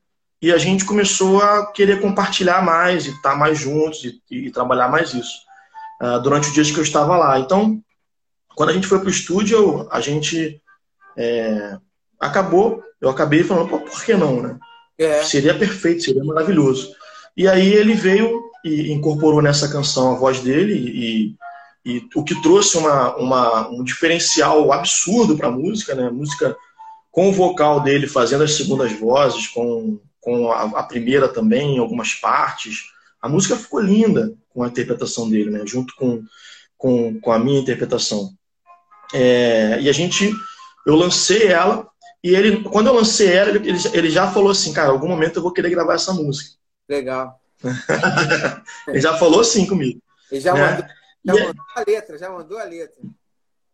e 0.41 0.51
a 0.51 0.57
gente 0.57 0.85
começou 0.85 1.41
a 1.41 1.71
querer 1.71 1.99
compartilhar 1.99 2.63
mais, 2.63 3.05
e 3.05 3.09
estar 3.09 3.35
mais 3.35 3.59
juntos, 3.59 4.03
e, 4.03 4.21
e 4.29 4.51
trabalhar 4.51 4.89
mais 4.89 5.13
isso, 5.13 5.39
uh, 6.01 6.21
durante 6.21 6.47
os 6.47 6.53
dias 6.53 6.71
que 6.71 6.77
eu 6.77 6.83
estava 6.83 7.17
lá. 7.17 7.39
Então, 7.39 7.81
quando 8.55 8.69
a 8.69 8.73
gente 8.73 8.87
foi 8.87 8.99
para 8.99 9.07
o 9.07 9.11
estúdio, 9.11 9.87
a 9.91 9.99
gente 9.99 10.61
é, 11.18 11.78
acabou, 12.20 12.84
eu 12.99 13.09
acabei 13.09 13.43
falando, 13.43 13.70
Pô, 13.70 13.80
por 13.80 14.03
que 14.03 14.14
não, 14.14 14.41
né? 14.41 14.59
É. 14.97 15.24
Seria 15.24 15.57
perfeito, 15.57 16.03
seria 16.03 16.24
maravilhoso. 16.24 16.93
E 17.36 17.47
aí 17.47 17.74
ele 17.74 17.93
veio 17.93 18.51
e 18.64 18.91
incorporou 18.91 19.41
nessa 19.41 19.68
canção 19.68 20.12
a 20.12 20.18
voz 20.18 20.39
dele 20.41 20.74
e, 20.74 21.36
e 21.84 22.07
o 22.16 22.24
que 22.24 22.39
trouxe 22.41 22.78
uma, 22.78 23.16
uma, 23.16 23.70
um 23.70 23.84
diferencial 23.84 24.72
absurdo 24.72 25.36
para 25.36 25.47
a 25.47 25.51
música, 25.51 25.95
né? 25.95 26.09
música 26.09 26.55
com 27.09 27.30
o 27.30 27.34
vocal 27.34 27.82
dele 27.82 28.07
fazendo 28.07 28.43
as 28.43 28.53
segundas 28.53 28.91
vozes, 28.93 29.47
com, 29.47 29.99
com 30.20 30.51
a, 30.51 30.80
a, 30.80 30.84
primeira 30.84 31.28
também 31.28 31.76
em 31.76 31.80
algumas 31.80 32.14
partes. 32.14 32.84
A 33.22 33.28
música 33.28 33.55
ficou 33.55 33.80
linda 33.80 34.34
com 34.49 34.64
a 34.64 34.68
interpretação 34.68 35.28
dele, 35.30 35.49
né? 35.49 35.64
junto 35.66 35.95
com, 35.95 36.24
com, 36.78 37.20
com 37.20 37.32
a 37.32 37.39
minha 37.39 37.59
interpretação. 37.59 38.30
É, 39.14 39.80
e 39.82 39.89
a 39.89 39.91
gente 39.91 40.32
eu 40.86 40.95
lancei 40.95 41.47
ela 41.47 41.88
e 42.23 42.36
ele, 42.36 42.63
quando 42.63 42.88
eu 42.88 42.93
lancei 42.93 43.32
ela, 43.32 43.49
ele, 43.49 43.79
ele 43.93 44.09
já 44.09 44.32
falou 44.32 44.51
assim, 44.51 44.73
cara, 44.73 44.89
algum 44.89 45.07
momento 45.07 45.38
eu 45.38 45.43
vou 45.43 45.53
querer 45.53 45.69
gravar 45.69 45.95
essa 45.95 46.13
música. 46.13 46.55
Legal. 46.88 47.39
ele 48.88 49.01
já 49.01 49.17
falou 49.17 49.41
assim 49.41 49.65
comigo. 49.65 50.01
Ele 50.32 50.41
já, 50.41 50.53
né? 50.53 50.71
mandou, 50.71 50.86
já 51.25 51.36
e 51.36 51.47
mandou 51.47 51.65
a 51.75 51.84
letra, 51.86 52.17
já 52.17 52.29
mandou 52.29 52.57
a 52.57 52.63
letra. 52.63 53.01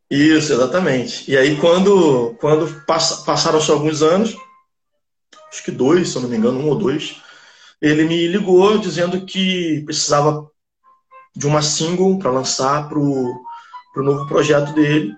Isso, 0.10 0.54
exatamente. 0.54 1.30
E 1.30 1.38
aí 1.38 1.60
quando, 1.60 2.36
quando 2.40 2.84
passaram-se 2.86 3.70
alguns 3.70 4.02
anos, 4.02 4.36
acho 5.50 5.64
que 5.64 5.72
dois, 5.72 6.10
se 6.10 6.16
eu 6.16 6.22
não 6.22 6.30
me 6.30 6.38
engano, 6.38 6.60
um 6.60 6.70
ou 6.70 6.78
dois, 6.78 7.22
ele 7.82 8.06
me 8.06 8.28
ligou 8.28 8.78
dizendo 8.78 9.26
que 9.26 9.82
precisava 9.86 10.50
de 11.36 11.46
uma 11.46 11.62
single 11.62 12.18
para 12.18 12.32
lançar 12.32 12.88
para 12.88 12.98
o 12.98 13.44
novo 13.98 14.28
projeto 14.28 14.74
dele 14.74 15.14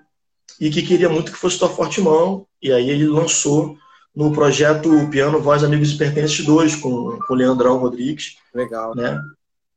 e 0.60 0.70
que 0.70 0.82
queria 0.82 1.08
muito 1.08 1.32
que 1.32 1.38
fosse 1.38 1.58
Tua 1.58 1.70
Forte 1.70 2.00
Mão. 2.00 2.46
E 2.60 2.70
aí 2.70 2.90
ele 2.90 3.06
lançou 3.06 3.78
no 4.14 4.30
projeto 4.32 5.08
Piano, 5.10 5.40
Voz, 5.40 5.64
Amigos 5.64 5.92
e 5.92 5.98
Pertences 5.98 6.44
2, 6.44 6.76
com, 6.76 7.18
com 7.18 7.32
o 7.32 7.36
Leandrão 7.36 7.78
Rodrigues. 7.78 8.36
Legal. 8.54 8.94
Né? 8.94 9.18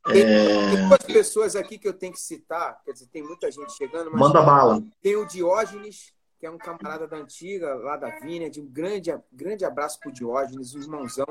Tem, 0.05 0.21
é... 0.21 0.75
tem 0.75 0.87
duas 0.87 1.03
pessoas 1.03 1.55
aqui 1.55 1.77
que 1.77 1.87
eu 1.87 1.93
tenho 1.93 2.11
que 2.11 2.19
citar, 2.19 2.81
quer 2.83 2.91
dizer, 2.91 3.07
tem 3.07 3.23
muita 3.23 3.49
gente 3.49 3.71
chegando. 3.71 4.11
Manda 4.11 4.41
bala. 4.41 4.83
Tem 5.01 5.15
o 5.15 5.25
Diógenes, 5.25 6.11
que 6.37 6.45
é 6.45 6.51
um 6.51 6.57
camarada 6.57 7.07
da 7.07 7.15
antiga, 7.15 7.73
lá 7.75 7.95
da 7.95 8.09
de 8.09 8.59
Um 8.59 8.67
grande, 8.67 9.17
grande 9.31 9.63
abraço 9.63 9.97
pro 10.01 10.11
Diógenes, 10.11 10.75
um 10.75 10.81
irmãozão. 10.81 11.27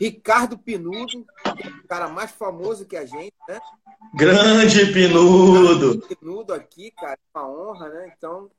Ricardo 0.00 0.58
Pinudo, 0.58 1.24
o 1.84 1.88
cara 1.88 2.08
mais 2.08 2.30
famoso 2.30 2.84
que 2.84 2.96
a 2.96 3.04
gente, 3.04 3.34
né? 3.48 3.60
Grande 4.14 4.92
Pinudo! 4.92 6.00
Pinudo 6.06 6.52
aqui, 6.52 6.90
cara, 6.92 7.18
uma 7.34 7.48
honra, 7.48 7.88
né? 7.88 8.12
Então. 8.16 8.50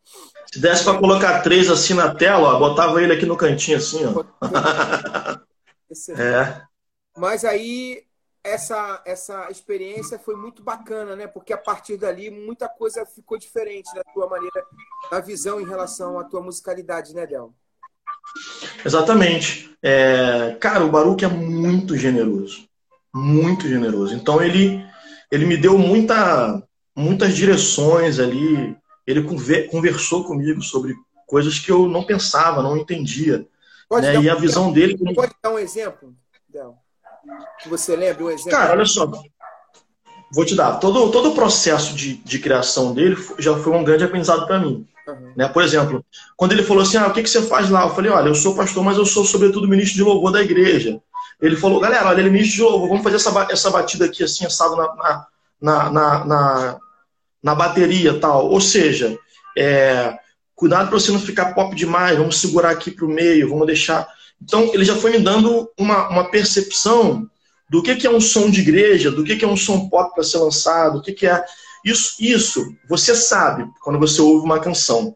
Se 0.52 0.60
desse 0.60 0.84
para 0.84 0.98
colocar 0.98 1.42
três 1.42 1.70
assim 1.70 1.94
na 1.94 2.14
tela, 2.14 2.56
ó, 2.56 2.60
botava 2.60 3.02
ele 3.02 3.14
aqui 3.14 3.26
no 3.26 3.38
cantinho 3.38 3.78
assim, 3.78 4.02
ó. 4.06 4.24
é. 6.20 6.62
Mas 7.16 7.46
aí 7.46 8.08
essa, 8.44 9.02
essa 9.06 9.50
experiência 9.52 10.18
foi 10.18 10.36
muito 10.36 10.64
bacana, 10.64 11.16
né? 11.16 11.28
Porque 11.28 11.54
a 11.54 11.58
partir 11.58 11.98
dali 11.98 12.30
muita 12.30 12.68
coisa 12.70 13.06
ficou 13.06 13.38
diferente 13.38 13.94
da 13.94 14.04
tua 14.06 14.28
maneira, 14.28 14.66
da 15.12 15.20
visão 15.20 15.60
em 15.60 15.68
relação 15.68 16.18
à 16.20 16.24
tua 16.24 16.42
musicalidade, 16.42 17.14
né, 17.14 17.28
Del? 17.28 17.54
Exatamente. 18.86 19.70
É, 19.82 20.56
cara, 20.60 20.86
o 20.86 20.90
Baruch 20.90 21.24
é 21.24 21.28
muito 21.28 21.96
generoso. 21.98 22.68
Muito 23.14 23.68
generoso. 23.68 24.14
Então 24.14 24.42
ele, 24.42 24.84
ele 25.32 25.46
me 25.46 25.58
deu 25.58 25.78
muita, 25.78 26.62
muitas 26.96 27.36
direções 27.36 28.20
ali. 28.20 28.76
Ele 29.06 29.24
conversou 29.70 30.24
comigo 30.24 30.62
sobre 30.62 30.96
coisas 31.26 31.60
que 31.60 31.72
eu 31.72 31.88
não 31.88 32.04
pensava, 32.04 32.62
não 32.62 32.78
entendia. 32.78 33.46
Né? 33.92 34.18
Um 34.18 34.24
e 34.24 34.30
a 34.30 34.36
visão 34.36 34.72
dele. 34.72 34.98
Pode 35.14 35.34
dar 35.42 35.52
um 35.52 35.60
exemplo? 35.60 36.14
Que 37.62 37.70
você 37.70 37.96
lembra 37.96 38.26
um 38.26 38.30
exemplo? 38.30 38.52
Cara, 38.52 38.74
olha 38.74 38.86
só. 38.86 39.10
Vou 40.34 40.46
te 40.46 40.56
dar. 40.56 40.78
Todo, 40.80 41.10
todo 41.12 41.32
o 41.32 41.36
processo 41.36 41.96
de, 41.96 42.16
de 42.16 42.40
criação 42.40 42.94
dele 42.94 43.16
já 43.40 43.58
foi 43.58 43.74
um 43.74 43.84
grande 43.84 44.04
aprendizado 44.04 44.46
para 44.46 44.60
mim. 44.60 44.86
Né? 45.36 45.48
Por 45.48 45.64
exemplo, 45.64 46.06
quando 46.36 46.52
ele 46.52 46.64
falou 46.64 46.84
assim: 46.84 46.98
ah, 46.98 47.08
o 47.08 47.14
que, 47.14 47.24
que 47.24 47.30
você 47.30 47.42
faz 47.42 47.70
lá? 47.70 47.84
Eu 47.84 47.96
falei: 47.96 48.12
olha, 48.12 48.28
eu 48.28 48.36
sou 48.36 48.56
pastor, 48.56 48.84
mas 48.84 48.98
eu 48.98 49.06
sou, 49.06 49.24
sobretudo, 49.24 49.68
ministro 49.68 49.96
de 49.96 50.04
louvor 50.04 50.32
da 50.32 50.42
igreja. 50.42 51.00
Ele 51.42 51.56
falou: 51.56 51.80
galera, 51.80 52.08
olha, 52.08 52.20
ele 52.20 52.30
é 52.30 52.32
ministro 52.32 52.58
de 52.58 52.64
louvor, 52.64 52.90
vamos 52.90 53.04
fazer 53.04 53.16
essa, 53.18 53.48
essa 53.50 53.70
batida 53.70 54.06
aqui, 54.06 54.24
assim, 54.24 54.46
assado 54.46 54.76
na, 54.76 55.28
na, 55.62 55.90
na, 55.90 56.26
na, 56.26 56.78
na 57.42 57.56
bateria 57.56 58.20
tal. 58.20 58.50
Ou 58.50 58.60
seja, 58.60 59.18
é, 59.58 60.18
cuidado 60.56 60.90
para 60.90 61.00
você 61.00 61.12
não 61.12 61.20
ficar 61.20 61.54
pop 61.54 61.76
demais, 61.76 62.18
vamos 62.18 62.40
segurar 62.40 62.72
aqui 62.72 62.92
para 62.92 63.06
o 63.06 63.10
meio, 63.10 63.50
vamos 63.50 63.68
deixar. 63.68 64.08
Então, 64.42 64.72
ele 64.74 64.84
já 64.84 64.96
foi 64.96 65.12
me 65.12 65.20
dando 65.20 65.70
uma, 65.78 66.10
uma 66.10 66.30
percepção 66.30 67.28
do 67.70 67.82
que, 67.82 67.96
que 67.96 68.08
é 68.08 68.10
um 68.10 68.22
som 68.22 68.50
de 68.50 68.62
igreja, 68.62 69.12
do 69.12 69.24
que, 69.24 69.36
que 69.36 69.46
é 69.46 69.48
um 69.48 69.58
som 69.58 69.90
pop 69.90 70.14
para 70.14 70.24
ser 70.24 70.38
lançado, 70.38 71.00
o 71.00 71.02
que, 71.02 71.12
que 71.12 71.28
é 71.28 71.44
isso, 71.84 72.16
isso 72.20 72.76
você 72.88 73.16
sabe 73.16 73.70
quando 73.82 74.00
você 74.00 74.22
ouve 74.22 74.46
uma 74.46 74.60
canção. 74.60 75.16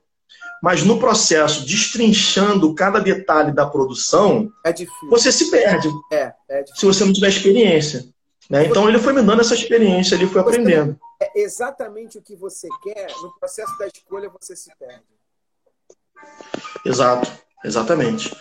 Mas 0.61 0.83
no 0.83 0.99
processo, 0.99 1.65
destrinchando 1.65 2.75
cada 2.75 2.99
detalhe 2.99 3.51
da 3.51 3.65
produção, 3.65 4.51
é 4.63 4.71
você 5.09 5.31
se 5.31 5.49
perde. 5.49 5.89
É, 6.11 6.33
é 6.49 6.63
se 6.75 6.85
você 6.85 7.03
não 7.03 7.11
tiver 7.11 7.29
experiência. 7.29 8.05
Né? 8.47 8.67
Então 8.67 8.87
ele 8.87 8.99
foi 8.99 9.13
me 9.13 9.23
dando 9.23 9.41
essa 9.41 9.55
experiência, 9.55 10.13
ele 10.13 10.27
foi 10.27 10.41
aprendendo. 10.41 10.99
É, 11.19 11.41
exatamente 11.41 12.17
o 12.17 12.21
que 12.21 12.35
você 12.35 12.67
quer, 12.83 13.07
no 13.21 13.31
processo 13.39 13.75
da 13.79 13.87
escolha 13.87 14.29
você 14.29 14.55
se 14.55 14.69
perde. 14.77 15.03
Exato, 16.85 17.31
exatamente. 17.63 18.31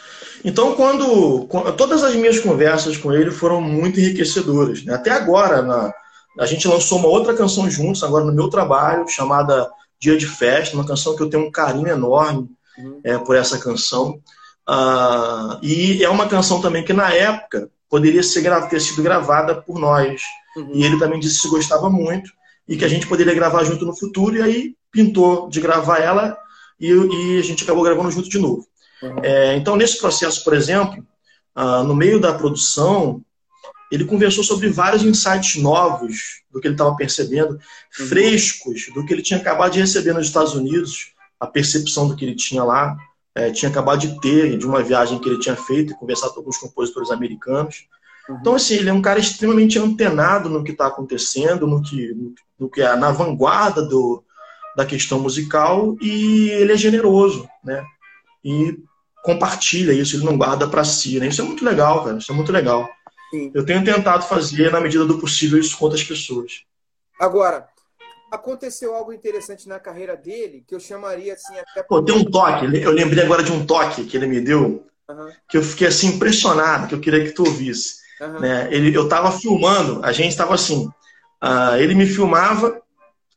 Então, 0.45 0.75
quando, 0.75 1.47
todas 1.77 2.03
as 2.03 2.15
minhas 2.15 2.39
conversas 2.41 2.97
com 2.97 3.13
ele 3.13 3.31
foram 3.31 3.61
muito 3.61 4.01
enriquecedoras. 4.01 4.85
Né? 4.85 4.95
Até 4.95 5.11
agora, 5.11 5.63
na, 5.63 5.95
a 6.39 6.47
gente 6.47 6.69
lançou 6.69 6.99
uma 6.99 7.09
outra 7.09 7.35
canção 7.35 7.71
juntos, 7.71 8.03
agora 8.03 8.25
no 8.25 8.33
meu 8.33 8.49
trabalho, 8.49 9.09
chamada 9.09 9.71
Dia 9.99 10.17
de 10.17 10.27
Festa, 10.27 10.75
uma 10.75 10.87
canção 10.87 11.17
que 11.17 11.23
eu 11.23 11.29
tenho 11.29 11.47
um 11.47 11.51
carinho 11.51 11.89
enorme 11.89 12.49
uhum. 12.79 13.01
é, 13.05 13.19
por 13.19 13.37
essa 13.37 13.59
canção. 13.59 14.21
Uh, 14.69 15.59
e 15.63 16.03
é 16.05 16.09
uma 16.09 16.29
canção 16.29 16.61
também 16.61 16.85
que, 16.85 16.93
na 16.93 17.13
época, 17.13 17.69
poderia 17.89 18.23
ser, 18.23 18.43
ter 18.69 18.81
sido 18.81 19.03
gravada 19.03 19.55
por 19.61 19.79
nós. 19.79 20.23
Uhum. 20.57 20.71
E 20.75 20.85
ele 20.85 20.99
também 20.99 21.19
disse 21.19 21.43
que 21.43 21.49
gostava 21.49 21.91
muito 21.91 22.31
e 22.69 22.77
que 22.77 22.85
a 22.85 22.89
gente 22.89 23.07
poderia 23.07 23.35
gravar 23.35 23.65
junto 23.65 23.85
no 23.85 23.97
futuro. 23.97 24.37
E 24.37 24.43
aí 24.43 24.75
pintou 24.93 25.49
de 25.49 25.61
gravar 25.61 25.99
ela 25.99 26.37
e, 26.79 26.89
e 26.91 27.39
a 27.39 27.43
gente 27.43 27.65
acabou 27.65 27.83
gravando 27.83 28.11
junto 28.11 28.29
de 28.29 28.39
novo. 28.39 28.65
Uhum. 29.03 29.17
É, 29.23 29.57
então, 29.57 29.77
nesse 29.77 29.99
processo, 29.99 30.45
por 30.45 30.55
exemplo, 30.55 31.05
uh, 31.57 31.83
no 31.83 31.95
meio 31.95 32.21
da 32.21 32.33
produção, 32.33 33.23
ele 33.91 34.05
conversou 34.05 34.45
sobre 34.45 34.69
vários 34.69 35.03
insights 35.03 35.57
novos 35.57 36.43
do 36.51 36.61
que 36.61 36.69
ele 36.69 36.75
estava 36.75 36.95
percebendo, 36.95 37.55
uhum. 37.55 38.07
frescos 38.07 38.87
do 38.95 39.05
que 39.05 39.13
ele 39.13 39.23
tinha 39.23 39.41
acabado 39.41 39.73
de 39.73 39.81
receber 39.81 40.13
nos 40.13 40.27
Estados 40.27 40.55
Unidos, 40.55 41.13
a 41.39 41.47
percepção 41.47 42.07
do 42.07 42.15
que 42.15 42.25
ele 42.25 42.35
tinha 42.35 42.63
lá, 42.63 42.97
é, 43.35 43.51
tinha 43.51 43.71
acabado 43.71 44.01
de 44.01 44.21
ter, 44.21 44.57
de 44.59 44.67
uma 44.67 44.83
viagem 44.83 45.19
que 45.19 45.29
ele 45.29 45.39
tinha 45.39 45.57
feito 45.57 45.93
e 45.93 45.97
conversado 45.97 46.35
com 46.35 46.41
alguns 46.41 46.59
compositores 46.59 47.11
americanos. 47.11 47.87
Uhum. 48.29 48.39
Então, 48.41 48.55
assim, 48.55 48.75
ele 48.75 48.91
é 48.91 48.93
um 48.93 49.03
cara 49.03 49.19
extremamente 49.19 49.79
antenado 49.79 50.49
no 50.49 50.63
que 50.63 50.73
está 50.73 50.87
acontecendo, 50.87 51.67
no 51.67 51.83
que, 51.83 52.15
no, 52.59 52.69
que 52.69 52.83
é 52.83 52.95
na 52.97 53.11
vanguarda 53.11 53.83
do, 53.83 54.23
da 54.77 54.85
questão 54.85 55.19
musical 55.19 55.97
e 56.01 56.51
ele 56.51 56.73
é 56.73 56.77
generoso, 56.77 57.49
né? 57.65 57.85
E 58.45 58.79
compartilha 59.23 59.93
isso, 59.93 60.17
ele 60.17 60.25
não 60.25 60.39
guarda 60.39 60.67
para 60.67 60.85
si, 60.85 61.19
né? 61.19 61.29
Isso 61.29 61.43
é 61.43 61.45
muito 61.45 61.65
legal, 61.65 62.05
cara, 62.05 62.19
isso 62.19 62.33
é 62.33 62.35
muito 62.35 62.53
legal. 62.53 62.89
Sim. 63.31 63.51
Eu 63.55 63.65
tenho 63.65 63.85
tentado 63.85 64.27
fazer, 64.27 64.73
na 64.73 64.81
medida 64.81 65.05
do 65.05 65.19
possível, 65.19 65.59
isso 65.59 65.79
com 65.79 65.85
outras 65.85 66.03
pessoas. 66.03 66.65
Agora, 67.21 67.69
aconteceu 68.31 68.95
algo 68.95 69.13
interessante 69.13 69.69
na 69.69 69.79
carreira 69.79 70.17
dele 70.17 70.65
que 70.67 70.75
eu 70.75 70.81
chamaria 70.81 71.35
assim 71.35 71.59
até. 71.59 71.83
Pô, 71.83 72.03
tem 72.03 72.15
um 72.15 72.25
toque, 72.25 72.65
eu 72.65 72.93
lembrei 72.93 73.25
agora 73.25 73.43
de 73.43 73.53
um 73.53 73.65
toque 73.67 74.05
que 74.05 74.17
ele 74.17 74.27
me 74.27 74.41
deu, 74.41 74.87
uhum. 75.09 75.29
que 75.49 75.57
eu 75.57 75.63
fiquei 75.63 75.87
assim 75.87 76.09
impressionado, 76.09 76.89
que 76.89 76.95
eu 76.95 77.01
queria 77.01 77.25
que 77.25 77.33
tu 77.33 77.45
ouvisse. 77.45 78.01
Uhum. 78.21 78.41
Né? 78.41 78.69
Ele, 78.71 78.95
eu 78.95 79.05
estava 79.05 79.33
filmando, 79.33 80.05
a 80.05 80.13
gente 80.13 80.31
estava 80.31 80.55
assim, 80.55 80.87
uh, 81.43 81.77
ele 81.79 81.95
me 81.95 82.07
filmava 82.07 82.81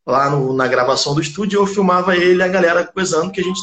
lá 0.05 0.29
no, 0.29 0.53
na 0.53 0.67
gravação 0.67 1.15
do 1.15 1.21
estúdio, 1.21 1.59
eu 1.59 1.67
filmava 1.67 2.15
ele 2.15 2.39
e 2.39 2.43
a 2.43 2.47
galera 2.47 2.85
coisando 2.85 3.31
que 3.31 3.41
a 3.41 3.43
gente 3.43 3.61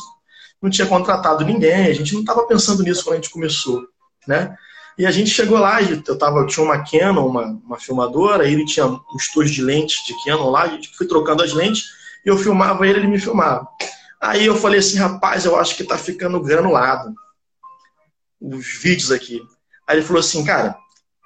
não 0.61 0.71
tinha 0.71 0.87
contratado 0.87 1.45
ninguém, 1.45 1.87
a 1.87 1.93
gente 1.93 2.13
não 2.13 2.21
estava 2.21 2.47
pensando 2.47 2.83
nisso 2.83 3.05
quando 3.05 3.15
a 3.15 3.17
gente 3.17 3.31
começou, 3.31 3.87
né? 4.27 4.57
E 5.01 5.07
a 5.07 5.11
gente 5.11 5.31
chegou 5.31 5.59
lá, 5.59 5.81
eu, 5.81 6.19
tava, 6.19 6.41
eu 6.41 6.47
tinha 6.47 6.63
uma 6.63 6.85
Canon, 6.85 7.27
uma, 7.27 7.47
uma 7.65 7.81
filmadora, 7.81 8.47
ele 8.47 8.67
tinha 8.67 8.85
uns 8.87 9.33
tons 9.33 9.51
de 9.51 9.63
lentes 9.63 10.05
de 10.05 10.15
Canon 10.23 10.51
lá, 10.51 10.65
a 10.65 10.69
gente 10.69 10.95
foi 10.95 11.07
trocando 11.07 11.43
as 11.43 11.55
lentes, 11.55 11.87
e 12.23 12.29
eu 12.29 12.37
filmava 12.37 12.87
ele, 12.87 12.99
ele 12.99 13.07
me 13.07 13.19
filmava. 13.19 13.67
Aí 14.21 14.45
eu 14.45 14.55
falei 14.55 14.79
assim, 14.79 14.99
rapaz, 14.99 15.47
eu 15.47 15.57
acho 15.57 15.75
que 15.75 15.85
tá 15.85 15.97
ficando 15.97 16.39
granulado 16.43 17.15
os 18.39 18.79
vídeos 18.79 19.11
aqui. 19.11 19.41
Aí 19.87 19.97
ele 19.97 20.05
falou 20.05 20.21
assim, 20.21 20.45
cara, 20.45 20.77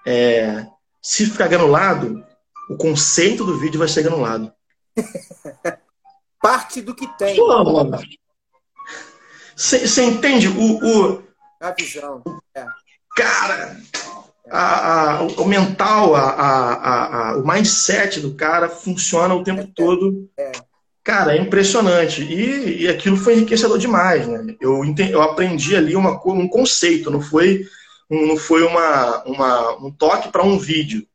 é, 0.06 0.64
se 1.02 1.26
ficar 1.26 1.48
granulado, 1.48 2.24
o 2.70 2.76
conceito 2.76 3.44
do 3.44 3.58
vídeo 3.58 3.80
vai 3.80 3.88
ser 3.88 4.04
granulado. 4.04 4.52
Parte 6.40 6.80
do 6.80 6.94
que 6.94 7.08
tem. 7.18 7.34
Você 9.56 10.04
entende 10.04 10.46
o, 10.46 11.16
o. 11.16 11.24
A 11.60 11.72
visão. 11.72 12.22
É. 12.54 12.83
Cara, 13.16 13.76
a, 14.50 15.16
a, 15.16 15.22
o 15.22 15.44
mental, 15.46 16.14
a, 16.14 17.36
o 17.36 17.46
mindset 17.46 18.20
do 18.20 18.34
cara 18.34 18.68
funciona 18.68 19.34
o 19.34 19.42
tempo 19.42 19.66
todo. 19.74 20.28
É. 20.36 20.52
Cara, 21.02 21.36
é 21.36 21.38
impressionante. 21.38 22.22
E, 22.22 22.82
e 22.82 22.88
aquilo 22.88 23.16
foi 23.16 23.34
enriquecedor 23.34 23.78
demais, 23.78 24.26
né? 24.26 24.56
Eu, 24.60 24.84
entendi, 24.84 25.12
eu 25.12 25.22
aprendi 25.22 25.76
ali 25.76 25.94
uma, 25.94 26.20
um 26.26 26.48
conceito, 26.48 27.10
não 27.10 27.20
foi, 27.20 27.66
um, 28.10 28.26
não 28.28 28.36
foi 28.36 28.62
uma, 28.62 29.22
uma 29.24 29.84
um 29.84 29.90
toque 29.90 30.30
para 30.30 30.42
um 30.42 30.58
vídeo, 30.58 31.06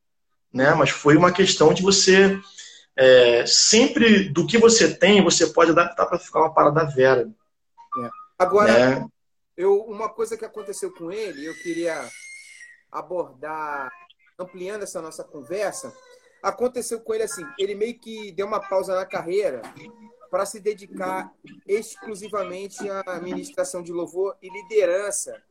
né? 0.53 0.73
Mas 0.75 0.91
foi 0.91 1.17
uma 1.17 1.31
questão 1.31 1.73
de 1.73 1.81
você 1.81 2.39
é, 2.95 3.45
sempre 3.47 4.29
do 4.29 4.45
que 4.45 4.57
você 4.57 4.93
tem, 4.93 5.23
você 5.23 5.47
pode 5.47 5.71
adaptar 5.71 6.05
para 6.05 6.19
ficar 6.19 6.41
uma 6.41 6.53
parada 6.53 6.83
vera. 6.83 7.27
É. 8.03 8.09
Agora, 8.37 8.71
né? 8.71 9.07
Eu, 9.59 9.81
uma 9.81 10.07
coisa 10.07 10.37
que 10.37 10.45
aconteceu 10.45 10.89
com 10.93 11.11
ele, 11.11 11.45
eu 11.45 11.53
queria 11.53 12.09
abordar, 12.89 13.91
ampliando 14.39 14.83
essa 14.83 15.01
nossa 15.01 15.21
conversa, 15.21 15.93
aconteceu 16.41 17.01
com 17.01 17.13
ele 17.13 17.23
assim, 17.23 17.45
ele 17.59 17.75
meio 17.75 17.99
que 17.99 18.31
deu 18.31 18.47
uma 18.47 18.61
pausa 18.61 18.95
na 18.95 19.05
carreira 19.05 19.61
para 20.31 20.45
se 20.45 20.61
dedicar 20.61 21.29
exclusivamente 21.67 22.89
à 22.89 23.19
ministração 23.19 23.83
de 23.83 23.91
louvor 23.91 24.37
e 24.41 24.49
liderança 24.49 25.43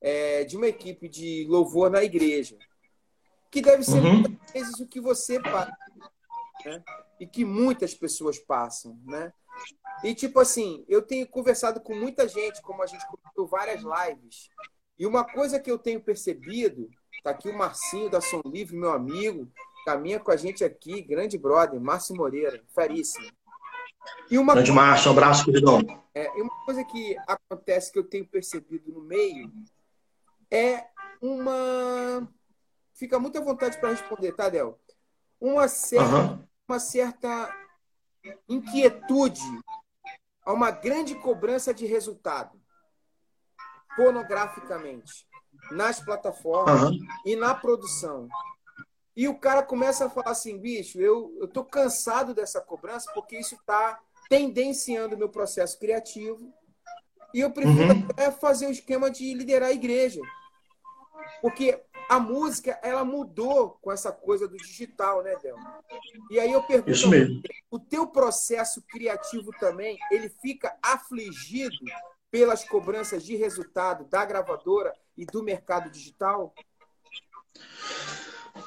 é, 0.00 0.44
de 0.44 0.56
uma 0.56 0.68
equipe 0.68 1.08
de 1.08 1.44
louvor 1.48 1.90
na 1.90 2.04
igreja. 2.04 2.56
Que 3.50 3.60
deve 3.60 3.82
ser 3.82 4.00
uhum. 4.00 4.20
muitas 4.20 4.52
vezes 4.52 4.78
o 4.78 4.86
que 4.86 5.00
você 5.00 5.40
passa 5.42 5.76
né? 6.64 6.84
e 7.18 7.26
que 7.26 7.44
muitas 7.44 7.94
pessoas 7.94 8.38
passam, 8.38 8.96
né? 9.04 9.32
E 10.02 10.14
tipo 10.14 10.40
assim, 10.40 10.84
eu 10.88 11.02
tenho 11.02 11.26
conversado 11.26 11.80
com 11.80 11.94
muita 11.94 12.26
gente, 12.26 12.62
como 12.62 12.82
a 12.82 12.86
gente 12.86 13.06
comentou 13.06 13.46
várias 13.46 13.82
lives, 13.82 14.48
e 14.98 15.06
uma 15.06 15.24
coisa 15.24 15.60
que 15.60 15.70
eu 15.70 15.78
tenho 15.78 16.00
percebido, 16.00 16.88
tá 17.22 17.30
aqui 17.30 17.48
o 17.48 17.56
Marcinho 17.56 18.10
da 18.10 18.20
Som 18.20 18.42
Livre, 18.46 18.76
meu 18.76 18.92
amigo, 18.92 19.50
caminha 19.84 20.18
com 20.20 20.30
a 20.30 20.36
gente 20.36 20.64
aqui, 20.64 21.02
grande 21.02 21.36
brother, 21.38 21.80
Márcio 21.80 22.16
Moreira, 22.16 22.62
feríssimo. 22.74 23.26
E 24.30 24.38
uma 24.38 24.54
grande 24.54 24.70
coisa, 24.70 24.86
Márcio, 24.86 25.10
um 25.10 25.12
abraço, 25.12 25.44
queridão. 25.44 25.80
É, 26.14 26.38
e 26.38 26.42
uma 26.42 26.64
coisa 26.64 26.84
que 26.84 27.16
acontece 27.26 27.92
que 27.92 27.98
eu 27.98 28.04
tenho 28.04 28.26
percebido 28.26 28.92
no 28.92 29.02
meio 29.02 29.52
é 30.50 30.86
uma. 31.20 32.28
Fica 32.94 33.18
muita 33.18 33.40
vontade 33.40 33.78
para 33.78 33.90
responder, 33.90 34.32
tá, 34.32 34.48
Del? 34.48 34.78
Uma 35.40 35.68
certa 35.68 36.04
uhum 36.04 36.50
uma 36.70 36.78
certa 36.78 37.52
inquietude, 38.48 39.40
a 40.44 40.52
uma 40.52 40.70
grande 40.70 41.14
cobrança 41.14 41.72
de 41.72 41.86
resultado, 41.86 42.60
pornograficamente, 43.96 45.26
nas 45.70 46.00
plataformas 46.00 46.90
uhum. 46.90 46.98
e 47.24 47.36
na 47.36 47.54
produção. 47.54 48.28
E 49.16 49.28
o 49.28 49.38
cara 49.38 49.62
começa 49.62 50.06
a 50.06 50.10
falar 50.10 50.30
assim, 50.30 50.58
bicho, 50.58 51.00
eu, 51.00 51.36
eu 51.40 51.48
tô 51.48 51.64
cansado 51.64 52.34
dessa 52.34 52.60
cobrança 52.60 53.10
porque 53.12 53.38
isso 53.38 53.54
está 53.54 54.00
tendenciando 54.28 55.14
o 55.14 55.18
meu 55.18 55.28
processo 55.28 55.78
criativo 55.78 56.52
e 57.34 57.40
eu 57.40 57.50
prefiro 57.50 57.92
uhum. 57.92 58.06
até 58.10 58.30
fazer 58.30 58.66
o 58.66 58.70
esquema 58.70 59.10
de 59.10 59.34
liderar 59.34 59.68
a 59.68 59.72
igreja. 59.72 60.20
Porque 61.40 61.80
a 62.10 62.18
música 62.18 62.76
ela 62.82 63.04
mudou 63.04 63.78
com 63.80 63.92
essa 63.92 64.10
coisa 64.10 64.48
do 64.48 64.56
digital, 64.56 65.22
né, 65.22 65.36
Del? 65.40 65.54
E 66.28 66.40
aí 66.40 66.50
eu 66.50 66.60
pergunto, 66.60 66.90
Isso 66.90 67.08
mesmo. 67.08 67.40
o 67.70 67.78
teu 67.78 68.04
processo 68.04 68.82
criativo 68.82 69.52
também, 69.60 69.96
ele 70.10 70.28
fica 70.42 70.76
afligido 70.82 71.76
pelas 72.28 72.64
cobranças 72.64 73.24
de 73.24 73.36
resultado 73.36 74.04
da 74.06 74.24
gravadora 74.24 74.92
e 75.16 75.24
do 75.24 75.40
mercado 75.44 75.88
digital? 75.88 76.52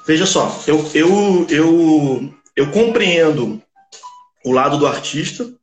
Veja 0.06 0.24
só, 0.24 0.48
eu, 0.66 0.78
eu, 0.94 1.46
eu, 1.50 2.34
eu 2.56 2.72
compreendo 2.72 3.62
o 4.42 4.52
lado 4.52 4.78
do 4.78 4.86
artista 4.86 5.54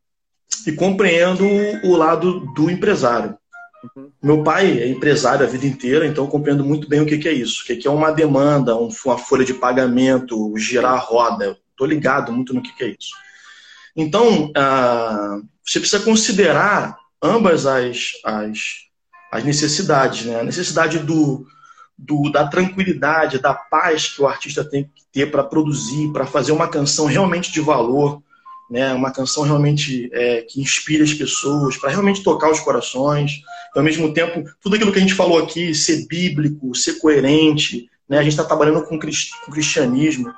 e 0.67 0.71
compreendo 0.71 1.43
o 1.83 1.95
lado 1.95 2.41
do 2.53 2.69
empresário. 2.69 3.35
Uhum. 3.95 4.11
Meu 4.21 4.43
pai 4.43 4.79
é 4.79 4.87
empresário 4.87 5.45
a 5.45 5.49
vida 5.49 5.65
inteira, 5.65 6.05
então 6.05 6.25
eu 6.25 6.29
compreendo 6.29 6.63
muito 6.63 6.87
bem 6.87 7.01
o 7.01 7.05
que, 7.05 7.17
que 7.17 7.27
é 7.27 7.33
isso. 7.33 7.63
O 7.63 7.65
que, 7.65 7.75
que 7.75 7.87
é 7.87 7.91
uma 7.91 8.11
demanda, 8.11 8.75
um, 8.75 8.89
uma 9.05 9.17
folha 9.17 9.45
de 9.45 9.53
pagamento, 9.53 10.53
girar 10.57 10.93
a 10.93 10.99
roda. 10.99 11.57
Estou 11.71 11.87
ligado 11.87 12.31
muito 12.31 12.53
no 12.53 12.61
que, 12.61 12.75
que 12.75 12.83
é 12.83 12.87
isso. 12.89 13.11
Então, 13.95 14.51
ah, 14.55 15.39
você 15.65 15.79
precisa 15.79 16.03
considerar 16.03 16.97
ambas 17.21 17.65
as, 17.65 18.11
as, 18.23 18.59
as 19.31 19.43
necessidades. 19.43 20.25
Né? 20.25 20.39
A 20.39 20.43
necessidade 20.43 20.99
do, 20.99 21.45
do, 21.97 22.31
da 22.31 22.47
tranquilidade, 22.47 23.39
da 23.39 23.53
paz 23.53 24.09
que 24.09 24.21
o 24.21 24.27
artista 24.27 24.63
tem 24.63 24.83
que 24.83 25.03
ter 25.11 25.31
para 25.31 25.43
produzir, 25.43 26.11
para 26.11 26.25
fazer 26.25 26.51
uma 26.51 26.67
canção 26.67 27.05
realmente 27.05 27.51
de 27.51 27.61
valor, 27.61 28.21
né? 28.71 28.93
uma 28.93 29.11
canção 29.11 29.43
realmente 29.43 30.09
é, 30.13 30.43
que 30.43 30.61
inspire 30.61 31.03
as 31.03 31.13
pessoas, 31.13 31.75
para 31.75 31.89
realmente 31.89 32.23
tocar 32.23 32.49
os 32.49 32.61
corações. 32.61 33.41
Então, 33.69 33.81
ao 33.81 33.83
mesmo 33.83 34.13
tempo, 34.13 34.49
tudo 34.61 34.75
aquilo 34.75 34.93
que 34.93 34.97
a 34.97 35.01
gente 35.01 35.13
falou 35.13 35.37
aqui, 35.37 35.75
ser 35.75 36.07
bíblico, 36.07 36.73
ser 36.73 36.93
coerente, 36.93 37.89
né? 38.07 38.17
a 38.17 38.23
gente 38.23 38.31
está 38.31 38.45
trabalhando 38.45 38.81
com, 38.83 38.97
com 38.97 39.51
cristianismo. 39.51 40.33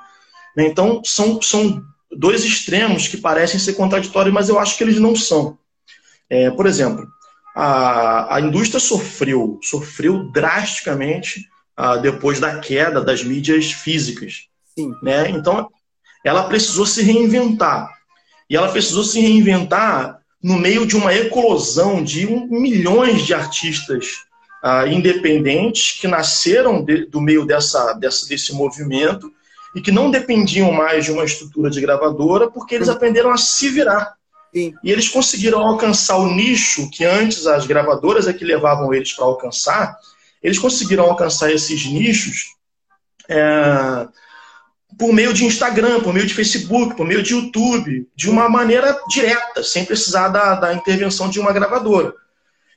Né? 0.56 0.66
Então, 0.66 1.00
são, 1.04 1.40
são 1.40 1.80
dois 2.10 2.44
extremos 2.44 3.06
que 3.06 3.16
parecem 3.16 3.60
ser 3.60 3.74
contraditórios, 3.74 4.34
mas 4.34 4.48
eu 4.48 4.58
acho 4.58 4.76
que 4.76 4.82
eles 4.82 4.98
não 4.98 5.14
são. 5.14 5.56
É, 6.28 6.50
por 6.50 6.66
exemplo, 6.66 7.06
a, 7.54 8.34
a 8.34 8.40
indústria 8.40 8.80
sofreu, 8.80 9.60
sofreu 9.62 10.24
drasticamente 10.32 11.48
ah, 11.76 11.96
depois 11.96 12.40
da 12.40 12.58
queda 12.58 13.00
das 13.00 13.22
mídias 13.22 13.70
físicas. 13.70 14.48
Sim. 14.76 14.92
Né? 15.00 15.30
Então, 15.30 15.68
ela 16.24 16.48
precisou 16.48 16.84
se 16.84 17.00
reinventar. 17.00 17.94
E 18.48 18.56
ela 18.56 18.70
precisou 18.70 19.04
se 19.04 19.20
reinventar 19.20 20.18
no 20.42 20.58
meio 20.58 20.86
de 20.86 20.96
uma 20.96 21.14
eclosão 21.14 22.04
de 22.04 22.26
um, 22.26 22.46
milhões 22.48 23.22
de 23.22 23.32
artistas 23.32 24.24
ah, 24.62 24.86
independentes 24.86 25.98
que 25.98 26.06
nasceram 26.06 26.84
de, 26.84 27.06
do 27.06 27.20
meio 27.20 27.46
dessa, 27.46 27.94
dessa, 27.94 28.28
desse 28.28 28.52
movimento 28.52 29.32
e 29.74 29.80
que 29.80 29.90
não 29.90 30.10
dependiam 30.10 30.70
mais 30.70 31.04
de 31.04 31.12
uma 31.12 31.24
estrutura 31.24 31.70
de 31.70 31.80
gravadora 31.80 32.50
porque 32.50 32.74
eles 32.74 32.88
aprenderam 32.88 33.30
a 33.30 33.36
se 33.36 33.68
virar. 33.70 34.14
Sim. 34.54 34.72
E 34.84 34.92
eles 34.92 35.08
conseguiram 35.08 35.60
alcançar 35.60 36.16
o 36.16 36.32
nicho 36.32 36.88
que 36.90 37.04
antes 37.04 37.46
as 37.46 37.66
gravadoras 37.66 38.28
é 38.28 38.32
que 38.32 38.44
levavam 38.44 38.94
eles 38.94 39.12
para 39.12 39.24
alcançar. 39.24 39.98
Eles 40.42 40.58
conseguiram 40.58 41.04
alcançar 41.04 41.50
esses 41.50 41.86
nichos 41.86 42.54
é, 43.28 44.06
por 44.98 45.12
meio 45.12 45.32
de 45.32 45.44
Instagram, 45.44 46.00
por 46.00 46.12
meio 46.12 46.26
de 46.26 46.34
Facebook, 46.34 46.96
por 46.96 47.06
meio 47.06 47.22
de 47.22 47.34
YouTube, 47.34 48.08
de 48.14 48.30
uma 48.30 48.48
maneira 48.48 48.98
direta, 49.08 49.62
sem 49.62 49.84
precisar 49.84 50.28
da, 50.28 50.54
da 50.54 50.74
intervenção 50.74 51.28
de 51.28 51.40
uma 51.40 51.52
gravadora. 51.52 52.12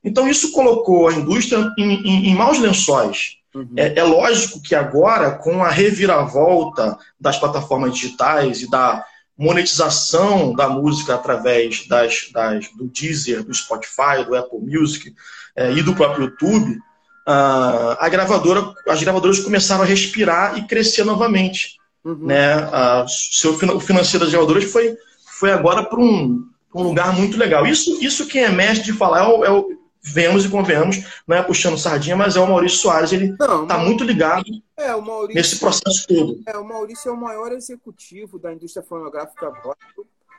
Então, 0.03 0.27
isso 0.27 0.51
colocou 0.51 1.07
a 1.07 1.13
indústria 1.13 1.71
em, 1.77 1.93
em, 1.93 2.29
em 2.29 2.35
maus 2.35 2.59
lençóis. 2.59 3.37
Uhum. 3.53 3.73
É, 3.75 3.99
é, 3.99 4.03
lógico 4.03 4.61
que 4.61 4.75
agora, 4.75 5.31
com 5.31 5.63
a 5.63 5.69
reviravolta 5.69 6.97
das 7.19 7.37
plataformas 7.37 7.93
digitais 7.95 8.61
e 8.61 8.69
da 8.69 9.03
monetização 9.37 10.53
da 10.53 10.67
música 10.67 11.15
através 11.15 11.87
das, 11.87 12.29
das, 12.31 12.67
do 12.75 12.87
Deezer, 12.87 13.43
do 13.43 13.53
Spotify, 13.53 14.23
do 14.25 14.35
Apple 14.35 14.59
Music 14.59 15.13
é, 15.55 15.71
e 15.73 15.83
do 15.83 15.93
próprio 15.93 16.25
YouTube, 16.25 16.79
a 17.27 18.07
gravadora, 18.09 18.73
as 18.87 19.03
gravadoras 19.03 19.39
começaram 19.39 19.83
a 19.83 19.85
respirar 19.85 20.57
e 20.57 20.65
crescer 20.65 21.03
novamente. 21.03 21.77
Uhum. 22.07 22.27
Né? 22.27 22.53
A, 22.53 23.05
seu, 23.07 23.51
o 23.51 23.79
financeiro 23.79 24.23
das 24.23 24.31
gravadoras 24.31 24.63
foi, 24.63 24.95
foi 25.25 25.51
agora 25.51 25.83
para 25.83 25.99
um, 25.99 26.47
um 26.73 26.83
lugar 26.83 27.13
muito 27.13 27.37
legal. 27.37 27.65
Isso, 27.65 28.01
isso 28.01 28.27
quem 28.27 28.43
é 28.43 28.49
mestre 28.49 28.85
de 28.85 28.93
falar 28.93 29.25
é 29.25 29.27
o, 29.27 29.45
é 29.45 29.51
o 29.51 29.77
vemos 30.01 30.45
e 30.45 30.49
convenhamos, 30.49 31.03
não 31.27 31.35
é 31.35 31.43
puxando 31.43 31.77
sardinha, 31.77 32.15
mas 32.15 32.37
é 32.37 32.39
o 32.39 32.47
Maurício 32.47 32.77
Soares, 32.77 33.11
ele 33.11 33.33
está 33.33 33.77
muito 33.77 34.05
ligado 34.05 34.45
é, 34.77 34.95
Maurício, 34.95 35.35
nesse 35.35 35.59
processo 35.59 36.07
todo. 36.07 36.41
É, 36.45 36.57
o 36.57 36.63
Maurício 36.63 37.09
é 37.09 37.11
o 37.11 37.17
maior 37.17 37.51
executivo 37.51 38.39
da 38.39 38.53
indústria 38.53 38.85
fonográfica, 38.85 39.51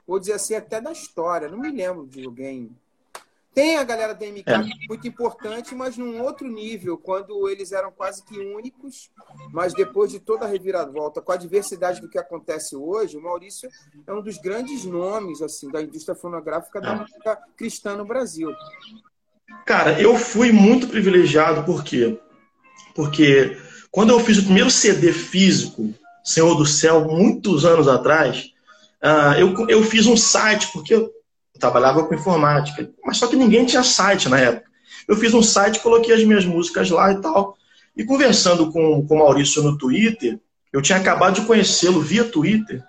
vou 0.06 0.18
dizer 0.18 0.32
assim, 0.32 0.54
até 0.54 0.80
da 0.80 0.90
história, 0.90 1.48
não 1.48 1.58
me 1.58 1.70
lembro 1.70 2.06
de 2.06 2.24
alguém 2.24 2.70
tem 3.54 3.76
a 3.76 3.84
galera 3.84 4.14
da 4.14 4.26
MK 4.26 4.44
é. 4.46 4.58
muito 4.88 5.08
importante, 5.08 5.74
mas 5.74 5.96
num 5.96 6.22
outro 6.22 6.48
nível, 6.48 6.96
quando 6.96 7.48
eles 7.48 7.72
eram 7.72 7.90
quase 7.90 8.24
que 8.24 8.38
únicos, 8.38 9.10
mas 9.52 9.74
depois 9.74 10.10
de 10.10 10.20
toda 10.20 10.44
a 10.44 10.48
reviravolta, 10.48 11.20
com 11.20 11.32
a 11.32 11.36
diversidade 11.36 12.00
do 12.00 12.08
que 12.08 12.18
acontece 12.18 12.76
hoje, 12.76 13.16
o 13.16 13.22
Maurício 13.22 13.68
é 14.06 14.12
um 14.12 14.22
dos 14.22 14.38
grandes 14.38 14.84
nomes 14.84 15.42
assim 15.42 15.70
da 15.70 15.82
indústria 15.82 16.14
fonográfica 16.14 16.80
da 16.80 16.94
música 16.94 17.38
cristã 17.56 17.96
no 17.96 18.04
Brasil. 18.04 18.52
Cara, 19.66 20.00
eu 20.00 20.16
fui 20.16 20.52
muito 20.52 20.88
privilegiado, 20.88 21.64
por 21.64 21.82
quê? 21.82 22.18
Porque 22.94 23.56
quando 23.90 24.10
eu 24.10 24.20
fiz 24.20 24.38
o 24.38 24.44
primeiro 24.44 24.70
CD 24.70 25.12
físico, 25.12 25.92
Senhor 26.22 26.54
do 26.54 26.66
Céu, 26.66 27.04
muitos 27.04 27.64
anos 27.64 27.88
atrás, 27.88 28.52
uh, 29.02 29.38
eu, 29.38 29.68
eu 29.68 29.82
fiz 29.82 30.06
um 30.06 30.16
site, 30.16 30.70
porque 30.72 30.94
trabalhava 31.58 32.04
com 32.04 32.14
informática, 32.14 32.90
mas 33.04 33.16
só 33.16 33.26
que 33.26 33.36
ninguém 33.36 33.64
tinha 33.66 33.82
site 33.82 34.28
na 34.28 34.38
época. 34.38 34.68
Eu 35.06 35.16
fiz 35.16 35.32
um 35.34 35.42
site, 35.42 35.80
coloquei 35.80 36.14
as 36.14 36.24
minhas 36.24 36.44
músicas 36.44 36.90
lá 36.90 37.12
e 37.12 37.20
tal. 37.20 37.56
E 37.96 38.04
conversando 38.04 38.70
com, 38.70 39.06
com 39.06 39.14
o 39.14 39.18
Maurício 39.18 39.62
no 39.62 39.76
Twitter, 39.76 40.38
eu 40.72 40.82
tinha 40.82 40.98
acabado 40.98 41.40
de 41.40 41.46
conhecê-lo 41.46 42.00
via 42.00 42.24
Twitter. 42.24 42.82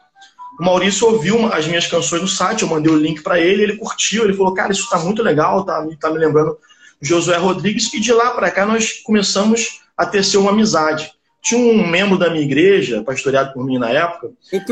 O 0.59 0.63
Maurício 0.63 1.07
ouviu 1.07 1.51
as 1.51 1.65
minhas 1.65 1.87
canções 1.87 2.21
no 2.21 2.27
site, 2.27 2.63
eu 2.63 2.67
mandei 2.67 2.91
o 2.91 2.97
link 2.97 3.21
para 3.21 3.39
ele, 3.39 3.63
ele 3.63 3.77
curtiu, 3.77 4.25
ele 4.25 4.33
falou: 4.33 4.53
Cara, 4.53 4.73
isso 4.73 4.83
está 4.83 4.99
muito 4.99 5.23
legal, 5.23 5.63
tá, 5.63 5.87
tá 5.99 6.11
me 6.11 6.19
lembrando 6.19 6.57
Josué 7.01 7.37
Rodrigues. 7.37 7.93
E 7.93 7.99
de 7.99 8.11
lá 8.11 8.31
para 8.31 8.51
cá 8.51 8.65
nós 8.65 8.93
começamos 9.01 9.79
a 9.97 10.05
tecer 10.05 10.37
uma 10.37 10.51
amizade. 10.51 11.11
Tinha 11.41 11.59
um 11.59 11.87
membro 11.87 12.17
da 12.17 12.29
minha 12.29 12.43
igreja, 12.43 13.01
pastoreado 13.01 13.53
por 13.53 13.65
mim 13.65 13.79
na 13.79 13.89
época, 13.89 14.31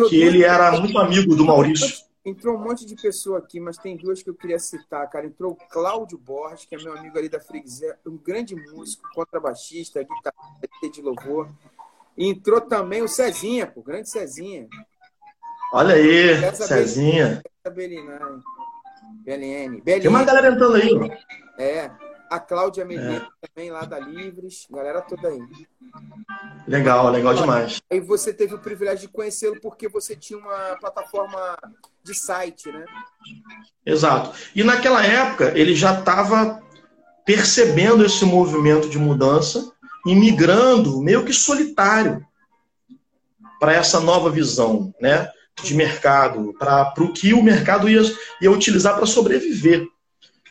que 0.10 0.18
ele 0.22 0.44
era 0.44 0.78
muito 0.80 0.98
amigo 0.98 1.34
do 1.34 1.46
Maurício. 1.46 2.07
Entrou 2.28 2.58
um 2.58 2.60
monte 2.62 2.86
de 2.86 2.94
pessoa 2.94 3.38
aqui, 3.38 3.58
mas 3.58 3.78
tem 3.78 3.96
duas 3.96 4.22
que 4.22 4.30
eu 4.30 4.36
queria 4.36 4.60
citar, 4.60 5.10
cara. 5.10 5.26
Entrou 5.26 5.54
o 5.54 5.56
Cláudio 5.56 6.18
Borges, 6.18 6.66
que 6.66 6.76
é 6.76 6.78
meu 6.78 6.98
amigo 6.98 7.18
ali 7.18 7.30
da 7.30 7.40
Freguesia, 7.40 7.98
um 8.06 8.18
grande 8.18 8.54
músico, 8.54 9.08
contrabaixista, 9.14 10.04
guitarrista 10.04 10.90
de 10.92 11.02
louvor. 11.02 11.50
E 12.18 12.28
entrou 12.28 12.60
também 12.60 13.02
o 13.02 13.08
Cezinha, 13.08 13.66
pô, 13.66 13.82
grande 13.82 14.10
Cezinha. 14.10 14.68
Olha 15.72 15.96
aí, 15.96 16.32
Essa 16.44 16.68
Cezinha. 16.68 17.42
Belinai. 17.74 18.42
BLN. 19.24 19.82
Tem 19.82 20.08
uma 20.10 20.26
galera 20.26 20.50
entrando 20.50 20.76
aí. 20.76 20.92
É. 21.58 21.90
A 22.30 22.40
Cláudia 22.40 22.86
Medeiros 22.86 23.28
é. 23.42 23.48
também, 23.48 23.72
lá 23.72 23.86
da 23.86 24.00
Livres. 24.00 24.68
Galera 24.70 25.02
toda 25.02 25.30
aí. 25.30 25.40
Legal, 26.68 27.10
legal 27.10 27.34
demais. 27.34 27.82
Aí 27.90 28.00
você 28.00 28.34
teve 28.34 28.54
o 28.54 28.60
privilégio 28.60 29.08
de 29.08 29.14
conhecê-lo 29.14 29.60
porque 29.62 29.88
você 29.88 30.16
tinha 30.16 30.38
uma 30.38 30.78
plataforma 30.80 31.58
de 32.04 32.14
site, 32.14 32.72
né? 32.72 32.86
Exato. 33.86 34.38
E 34.56 34.64
naquela 34.64 35.04
época 35.06 35.58
ele 35.58 35.76
já 35.76 36.00
estava 36.00 36.62
percebendo 37.26 38.06
esse 38.06 38.26
movimento 38.26 38.90
de 38.90 38.98
mudança 38.98 39.72
e 40.06 40.16
migrando 40.16 41.02
meio 41.02 41.26
que 41.26 41.34
solitário 41.34 42.26
para 43.60 43.74
essa 43.74 44.00
nova 44.00 44.30
visão, 44.30 44.94
né? 45.02 45.30
De 45.62 45.74
mercado, 45.74 46.54
para 46.60 46.94
o 47.00 47.12
que 47.12 47.34
o 47.34 47.42
mercado 47.42 47.90
ia, 47.90 48.02
ia 48.42 48.52
utilizar 48.52 48.96
para 48.96 49.06
sobreviver. 49.06 49.88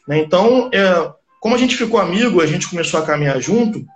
Né? 0.07 0.19
Então, 0.19 0.69
é, 0.73 1.13
como 1.47 1.55
a 1.55 1.59
gente 1.59 1.77
ficou 1.77 2.01
amigo, 2.01 2.41
a 2.41 2.47
gente 2.47 2.69
começou 2.69 2.99
a 2.99 3.07
caminhar 3.07 3.41
junto, 3.41 3.87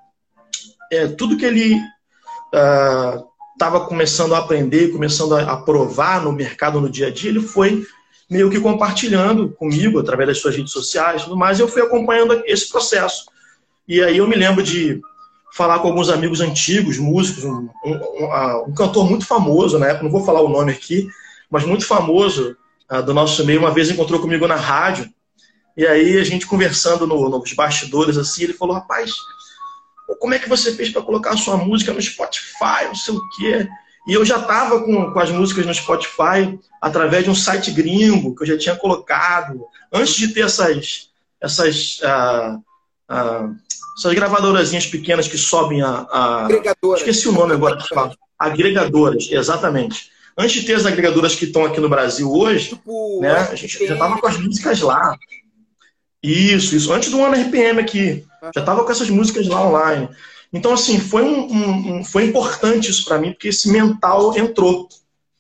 é, 0.89 1.09
tudo 1.09 1.37
que 1.37 1.45
ele 1.45 1.81
estava 2.47 3.79
ah, 3.79 3.83
uh, 3.83 3.87
começando 3.89 4.37
a 4.37 4.39
aprender, 4.39 4.93
começando 4.93 5.35
a, 5.35 5.57
provar 5.57 6.23
no 6.23 6.31
mercado 6.31 6.81
no 6.81 6.89
dia 6.89 7.09
a 7.09 7.11
dia, 7.11 7.29
ele 7.29 7.41
foi 7.41 7.85
meio 8.31 8.49
que 8.49 8.61
compartilhando 8.61 9.49
comigo 9.49 9.99
através 9.99 10.29
das 10.29 10.39
suas 10.39 10.55
redes 10.55 10.71
sociais, 10.71 11.25
tudo 11.25 11.37
mais. 11.37 11.59
Eu 11.59 11.67
fui 11.67 11.83
acompanhando 11.83 12.41
esse 12.47 12.71
processo. 12.71 13.25
E 13.89 14.01
aí 14.01 14.19
eu 14.19 14.29
me 14.29 14.37
lembro 14.37 14.63
de 14.63 15.01
falar 15.53 15.81
com 15.81 15.89
alguns 15.89 16.09
amigos 16.09 16.41
antigos, 16.41 16.99
músicos, 16.99 17.43
um, 17.43 17.69
um, 17.85 17.95
um, 17.95 18.33
ah, 18.33 18.65
cantor 18.77 19.11
muito 19.11 19.27
famoso 19.27 19.77
na 19.77 19.89
época, 19.89 20.05
não 20.05 20.13
vou 20.13 20.25
falar 20.25 20.41
o 20.41 20.49
nome 20.49 20.71
aqui, 20.71 21.09
mas 21.51 21.65
muito 21.65 21.85
famoso 21.85 22.57
uh, 22.89 23.03
do 23.03 23.13
nosso 23.13 23.45
meio, 23.45 23.59
uma 23.59 23.73
vez 23.73 23.91
encontrou 23.91 24.21
comigo 24.21 24.47
na 24.47 24.55
rádio. 24.55 25.13
E 25.81 25.87
aí 25.87 26.18
a 26.18 26.24
gente 26.24 26.47
conversando 26.47 27.07
no, 27.07 27.31
nos 27.31 27.55
bastidores 27.55 28.18
assim, 28.18 28.45
ele 28.45 28.53
falou: 28.53 28.74
"Rapaz, 28.74 29.12
como 30.18 30.35
é 30.35 30.39
que 30.39 30.47
você 30.47 30.74
fez 30.74 30.91
para 30.91 31.01
colocar 31.01 31.31
a 31.31 31.39
sua 31.39 31.57
música 31.57 31.91
no 31.91 32.03
Spotify, 32.03 32.85
não 32.85 32.95
sei 32.95 33.14
o 33.14 33.28
quê. 33.31 33.66
E 34.07 34.12
eu 34.12 34.22
já 34.22 34.39
estava 34.39 34.83
com, 34.83 35.11
com 35.11 35.18
as 35.18 35.31
músicas 35.31 35.64
no 35.64 35.74
Spotify 35.74 36.59
através 36.83 37.24
de 37.24 37.31
um 37.31 37.35
site 37.35 37.70
gringo 37.70 38.35
que 38.35 38.43
eu 38.43 38.47
já 38.49 38.59
tinha 38.59 38.76
colocado, 38.76 39.64
antes 39.91 40.16
de 40.16 40.28
ter 40.28 40.43
essas, 40.43 41.09
essas, 41.41 41.99
uh, 42.01 42.59
uh, 43.11 43.57
essas 43.97 44.12
gravadorazinhas 44.12 44.87
pequenas 44.87 45.28
que 45.28 45.39
sobem 45.39 45.81
a. 45.81 46.07
a... 46.11 46.49
Esqueci 46.95 47.26
o 47.26 47.33
nome 47.33 47.55
agora 47.55 47.78
que 47.78 47.89
fala. 47.89 48.14
Agregadoras, 48.39 49.28
exatamente. 49.31 50.11
Antes 50.37 50.61
de 50.61 50.66
ter 50.66 50.74
as 50.74 50.85
agregadoras 50.85 51.35
que 51.35 51.47
estão 51.47 51.64
aqui 51.64 51.81
no 51.81 51.89
Brasil 51.89 52.31
hoje, 52.31 52.68
tipo, 52.70 53.20
né, 53.22 53.49
a 53.51 53.55
gente 53.55 53.87
já 53.87 53.95
estava 53.95 54.18
com 54.18 54.26
as 54.26 54.39
músicas 54.39 54.81
lá. 54.81 55.16
Isso, 56.23 56.77
isso. 56.77 56.93
Antes 56.93 57.11
do 57.11 57.25
ano 57.25 57.35
RPM 57.35 57.81
aqui. 57.81 58.27
Já 58.55 58.61
estava 58.61 58.85
com 58.85 58.91
essas 58.91 59.11
músicas 59.11 59.47
lá 59.47 59.66
online. 59.66 60.09
Então, 60.53 60.73
assim, 60.73 60.99
foi, 60.99 61.23
um, 61.23 61.47
um, 61.47 61.99
um 61.99 62.05
foi 62.05 62.25
importante 62.25 62.91
isso 62.91 63.05
para 63.05 63.18
mim, 63.18 63.33
porque 63.33 63.49
esse 63.49 63.71
mental 63.71 64.37
entrou. 64.37 64.89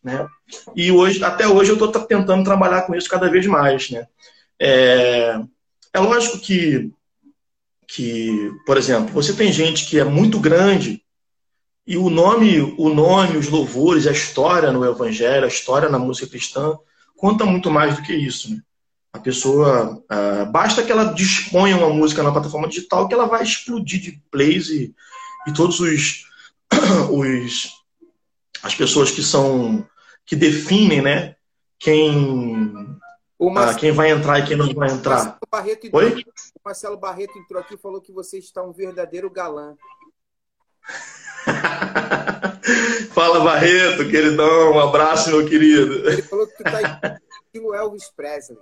Né? 0.02 0.26
E 0.74 0.90
hoje, 0.90 1.22
até 1.22 1.46
hoje 1.46 1.70
eu 1.70 1.74
estou 1.74 1.90
tentando 2.04 2.44
trabalhar 2.44 2.82
com 2.82 2.94
isso 2.94 3.08
cada 3.08 3.28
vez 3.28 3.46
mais. 3.46 3.90
Né? 3.90 4.06
É, 4.58 5.40
é 5.92 5.98
lógico 5.98 6.38
que, 6.38 6.92
que, 7.86 8.50
por 8.64 8.76
exemplo, 8.76 9.12
você 9.12 9.32
tem 9.32 9.52
gente 9.52 9.86
que 9.86 9.98
é 9.98 10.04
muito 10.04 10.38
grande 10.38 11.02
e 11.86 11.96
o 11.96 12.08
nome, 12.08 12.60
o 12.78 12.88
nome, 12.88 13.36
os 13.36 13.48
louvores, 13.48 14.06
a 14.06 14.12
história 14.12 14.70
no 14.70 14.84
Evangelho, 14.84 15.44
a 15.44 15.48
história 15.48 15.88
na 15.88 15.98
música 15.98 16.28
cristã 16.28 16.78
conta 17.16 17.44
muito 17.44 17.70
mais 17.70 17.96
do 17.96 18.02
que 18.02 18.12
isso. 18.12 18.50
Né? 18.50 18.62
A 19.12 19.18
pessoa. 19.18 20.02
Uh, 20.10 20.50
basta 20.50 20.82
que 20.82 20.92
ela 20.92 21.12
disponha 21.12 21.76
uma 21.76 21.90
música 21.90 22.22
na 22.22 22.32
plataforma 22.32 22.68
digital 22.68 23.08
que 23.08 23.14
ela 23.14 23.26
vai 23.26 23.42
explodir 23.42 24.00
de 24.00 24.22
plays 24.30 24.68
e, 24.68 24.94
e 25.46 25.52
todos 25.52 25.80
os, 25.80 26.26
os. 27.10 27.70
as 28.62 28.74
pessoas 28.74 29.10
que 29.10 29.22
são. 29.22 29.86
que 30.24 30.36
definem, 30.36 31.02
né? 31.02 31.36
quem, 31.80 32.98
ah, 33.56 33.74
quem 33.74 33.90
vai 33.90 34.10
entrar 34.10 34.38
e 34.38 34.46
quem 34.46 34.56
não 34.56 34.72
vai 34.74 34.90
entrar. 34.90 35.38
Barreto 35.50 35.86
entrou, 35.86 36.02
Oi? 36.02 36.22
O 36.54 36.60
Marcelo 36.62 36.98
Barreto 36.98 37.38
entrou 37.38 37.60
aqui 37.60 37.74
e 37.74 37.78
falou 37.78 38.02
que 38.02 38.12
você 38.12 38.38
está 38.38 38.62
um 38.62 38.72
verdadeiro 38.72 39.30
galã. 39.30 39.74
Fala, 43.12 43.40
Barreto, 43.40 44.08
queridão. 44.08 44.74
Um 44.74 44.78
abraço, 44.78 45.30
meu 45.30 45.48
querido. 45.48 46.06
Ele 46.08 46.22
falou 46.22 46.46
que 46.46 46.56
tu 46.58 46.62
tá 46.62 47.18
estilo 47.46 47.74
Elvis 47.74 48.10
Presley. 48.14 48.58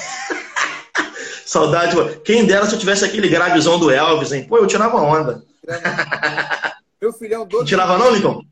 Saudade. 1.46 1.96
Quem 2.20 2.46
dera 2.46 2.66
se 2.66 2.74
eu 2.74 2.78
tivesse 2.78 3.04
aquele 3.04 3.28
gravizão 3.28 3.78
do 3.78 3.90
Elvis, 3.90 4.32
hein? 4.32 4.46
Pô, 4.46 4.58
eu 4.58 4.66
tirava 4.66 4.96
onda. 4.96 5.42
Meu 7.00 7.12
filhão 7.12 7.46
Doug. 7.46 7.66
Tirava 7.66 7.96
não, 7.98 8.10
Lincoln? 8.10 8.42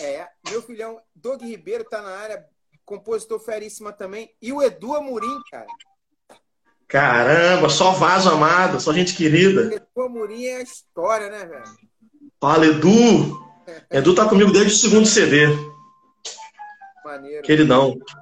É. 0.00 0.26
Meu 0.48 0.62
filhão 0.62 1.00
Doug 1.14 1.42
Ribeiro 1.42 1.84
tá 1.84 2.00
na 2.02 2.10
área, 2.10 2.44
compositor 2.84 3.38
feríssima 3.38 3.92
também. 3.92 4.30
E 4.40 4.52
o 4.52 4.62
Edu 4.62 4.94
Amorim, 4.94 5.40
cara. 5.50 5.66
Caramba, 6.88 7.68
só 7.68 7.92
vaso 7.92 8.28
amado, 8.28 8.80
só 8.80 8.92
gente 8.92 9.14
querida. 9.14 9.68
O 9.68 9.72
Edu 9.72 10.02
Amorim 10.02 10.46
é 10.46 10.56
a 10.56 10.62
história, 10.62 11.30
né, 11.30 11.44
velho? 11.44 11.64
Fala, 12.40 12.66
Edu! 12.66 13.48
Edu 13.92 14.14
tá 14.14 14.28
comigo 14.28 14.50
desde 14.50 14.72
o 14.72 14.76
segundo 14.76 15.06
CD. 15.06 15.46
Maneiro. 17.04 17.42
Queridão. 17.42 17.96
Então, 17.96 18.19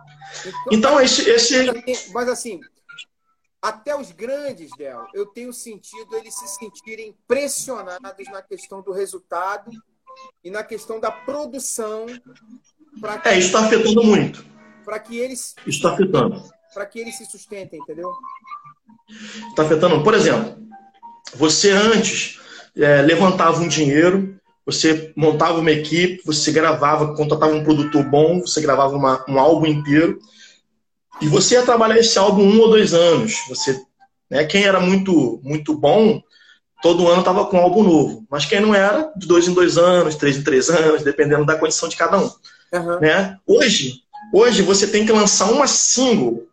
então 0.71 1.01
esse, 1.01 1.29
esse. 1.29 1.73
Mas 2.13 2.29
assim, 2.29 2.61
até 3.61 3.97
os 3.97 4.13
grandes, 4.13 4.71
Del, 4.77 5.07
eu 5.13 5.27
tenho 5.27 5.53
sentido 5.53 6.15
eles 6.17 6.35
se 6.35 6.47
sentirem 6.47 7.17
pressionados 7.27 8.29
na 8.31 8.43
questão 8.43 8.81
do 8.81 8.93
resultado 8.93 9.71
e 10.45 10.51
na 10.51 10.63
questão 10.63 11.01
da 11.01 11.11
produção. 11.11 12.07
Que, 12.07 13.29
é, 13.29 13.39
isso 13.39 13.49
está 13.49 13.67
afetando 13.67 14.03
muito. 14.05 14.45
Para 14.85 14.99
que 15.01 15.19
eles. 15.19 15.55
Isso 15.67 15.79
está 15.79 15.93
afetando. 15.93 16.43
Para 16.73 16.87
que 16.87 17.01
eles 17.01 17.17
se 17.17 17.27
sustentem, 17.27 17.81
entendeu? 17.81 18.13
Está 19.49 19.63
afetando. 19.63 20.03
Por 20.05 20.15
exemplo, 20.15 20.57
você 21.35 21.71
antes 21.71 22.41
é, 22.77 23.03
levantava 23.03 23.61
um 23.61 23.69
dinheiro, 23.69 24.38
você 24.69 25.15
montava 25.17 25.61
uma 25.61 25.71
equipe, 25.71 26.21
você 26.27 26.53
gravava, 26.53 27.15
contratava 27.15 27.55
um 27.55 27.65
produtor 27.65 28.05
bom, 28.05 28.41
você 28.41 28.61
gravava 28.61 28.95
uma, 28.95 29.25
um 29.27 29.39
álbum 29.39 29.65
inteiro 29.65 30.19
e 31.23 31.27
você 31.27 31.55
ia 31.55 31.63
trabalhar 31.63 31.99
esse 31.99 32.19
álbum 32.19 32.43
um 32.43 32.61
ou 32.61 32.69
dois 32.69 32.93
anos. 32.93 33.33
Você, 33.49 33.81
né, 34.31 34.45
quem 34.45 34.65
era 34.65 34.79
muito 34.79 35.41
muito 35.43 35.75
bom, 35.75 36.21
todo 36.83 37.09
ano 37.09 37.21
estava 37.21 37.47
com 37.47 37.57
um 37.57 37.63
álbum 37.63 37.83
novo. 37.83 38.27
Mas 38.31 38.45
quem 38.45 38.61
não 38.61 38.75
era, 38.75 39.11
de 39.17 39.27
dois 39.27 39.49
em 39.49 39.55
dois 39.55 39.79
anos, 39.79 40.17
três 40.17 40.37
em 40.37 40.43
três 40.43 40.69
anos, 40.69 41.03
dependendo 41.03 41.47
da 41.47 41.57
condição 41.57 41.89
de 41.89 41.97
cada 41.97 42.19
um. 42.19 42.31
Uhum. 42.71 43.01
Né? 43.01 43.39
Hoje, 43.47 44.03
hoje 44.35 44.61
você 44.61 44.87
tem 44.87 45.07
que 45.07 45.13
lançar 45.13 45.51
uma 45.51 45.67
single 45.67 46.47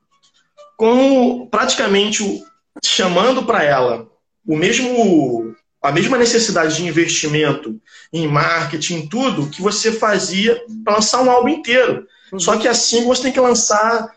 com 0.77 1.47
praticamente 1.47 2.41
chamando 2.81 3.43
para 3.43 3.61
ela 3.61 4.07
o 4.47 4.55
mesmo 4.55 5.53
a 5.85 5.91
mesma 5.91 6.17
necessidade 6.17 6.75
de 6.75 6.85
investimento 6.85 7.79
em 8.11 8.27
marketing, 8.27 8.95
em 8.95 9.07
tudo, 9.07 9.49
que 9.49 9.61
você 9.61 9.91
fazia 9.91 10.59
para 10.83 10.95
lançar 10.95 11.21
um 11.21 11.29
álbum 11.29 11.49
inteiro. 11.49 12.07
Uhum. 12.31 12.39
Só 12.39 12.57
que 12.57 12.67
assim 12.67 13.05
você 13.05 13.23
tem 13.23 13.31
que 13.31 13.39
lançar 13.39 14.13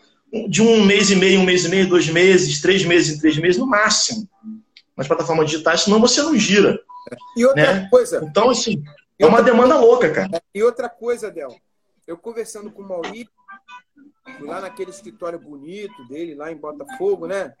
de 0.47 0.61
um 0.61 0.83
mês 0.83 1.09
e 1.09 1.15
meio, 1.15 1.39
um 1.39 1.45
mês 1.45 1.65
e 1.65 1.69
meio, 1.69 1.87
dois 1.87 2.07
meses, 2.07 2.61
três 2.61 2.83
meses 2.85 3.15
em 3.15 3.19
três 3.19 3.37
meses, 3.37 3.59
no 3.59 3.67
máximo, 3.67 4.27
nas 4.95 5.07
plataformas 5.07 5.49
digitais, 5.49 5.81
senão 5.81 5.99
você 5.99 6.21
não 6.21 6.35
gira. 6.35 6.79
E 7.35 7.45
outra 7.45 7.73
né? 7.73 7.87
coisa. 7.89 8.21
Então, 8.23 8.49
assim, 8.49 8.83
é 9.17 9.25
uma 9.25 9.41
demanda 9.41 9.75
coisa, 9.75 9.87
louca, 9.87 10.11
cara. 10.11 10.41
E 10.53 10.63
outra 10.63 10.89
coisa, 10.89 11.31
Del, 11.31 11.55
eu 12.07 12.17
conversando 12.17 12.71
com 12.71 12.81
o 12.81 12.87
Maurício, 12.87 13.29
lá 14.41 14.61
naquele 14.61 14.91
escritório 14.91 15.39
bonito 15.39 16.07
dele, 16.07 16.35
lá 16.35 16.51
em 16.51 16.57
Botafogo, 16.57 17.27
né? 17.27 17.53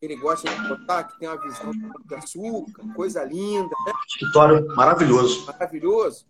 Ele 0.00 0.16
gosta 0.16 0.48
de 0.48 0.68
botar, 0.68 1.04
que 1.04 1.18
tem 1.18 1.28
uma 1.28 1.40
visão 1.40 1.70
de 2.04 2.14
açúcar, 2.14 2.94
coisa 2.94 3.22
linda. 3.22 3.74
Né? 3.86 3.92
Escritório 4.08 4.66
maravilhoso. 4.74 5.44
Maravilhoso. 5.46 6.26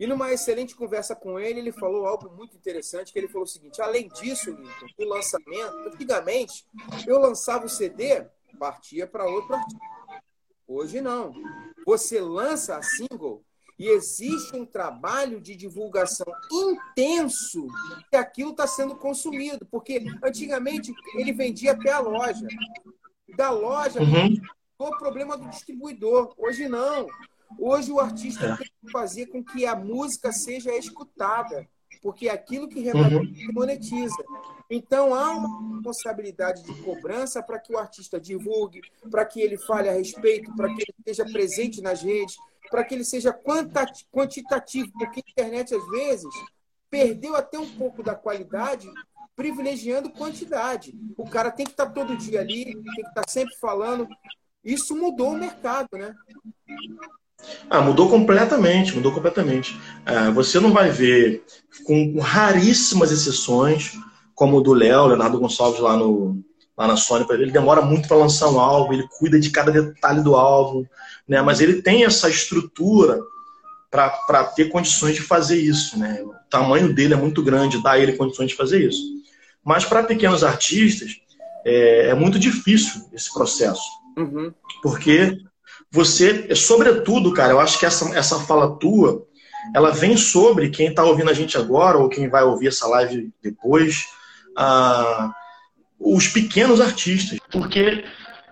E 0.00 0.06
numa 0.06 0.32
excelente 0.32 0.74
conversa 0.74 1.14
com 1.14 1.38
ele, 1.38 1.60
ele 1.60 1.72
falou 1.72 2.06
algo 2.06 2.28
muito 2.34 2.56
interessante, 2.56 3.12
que 3.12 3.18
ele 3.18 3.28
falou 3.28 3.44
o 3.44 3.48
seguinte, 3.48 3.80
além 3.80 4.08
disso, 4.08 4.50
Lincoln, 4.50 4.86
o 4.98 5.04
lançamento, 5.04 5.76
antigamente, 5.86 6.66
eu 7.06 7.20
lançava 7.20 7.66
o 7.66 7.68
CD, 7.68 8.26
partia 8.58 9.06
para 9.06 9.26
outro 9.26 9.54
artista. 9.54 9.78
Hoje 10.66 11.00
não. 11.00 11.32
Você 11.86 12.20
lança 12.20 12.76
a 12.76 12.82
single 12.82 13.44
e 13.78 13.88
existe 13.88 14.56
um 14.56 14.64
trabalho 14.64 15.40
de 15.40 15.54
divulgação 15.54 16.26
intenso 16.50 17.66
que 18.10 18.16
aquilo 18.16 18.52
está 18.52 18.66
sendo 18.66 18.96
consumido. 18.96 19.66
Porque 19.66 20.04
antigamente 20.22 20.94
ele 21.14 21.32
vendia 21.32 21.72
até 21.72 21.92
a 21.92 22.00
loja. 22.00 22.46
Da 23.36 23.50
loja, 23.50 24.00
uhum. 24.00 24.40
o 24.78 24.98
problema 24.98 25.36
do 25.36 25.48
distribuidor. 25.48 26.34
Hoje 26.36 26.68
não. 26.68 27.06
Hoje 27.58 27.92
o 27.92 28.00
artista 28.00 28.46
é. 28.46 28.56
tem 28.56 28.70
que 28.84 28.90
fazer 28.90 29.26
com 29.26 29.44
que 29.44 29.66
a 29.66 29.74
música 29.74 30.32
seja 30.32 30.74
escutada, 30.76 31.66
porque 32.02 32.28
é 32.28 32.32
aquilo 32.32 32.68
que 32.68 32.80
uhum. 32.90 33.52
monetiza. 33.52 34.22
Então 34.70 35.14
há 35.14 35.32
uma 35.32 35.76
responsabilidade 35.76 36.62
de 36.62 36.82
cobrança 36.82 37.42
para 37.42 37.58
que 37.58 37.74
o 37.74 37.78
artista 37.78 38.18
divulgue, 38.18 38.80
para 39.10 39.24
que 39.24 39.40
ele 39.40 39.58
fale 39.58 39.88
a 39.88 39.92
respeito, 39.92 40.54
para 40.56 40.68
que 40.68 40.82
ele 40.82 40.94
esteja 40.98 41.30
presente 41.30 41.82
nas 41.82 42.02
redes, 42.02 42.36
para 42.70 42.82
que 42.84 42.94
ele 42.94 43.04
seja 43.04 43.32
quantitativo, 44.10 44.90
porque 44.98 45.20
a 45.20 45.30
internet 45.30 45.74
às 45.74 45.86
vezes 45.90 46.34
perdeu 46.88 47.36
até 47.36 47.58
um 47.58 47.68
pouco 47.76 48.02
da 48.02 48.14
qualidade 48.14 48.90
privilegiando 49.42 50.08
quantidade. 50.08 50.94
O 51.18 51.28
cara 51.28 51.50
tem 51.50 51.66
que 51.66 51.72
estar 51.72 51.86
todo 51.86 52.16
dia 52.16 52.40
ali, 52.40 52.64
tem 52.64 52.82
que 52.82 53.00
estar 53.08 53.24
sempre 53.28 53.56
falando. 53.56 54.06
Isso 54.64 54.94
mudou 54.94 55.32
o 55.32 55.36
mercado, 55.36 55.88
né? 55.94 56.14
Ah, 57.68 57.80
mudou 57.80 58.08
completamente, 58.08 58.94
mudou 58.94 59.10
completamente. 59.10 59.76
Ah, 60.06 60.30
você 60.30 60.60
não 60.60 60.70
vai 60.72 60.90
ver, 60.90 61.44
com 61.84 62.20
raríssimas 62.20 63.10
exceções, 63.10 63.98
como 64.32 64.58
o 64.58 64.60
do 64.60 64.72
Léo, 64.72 65.06
Leonardo 65.06 65.40
Gonçalves 65.40 65.80
lá, 65.80 65.96
no, 65.96 66.40
lá 66.78 66.86
na 66.86 66.96
Sony, 66.96 67.26
ele 67.30 67.50
demora 67.50 67.82
muito 67.82 68.06
para 68.06 68.16
lançar 68.16 68.48
um 68.48 68.60
álbum, 68.60 68.92
ele 68.92 69.08
cuida 69.18 69.40
de 69.40 69.50
cada 69.50 69.72
detalhe 69.72 70.22
do 70.22 70.36
álbum, 70.36 70.86
né? 71.26 71.42
mas 71.42 71.60
ele 71.60 71.82
tem 71.82 72.04
essa 72.04 72.30
estrutura 72.30 73.20
para 73.90 74.44
ter 74.54 74.66
condições 74.66 75.16
de 75.16 75.22
fazer 75.22 75.58
isso. 75.58 75.98
Né? 75.98 76.22
O 76.22 76.32
tamanho 76.48 76.94
dele 76.94 77.14
é 77.14 77.16
muito 77.16 77.42
grande, 77.42 77.82
dá 77.82 77.98
ele 77.98 78.12
condições 78.12 78.50
de 78.50 78.56
fazer 78.56 78.88
isso. 78.88 79.21
Mas 79.64 79.84
para 79.84 80.02
pequenos 80.02 80.42
artistas, 80.42 81.16
é, 81.64 82.08
é, 82.08 82.14
muito 82.14 82.38
difícil 82.38 83.08
esse 83.12 83.32
processo. 83.32 83.82
Uhum. 84.16 84.52
Porque 84.82 85.38
você, 85.90 86.54
sobretudo, 86.54 87.32
cara, 87.32 87.52
eu 87.52 87.60
acho 87.60 87.78
que 87.78 87.86
essa, 87.86 88.16
essa 88.16 88.40
fala 88.40 88.78
tua, 88.78 89.24
ela 89.74 89.90
vem 89.90 90.16
sobre 90.16 90.70
quem 90.70 90.88
está 90.88 91.04
ouvindo 91.04 91.30
a 91.30 91.34
gente 91.34 91.56
agora 91.56 91.98
ou 91.98 92.08
quem 92.08 92.28
vai 92.28 92.42
ouvir 92.42 92.68
essa 92.68 92.88
live 92.88 93.30
depois, 93.42 94.04
ah, 94.56 95.32
os 95.98 96.26
pequenos 96.28 96.80
artistas. 96.80 97.38
Porque 97.50 98.04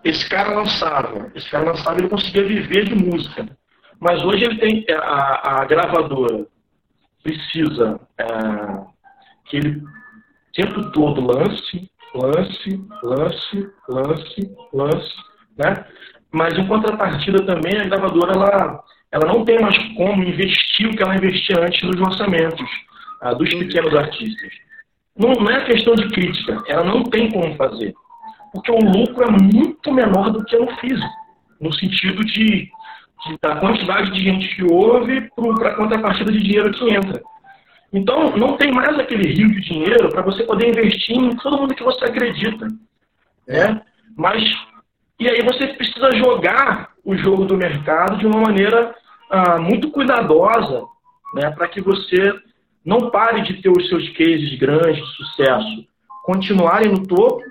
esse 0.05 0.29
cara 0.29 0.55
lançava, 0.55 1.33
esse 1.35 1.51
cara 1.51 1.73
lançava, 1.73 1.99
ele 1.99 2.09
conseguia 2.09 2.47
viver 2.47 2.85
de 2.85 2.95
música. 2.95 3.49
Mas 3.99 4.23
hoje 4.23 4.45
ele 4.45 4.59
tem 4.59 4.87
a, 4.95 5.61
a 5.61 5.65
gravadora 5.67 6.47
precisa 7.23 8.01
é, 8.19 8.25
que 9.47 9.57
ele 9.57 9.83
tempo 10.55 10.91
todo 10.93 11.21
lance, 11.21 11.91
lance, 12.15 12.85
lance, 13.03 13.71
lance, 13.89 14.57
lance, 14.73 15.15
né? 15.59 15.85
mas 16.33 16.57
em 16.57 16.67
contrapartida 16.67 17.45
também 17.45 17.79
a 17.81 17.85
gravadora 17.85 18.33
ela, 18.33 18.85
ela 19.13 19.33
não 19.33 19.45
tem 19.45 19.61
mais 19.61 19.77
como 19.95 20.23
investir 20.23 20.89
o 20.89 20.97
que 20.97 21.03
ela 21.03 21.17
investia 21.17 21.57
antes 21.61 21.83
nos 21.83 22.01
lançamentos 22.01 22.69
ah, 23.23 23.35
dos 23.35 23.53
pequenos 23.55 23.95
artistas. 23.95 24.53
Não, 25.19 25.33
não 25.33 25.51
é 25.51 25.65
questão 25.65 25.95
de 25.95 26.09
crítica, 26.09 26.57
ela 26.67 26.85
não 26.85 27.03
tem 27.05 27.31
como 27.31 27.55
fazer, 27.57 27.93
porque 28.53 28.71
o 28.71 28.79
lucro 28.79 29.25
é 29.25 29.31
muito 29.31 29.93
menor 29.93 30.31
do 30.31 30.45
que 30.45 30.57
no 30.57 30.71
físico, 30.77 31.09
no 31.61 31.73
sentido 31.75 32.25
de, 32.25 32.71
de 33.27 33.39
da 33.43 33.57
quantidade 33.57 34.13
de 34.13 34.21
gente 34.23 34.57
que 34.57 34.73
ouve 34.73 35.29
para 35.33 35.69
a 35.69 35.77
contrapartida 35.77 36.33
de 36.33 36.39
dinheiro 36.39 36.73
que 36.73 36.95
entra. 36.95 37.21
Então, 37.93 38.37
não 38.37 38.57
tem 38.57 38.73
mais 38.73 38.99
aquele 38.99 39.33
rio 39.33 39.49
de 39.49 39.61
dinheiro 39.61 40.09
para 40.11 40.23
você 40.23 40.45
poder 40.45 40.69
investir 40.69 41.17
em 41.17 41.35
todo 41.37 41.59
mundo 41.59 41.75
que 41.75 41.83
você 41.83 42.05
acredita. 42.05 42.69
Né? 43.47 43.83
Mas 44.17 44.43
e 45.21 45.29
aí 45.29 45.43
você 45.43 45.67
precisa 45.67 46.11
jogar 46.13 46.93
o 47.05 47.15
jogo 47.15 47.45
do 47.45 47.55
mercado 47.55 48.17
de 48.17 48.27
uma 48.27 48.41
maneira 48.41 48.95
ah, 49.31 49.59
muito 49.59 49.91
cuidadosa, 49.91 50.83
né, 51.35 51.51
para 51.51 51.69
que 51.69 51.79
você 51.79 52.33
não 52.83 53.11
pare 53.11 53.43
de 53.43 53.61
ter 53.61 53.69
os 53.69 53.87
seus 53.87 54.09
cases 54.17 54.59
grandes 54.59 54.97
de 54.97 55.17
sucesso 55.17 55.87
continuarem 56.25 56.91
no 56.91 57.07
topo 57.07 57.43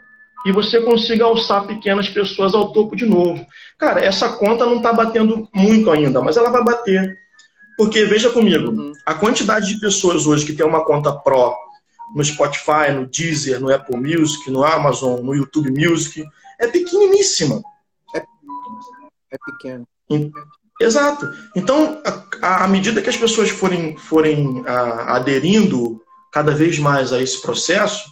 e 0.47 0.51
você 0.51 0.81
consiga 0.81 1.25
alçar 1.25 1.67
pequenas 1.67 2.09
pessoas 2.09 2.55
ao 2.55 2.73
topo 2.73 2.95
de 2.95 3.05
novo. 3.05 3.45
Cara, 3.77 4.03
essa 4.03 4.37
conta 4.37 4.65
não 4.65 4.77
está 4.77 4.91
batendo 4.91 5.47
muito 5.53 5.91
ainda, 5.91 6.21
mas 6.21 6.37
ela 6.37 6.49
vai 6.49 6.63
bater. 6.63 7.15
Porque, 7.79 8.03
veja 8.03 8.29
comigo, 8.29 8.71
uhum. 8.71 8.91
a 9.05 9.13
quantidade 9.13 9.73
de 9.73 9.79
pessoas 9.79 10.27
hoje 10.27 10.45
que 10.45 10.51
tem 10.51 10.65
uma 10.65 10.83
conta 10.83 11.13
Pro 11.13 11.55
no 12.13 12.21
Spotify, 12.21 12.91
no 12.93 13.07
Deezer, 13.07 13.57
no 13.61 13.73
Apple 13.73 13.95
Music, 13.95 14.51
no 14.51 14.65
Amazon, 14.65 15.21
no 15.21 15.33
YouTube 15.33 15.71
Music. 15.71 16.25
É 16.59 16.67
pequeniníssima. 16.67 17.61
É, 18.13 18.17
é 19.31 19.37
pequeno. 19.45 19.87
Exato. 20.81 21.31
Então, 21.55 22.01
à 22.41 22.67
medida 22.67 23.01
que 23.01 23.09
as 23.09 23.15
pessoas 23.15 23.49
forem, 23.49 23.95
forem 23.95 24.61
a, 24.67 25.15
aderindo 25.15 26.01
cada 26.33 26.51
vez 26.51 26.77
mais 26.79 27.13
a 27.13 27.21
esse 27.21 27.41
processo, 27.41 28.11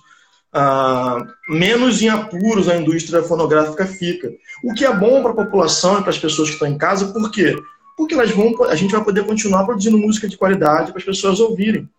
a, 0.53 1.17
menos 1.49 2.01
em 2.01 2.07
apuros 2.07 2.69
a 2.69 2.77
indústria 2.77 3.21
fonográfica 3.21 3.85
fica. 3.85 4.31
O 4.63 4.73
que 4.73 4.85
é 4.85 4.95
bom 4.95 5.21
para 5.21 5.31
a 5.31 5.45
população 5.45 5.99
e 5.99 6.01
para 6.03 6.11
as 6.11 6.17
pessoas 6.17 6.47
que 6.47 6.53
estão 6.53 6.69
em 6.69 6.77
casa, 6.77 7.11
por 7.11 7.29
quê? 7.29 7.53
Porque 7.53 7.76
elas 8.11 8.31
vão, 8.31 8.63
a 8.63 8.75
gente 8.75 8.91
vai 8.91 9.03
poder 9.03 9.25
continuar 9.25 9.65
produzindo 9.65 9.97
música 9.97 10.27
de 10.27 10.37
qualidade 10.37 10.91
para 10.91 10.99
as 10.99 11.05
pessoas 11.05 11.39
ouvirem. 11.39 11.89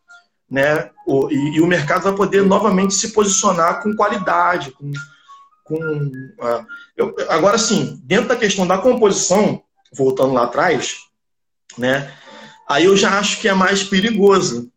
Né? 0.50 0.90
O, 1.06 1.28
e, 1.30 1.56
e, 1.56 1.60
o 1.60 1.66
mercado 1.66 2.04
vai 2.04 2.14
poder 2.14 2.42
novamente 2.42 2.94
se 2.94 3.12
posicionar 3.12 3.82
com 3.82 3.94
qualidade. 3.94 4.70
Com, 4.72 4.92
com, 5.64 5.76
uh, 5.76 6.66
eu, 6.96 7.14
agora, 7.28 7.58
sim, 7.58 8.00
dentro 8.04 8.28
da 8.28 8.36
questão 8.36 8.66
da 8.66 8.78
composição, 8.78 9.62
voltando 9.92 10.32
lá 10.32 10.44
atrás, 10.44 10.96
né? 11.76 12.12
Aí 12.68 12.84
eu 12.84 12.96
já 12.96 13.18
acho 13.18 13.40
que 13.40 13.48
é 13.48 13.54
mais 13.54 13.82
perigoso, 13.82 14.70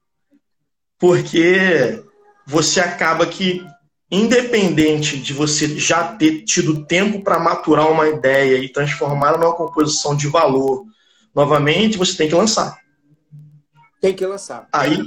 porque 0.97 2.01
você 2.45 2.79
acaba 2.79 3.25
que, 3.25 3.65
independente 4.09 5.17
de 5.17 5.33
você 5.33 5.67
já 5.77 6.15
ter 6.15 6.43
tido 6.43 6.85
tempo 6.85 7.21
para 7.21 7.39
maturar 7.39 7.91
uma 7.91 8.07
ideia 8.07 8.57
e 8.57 8.69
transformá-la 8.69 9.37
numa 9.37 9.55
composição 9.55 10.15
de 10.15 10.27
valor, 10.27 10.85
novamente 11.35 11.97
você 11.97 12.15
tem 12.15 12.27
que 12.27 12.35
lançar. 12.35 12.77
Tem 14.01 14.13
que 14.13 14.25
lançar. 14.25 14.67
Aí, 14.71 14.99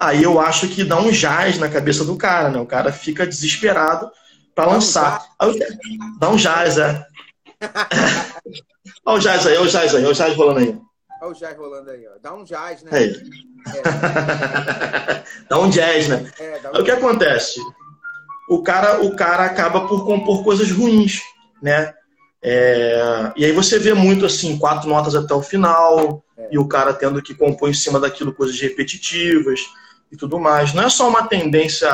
aí 0.00 0.22
eu 0.22 0.40
acho 0.40 0.68
que 0.68 0.84
dá 0.84 0.98
um 0.98 1.10
jazz 1.10 1.58
na 1.58 1.68
cabeça 1.68 2.04
do 2.04 2.16
cara, 2.16 2.48
né? 2.48 2.58
O 2.58 2.66
cara 2.66 2.92
fica 2.92 3.26
desesperado 3.26 4.10
para 4.54 4.70
lançar. 4.70 5.22
Um 5.42 6.18
dá 6.18 6.30
um 6.30 6.36
jazz, 6.36 6.78
é. 6.78 7.06
Olha 9.06 9.18
o 9.18 9.20
jazz 9.20 9.46
aí, 9.46 9.56
olha 9.56 9.66
o 9.66 9.68
jazz 9.68 9.94
aí, 9.94 10.02
olha 10.02 10.10
o 10.10 10.14
jazz 10.14 10.36
rolando 10.36 10.58
aí. 10.60 10.78
Olha 11.20 11.30
o 11.30 11.34
jazz 11.34 11.56
rolando 11.56 11.90
aí, 11.90 12.06
ó. 12.06 12.18
Dá 12.22 12.34
um 12.34 12.44
jazz, 12.44 12.82
né? 12.82 12.90
É. 12.92 13.04
É. 13.78 15.24
dá 15.48 15.58
um 15.58 15.70
jazz, 15.70 16.08
né? 16.08 16.30
É, 16.38 16.60
um... 16.72 16.80
O 16.80 16.84
que 16.84 16.90
acontece? 16.90 17.60
O 18.48 18.62
cara, 18.62 19.02
o 19.02 19.16
cara 19.16 19.44
acaba 19.44 19.86
por 19.86 20.04
compor 20.04 20.44
coisas 20.44 20.70
ruins, 20.70 21.22
né? 21.62 21.94
É... 22.46 23.32
E 23.34 23.44
aí 23.46 23.52
você 23.52 23.78
vê 23.78 23.94
muito 23.94 24.26
assim, 24.26 24.58
quatro 24.58 24.86
notas 24.86 25.14
até 25.14 25.32
o 25.32 25.40
final, 25.40 26.22
é. 26.36 26.48
e 26.52 26.58
o 26.58 26.68
cara 26.68 26.92
tendo 26.92 27.22
que 27.22 27.34
compor 27.34 27.70
em 27.70 27.74
cima 27.74 27.98
daquilo 27.98 28.34
coisas 28.34 28.60
repetitivas 28.60 29.60
e 30.12 30.16
tudo 30.16 30.38
mais. 30.38 30.74
Não 30.74 30.82
é 30.82 30.90
só 30.90 31.08
uma 31.08 31.26
tendência 31.26 31.88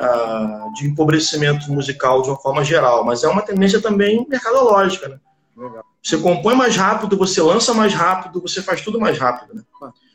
uh, 0.00 0.72
de 0.74 0.86
empobrecimento 0.86 1.70
musical 1.70 2.22
de 2.22 2.30
uma 2.30 2.40
forma 2.40 2.64
geral, 2.64 3.04
mas 3.04 3.22
é 3.22 3.28
uma 3.28 3.42
tendência 3.42 3.80
também 3.80 4.26
mercadológica, 4.26 5.08
né? 5.08 5.18
Legal. 5.54 5.84
Você 6.02 6.16
compõe 6.16 6.54
mais 6.54 6.74
rápido, 6.74 7.18
você 7.18 7.42
lança 7.42 7.74
mais 7.74 7.92
rápido, 7.92 8.40
você 8.40 8.62
faz 8.62 8.80
tudo 8.80 8.98
mais 8.98 9.18
rápido, 9.18 9.54
né? 9.54 9.62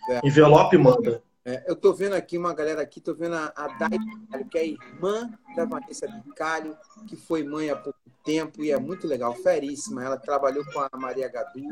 É. 0.09 0.27
Envelope 0.27 0.77
manda. 0.77 1.21
É, 1.45 1.63
eu 1.67 1.75
tô 1.75 1.93
vendo 1.93 2.13
aqui 2.13 2.37
uma 2.37 2.53
galera 2.53 2.81
aqui, 2.81 3.01
tô 3.01 3.13
vendo 3.13 3.35
a, 3.35 3.51
a 3.55 3.67
Dai, 3.77 3.97
que 4.49 4.57
é 4.57 4.67
irmã 4.67 5.29
da 5.55 5.65
Vanessa 5.65 6.07
Bicalho, 6.07 6.77
que 7.07 7.17
foi 7.17 7.43
mãe 7.43 7.69
há 7.69 7.75
pouco 7.75 7.99
tempo 8.23 8.63
e 8.63 8.71
é 8.71 8.79
muito 8.79 9.05
legal, 9.07 9.35
feríssima. 9.35 10.03
Ela 10.03 10.17
trabalhou 10.17 10.63
com 10.71 10.79
a 10.79 10.89
Maria 10.95 11.27
Gadu 11.27 11.67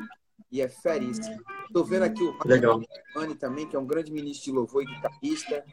e 0.51 0.61
é 0.61 0.67
feríssima. 0.67 1.37
Tô 1.71 1.85
vendo 1.85 2.03
aqui 2.03 2.21
o 2.21 2.37
legal. 2.45 2.81
Rani 3.15 3.35
também, 3.35 3.65
que 3.65 3.75
é 3.75 3.79
um 3.79 3.85
grande 3.85 4.11
ministro 4.11 4.51
de 4.51 4.51
louvor 4.51 4.83
e 4.83 4.87
guitarrista. 4.87 5.63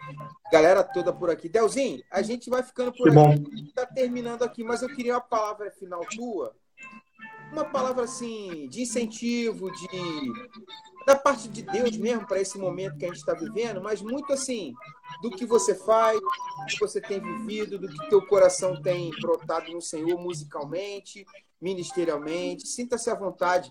Galera 0.53 0.84
toda 0.84 1.12
por 1.12 1.28
aqui. 1.28 1.49
Delzinho, 1.49 2.01
a 2.09 2.22
gente 2.22 2.49
vai 2.49 2.62
ficando 2.62 2.92
por 2.92 3.11
que 3.11 3.18
aqui. 3.18 3.40
Bom. 3.40 3.72
Tá 3.74 3.84
terminando 3.84 4.44
aqui, 4.44 4.62
mas 4.62 4.80
eu 4.80 4.94
queria 4.94 5.14
uma 5.14 5.20
palavra 5.20 5.72
final 5.72 6.07
tua 6.14 6.55
uma 7.53 7.64
palavra 7.64 8.05
assim 8.05 8.68
de 8.68 8.82
incentivo, 8.82 9.70
de 9.70 9.88
da 11.07 11.16
parte 11.16 11.49
de 11.49 11.62
Deus 11.62 11.96
mesmo 11.96 12.26
para 12.26 12.40
esse 12.40 12.59
momento 12.59 12.99
que 12.99 13.07
a 13.07 13.09
gente 13.09 13.18
está 13.18 13.32
vivendo, 13.32 13.80
mas 13.80 14.03
muito 14.03 14.30
assim 14.32 14.74
do 15.22 15.30
que 15.30 15.46
você 15.46 15.74
faz, 15.74 16.20
do 16.20 16.66
que 16.68 16.78
você 16.78 17.01
tem 17.01 17.18
vivido, 17.18 17.78
do 17.78 17.88
que 17.88 18.11
teu 18.11 18.20
coração 18.26 18.80
tem 18.82 19.11
brotado 19.20 19.72
no 19.72 19.80
Senhor 19.80 20.20
musicalmente, 20.20 21.24
ministerialmente. 21.61 22.68
Sinta-se 22.68 23.09
à 23.09 23.14
vontade. 23.14 23.70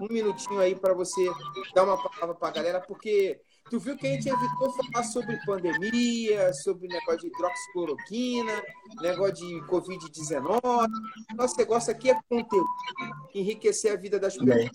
Um 0.00 0.08
minutinho 0.10 0.58
aí 0.58 0.74
para 0.74 0.94
você 0.94 1.22
dar 1.74 1.84
uma 1.84 2.02
palavra 2.02 2.34
para 2.34 2.48
a 2.48 2.52
galera, 2.52 2.80
porque 2.80 3.40
Tu 3.70 3.78
viu 3.78 3.96
que 3.96 4.04
a 4.04 4.10
gente 4.10 4.28
evitou 4.28 4.72
falar 4.72 5.04
sobre 5.04 5.38
pandemia, 5.46 6.52
sobre 6.52 6.88
negócio 6.88 7.20
de 7.20 7.28
hidroxicloroquina, 7.28 8.62
negócio 9.00 9.34
de 9.36 9.60
Covid-19. 9.68 10.88
Nosso 11.36 11.56
negócio 11.56 11.92
aqui 11.92 12.10
é 12.10 12.18
conteúdo, 12.28 12.66
enriquecer 13.32 13.92
a 13.92 13.96
vida 13.96 14.18
das 14.18 14.36
pessoas. 14.36 14.70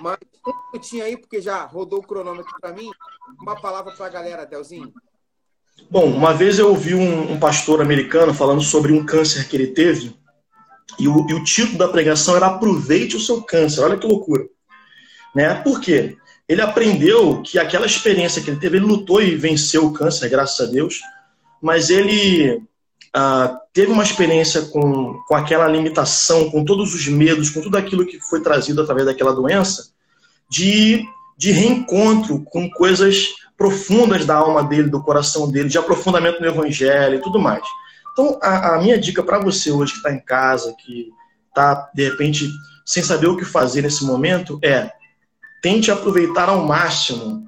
Mas 0.00 0.16
um 0.46 0.52
minutinho 0.72 1.04
aí, 1.04 1.18
porque 1.18 1.38
já 1.42 1.66
rodou 1.66 1.98
o 1.98 2.06
cronômetro 2.06 2.50
para 2.58 2.72
mim. 2.72 2.90
Uma 3.42 3.60
palavra 3.60 3.92
para 3.94 4.06
a 4.06 4.10
galera, 4.10 4.46
Delzinho. 4.46 4.90
Bom, 5.90 6.06
uma 6.06 6.32
vez 6.32 6.58
eu 6.58 6.70
ouvi 6.70 6.94
um, 6.94 7.32
um, 7.32 7.38
pastor 7.38 7.82
americano 7.82 8.32
falando 8.32 8.62
sobre 8.62 8.90
um 8.90 9.04
câncer 9.04 9.46
que 9.48 9.54
ele 9.54 9.68
teve, 9.68 10.18
e 10.98 11.06
o, 11.06 11.26
e 11.28 11.34
o 11.34 11.44
título 11.44 11.76
da 11.76 11.88
pregação 11.88 12.34
era 12.36 12.46
Aproveite 12.46 13.16
o 13.16 13.20
seu 13.20 13.42
câncer. 13.42 13.82
Olha 13.82 13.98
que 13.98 14.06
loucura. 14.06 14.48
Né? 15.34 15.54
Por 15.62 15.78
quê? 15.78 16.16
Ele 16.48 16.62
aprendeu 16.62 17.42
que 17.42 17.58
aquela 17.58 17.84
experiência 17.84 18.40
que 18.40 18.48
ele 18.50 18.58
teve, 18.58 18.78
ele 18.78 18.86
lutou 18.86 19.22
e 19.22 19.36
venceu 19.36 19.86
o 19.86 19.92
câncer, 19.92 20.30
graças 20.30 20.66
a 20.66 20.70
Deus, 20.70 21.00
mas 21.60 21.90
ele 21.90 22.62
ah, 23.14 23.58
teve 23.72 23.92
uma 23.92 24.02
experiência 24.02 24.62
com, 24.62 25.20
com 25.28 25.34
aquela 25.34 25.68
limitação, 25.68 26.50
com 26.50 26.64
todos 26.64 26.94
os 26.94 27.06
medos, 27.06 27.50
com 27.50 27.60
tudo 27.60 27.76
aquilo 27.76 28.06
que 28.06 28.18
foi 28.18 28.40
trazido 28.40 28.80
através 28.80 29.06
daquela 29.06 29.34
doença, 29.34 29.90
de, 30.50 31.04
de 31.36 31.52
reencontro 31.52 32.42
com 32.44 32.70
coisas 32.70 33.28
profundas 33.56 34.24
da 34.24 34.36
alma 34.36 34.62
dele, 34.62 34.88
do 34.88 35.02
coração 35.02 35.50
dele, 35.50 35.68
de 35.68 35.76
aprofundamento 35.76 36.40
no 36.40 36.46
evangelho 36.46 37.16
e 37.16 37.20
tudo 37.20 37.38
mais. 37.38 37.62
Então, 38.12 38.38
a, 38.42 38.76
a 38.76 38.78
minha 38.80 38.98
dica 38.98 39.22
para 39.22 39.38
você 39.38 39.70
hoje 39.70 39.92
que 39.92 39.98
está 39.98 40.12
em 40.12 40.20
casa, 40.20 40.74
que 40.84 41.10
está, 41.48 41.90
de 41.94 42.04
repente, 42.08 42.48
sem 42.86 43.02
saber 43.02 43.26
o 43.26 43.36
que 43.36 43.44
fazer 43.44 43.82
nesse 43.82 44.04
momento, 44.04 44.58
é 44.62 44.90
tente 45.62 45.90
aproveitar 45.90 46.48
ao 46.48 46.64
máximo 46.64 47.46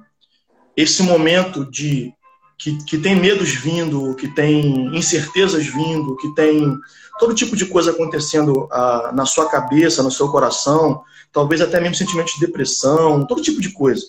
esse 0.75 1.03
momento 1.03 1.69
de 1.69 2.13
que, 2.57 2.77
que 2.83 2.97
tem 2.97 3.15
medos 3.15 3.49
vindo, 3.55 4.13
que 4.15 4.27
tem 4.27 4.95
incertezas 4.95 5.65
vindo, 5.65 6.15
que 6.17 6.33
tem 6.35 6.77
todo 7.19 7.33
tipo 7.33 7.55
de 7.55 7.65
coisa 7.65 7.91
acontecendo 7.91 8.67
ah, 8.71 9.11
na 9.13 9.25
sua 9.25 9.49
cabeça, 9.49 10.03
no 10.03 10.11
seu 10.11 10.29
coração, 10.29 11.01
talvez 11.31 11.59
até 11.59 11.79
mesmo 11.79 11.95
sentimentos 11.95 12.33
de 12.35 12.45
depressão, 12.45 13.25
todo 13.25 13.41
tipo 13.41 13.59
de 13.59 13.71
coisa. 13.71 14.03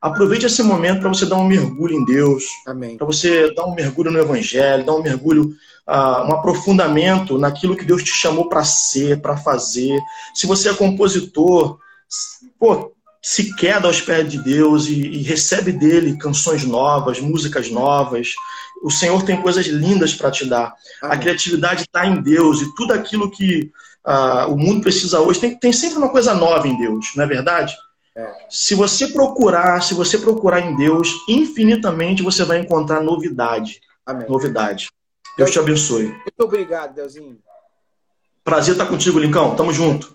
Aproveite 0.00 0.44
esse 0.44 0.62
momento 0.62 1.00
para 1.00 1.08
você 1.08 1.24
dar 1.24 1.36
um 1.36 1.46
mergulho 1.46 1.94
em 1.94 2.04
Deus, 2.04 2.44
para 2.64 3.06
você 3.06 3.54
dar 3.54 3.64
um 3.64 3.74
mergulho 3.74 4.10
no 4.10 4.18
Evangelho, 4.18 4.84
dar 4.84 4.94
um 4.94 5.02
mergulho, 5.02 5.44
uh, 5.88 6.28
um 6.28 6.32
aprofundamento 6.32 7.38
naquilo 7.38 7.76
que 7.76 7.86
Deus 7.86 8.02
te 8.02 8.10
chamou 8.10 8.48
para 8.48 8.64
ser, 8.64 9.22
para 9.22 9.36
fazer. 9.36 9.98
Se 10.34 10.46
você 10.46 10.68
é 10.68 10.74
compositor, 10.74 11.78
pô, 12.58 12.92
se 13.24 13.54
queda 13.54 13.88
aos 13.88 14.02
pés 14.02 14.30
de 14.30 14.36
Deus 14.36 14.86
e, 14.86 15.00
e 15.00 15.22
recebe 15.22 15.72
dele 15.72 16.18
canções 16.18 16.62
novas, 16.62 17.18
músicas 17.18 17.70
novas. 17.70 18.34
O 18.82 18.90
Senhor 18.90 19.22
tem 19.22 19.40
coisas 19.40 19.64
lindas 19.64 20.12
para 20.12 20.30
te 20.30 20.44
dar. 20.44 20.74
A 21.00 21.16
criatividade 21.16 21.84
está 21.84 22.06
em 22.06 22.20
Deus 22.20 22.60
e 22.60 22.74
tudo 22.74 22.92
aquilo 22.92 23.30
que 23.30 23.72
uh, 24.06 24.52
o 24.52 24.58
mundo 24.58 24.82
precisa 24.82 25.20
hoje 25.20 25.40
tem, 25.40 25.58
tem 25.58 25.72
sempre 25.72 25.96
uma 25.96 26.10
coisa 26.10 26.34
nova 26.34 26.68
em 26.68 26.76
Deus, 26.76 27.12
não 27.16 27.24
é 27.24 27.26
verdade? 27.26 27.74
É. 28.14 28.30
Se 28.50 28.74
você 28.74 29.08
procurar, 29.08 29.82
se 29.82 29.94
você 29.94 30.18
procurar 30.18 30.60
em 30.60 30.76
Deus, 30.76 31.08
infinitamente 31.26 32.22
você 32.22 32.44
vai 32.44 32.58
encontrar 32.58 33.00
novidade. 33.00 33.80
Amém. 34.04 34.28
Novidade. 34.28 34.90
Deus 35.38 35.50
te 35.50 35.58
abençoe. 35.58 36.08
Muito 36.08 36.40
obrigado, 36.40 36.94
Deusinho. 36.94 37.38
Prazer 38.44 38.74
estar 38.74 38.84
contigo, 38.84 39.18
Lincão. 39.18 39.56
Tamo 39.56 39.72
junto. 39.72 40.14